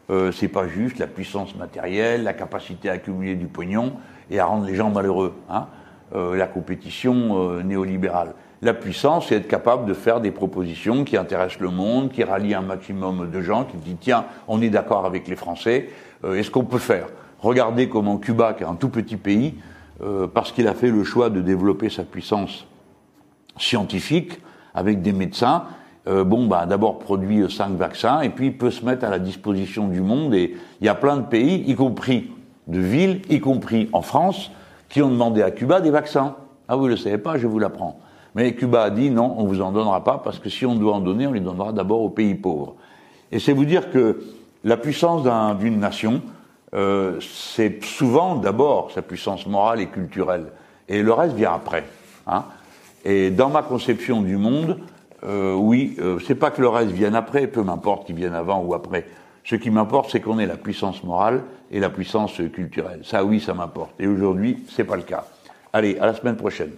euh, 0.09 0.31
c'est 0.31 0.47
pas 0.47 0.67
juste 0.67 0.99
la 0.99 1.07
puissance 1.07 1.55
matérielle, 1.55 2.23
la 2.23 2.33
capacité 2.33 2.89
à 2.89 2.93
accumuler 2.93 3.35
du 3.35 3.47
pognon 3.47 3.93
et 4.29 4.39
à 4.39 4.45
rendre 4.45 4.65
les 4.65 4.75
gens 4.75 4.89
malheureux. 4.89 5.33
Hein 5.49 5.67
euh, 6.13 6.35
la 6.35 6.45
compétition 6.45 7.49
euh, 7.49 7.63
néolibérale. 7.63 8.35
La 8.61 8.75
puissance, 8.75 9.27
c'est 9.27 9.37
être 9.37 9.47
capable 9.47 9.87
de 9.87 9.95
faire 9.95 10.21
des 10.21 10.29
propositions 10.29 11.03
qui 11.03 11.17
intéressent 11.17 11.59
le 11.61 11.71
monde, 11.71 12.11
qui 12.11 12.23
rallient 12.23 12.53
un 12.53 12.61
maximum 12.61 13.31
de 13.31 13.41
gens, 13.41 13.63
qui 13.63 13.75
disent 13.77 13.97
tiens, 13.99 14.25
on 14.47 14.61
est 14.61 14.69
d'accord 14.69 15.07
avec 15.07 15.27
les 15.27 15.35
Français, 15.35 15.89
euh, 16.23 16.35
est-ce 16.35 16.51
qu'on 16.51 16.63
peut 16.63 16.77
faire 16.77 17.07
Regardez 17.39 17.89
comment 17.89 18.17
Cuba, 18.17 18.53
qui 18.53 18.61
est 18.61 18.67
un 18.67 18.75
tout 18.75 18.89
petit 18.89 19.17
pays, 19.17 19.55
parce 20.33 20.51
qu'il 20.51 20.67
a 20.67 20.73
fait 20.73 20.89
le 20.89 21.03
choix 21.05 21.29
de 21.29 21.41
développer 21.41 21.89
sa 21.89 22.03
puissance 22.03 22.67
scientifique 23.57 24.41
avec 24.73 25.01
des 25.01 25.13
médecins, 25.13 25.63
euh, 26.07 26.23
bon, 26.23 26.45
bah, 26.45 26.65
d'abord 26.65 26.99
produit 26.99 27.49
cinq 27.51 27.71
vaccins 27.71 28.21
et 28.21 28.29
puis 28.29 28.51
peut 28.51 28.71
se 28.71 28.85
mettre 28.85 29.05
à 29.05 29.09
la 29.09 29.19
disposition 29.19 29.87
du 29.87 30.01
monde. 30.01 30.33
Et 30.33 30.55
il 30.81 30.85
y 30.85 30.89
a 30.89 30.95
plein 30.95 31.17
de 31.17 31.25
pays, 31.25 31.63
y 31.67 31.75
compris 31.75 32.31
de 32.67 32.79
villes, 32.79 33.21
y 33.29 33.39
compris 33.39 33.89
en 33.93 34.01
France, 34.01 34.51
qui 34.89 35.01
ont 35.01 35.09
demandé 35.09 35.41
à 35.41 35.51
Cuba 35.51 35.81
des 35.81 35.89
vaccins. 35.91 36.35
Ah, 36.67 36.75
vous 36.75 36.85
ne 36.85 36.89
le 36.89 36.97
savez 36.97 37.17
pas, 37.17 37.37
je 37.37 37.47
vous 37.47 37.59
l'apprends. 37.59 37.99
Mais 38.35 38.53
Cuba 38.53 38.83
a 38.83 38.89
dit 38.89 39.09
non, 39.09 39.35
on 39.37 39.45
vous 39.45 39.61
en 39.61 39.71
donnera 39.71 40.03
pas 40.03 40.21
parce 40.23 40.39
que 40.39 40.49
si 40.49 40.65
on 40.65 40.75
doit 40.75 40.93
en 40.93 40.99
donner, 40.99 41.25
on 41.25 41.31
les 41.31 41.39
donnera 41.39 41.71
d'abord 41.71 42.01
aux 42.01 42.09
pays 42.09 42.35
pauvres. 42.35 42.75
Et 43.31 43.39
c'est 43.39 43.53
vous 43.53 43.65
dire 43.65 43.91
que 43.91 44.21
la 44.63 44.77
puissance 44.77 45.23
d'une 45.59 45.79
nation, 45.79 46.21
euh, 46.73 47.19
c'est 47.21 47.83
souvent 47.83 48.35
d'abord 48.35 48.91
sa 48.91 49.01
puissance 49.01 49.47
morale 49.47 49.79
et 49.79 49.87
culturelle, 49.87 50.47
et 50.89 51.01
le 51.01 51.13
reste 51.13 51.35
vient 51.35 51.53
après. 51.53 51.85
Hein. 52.27 52.43
Et 53.05 53.29
dans 53.29 53.49
ma 53.49 53.61
conception 53.61 54.21
du 54.21 54.35
monde, 54.35 54.79
euh, 55.25 55.55
oui, 55.55 55.95
euh, 55.99 56.19
c'est 56.19 56.35
pas 56.35 56.51
que 56.51 56.61
le 56.61 56.67
reste 56.67 56.91
vienne 56.91 57.15
après, 57.15 57.47
peu 57.47 57.63
m'importe 57.63 58.05
qu'il 58.05 58.15
vienne 58.15 58.33
avant 58.33 58.63
ou 58.63 58.73
après. 58.73 59.05
Ce 59.43 59.55
qui 59.55 59.69
m'importe, 59.69 60.09
c'est 60.11 60.21
qu'on 60.21 60.39
ait 60.39 60.45
la 60.45 60.57
puissance 60.57 61.03
morale 61.03 61.43
et 61.71 61.79
la 61.79 61.89
puissance 61.89 62.41
culturelle. 62.53 63.01
Ça, 63.03 63.23
oui, 63.23 63.39
ça 63.39 63.53
m'importe. 63.53 63.91
Et 63.99 64.07
aujourd'hui, 64.07 64.63
c'est 64.69 64.83
pas 64.83 64.95
le 64.95 65.03
cas. 65.03 65.25
Allez, 65.71 65.97
à 65.99 66.05
la 66.07 66.13
semaine 66.13 66.35
prochaine. 66.35 66.71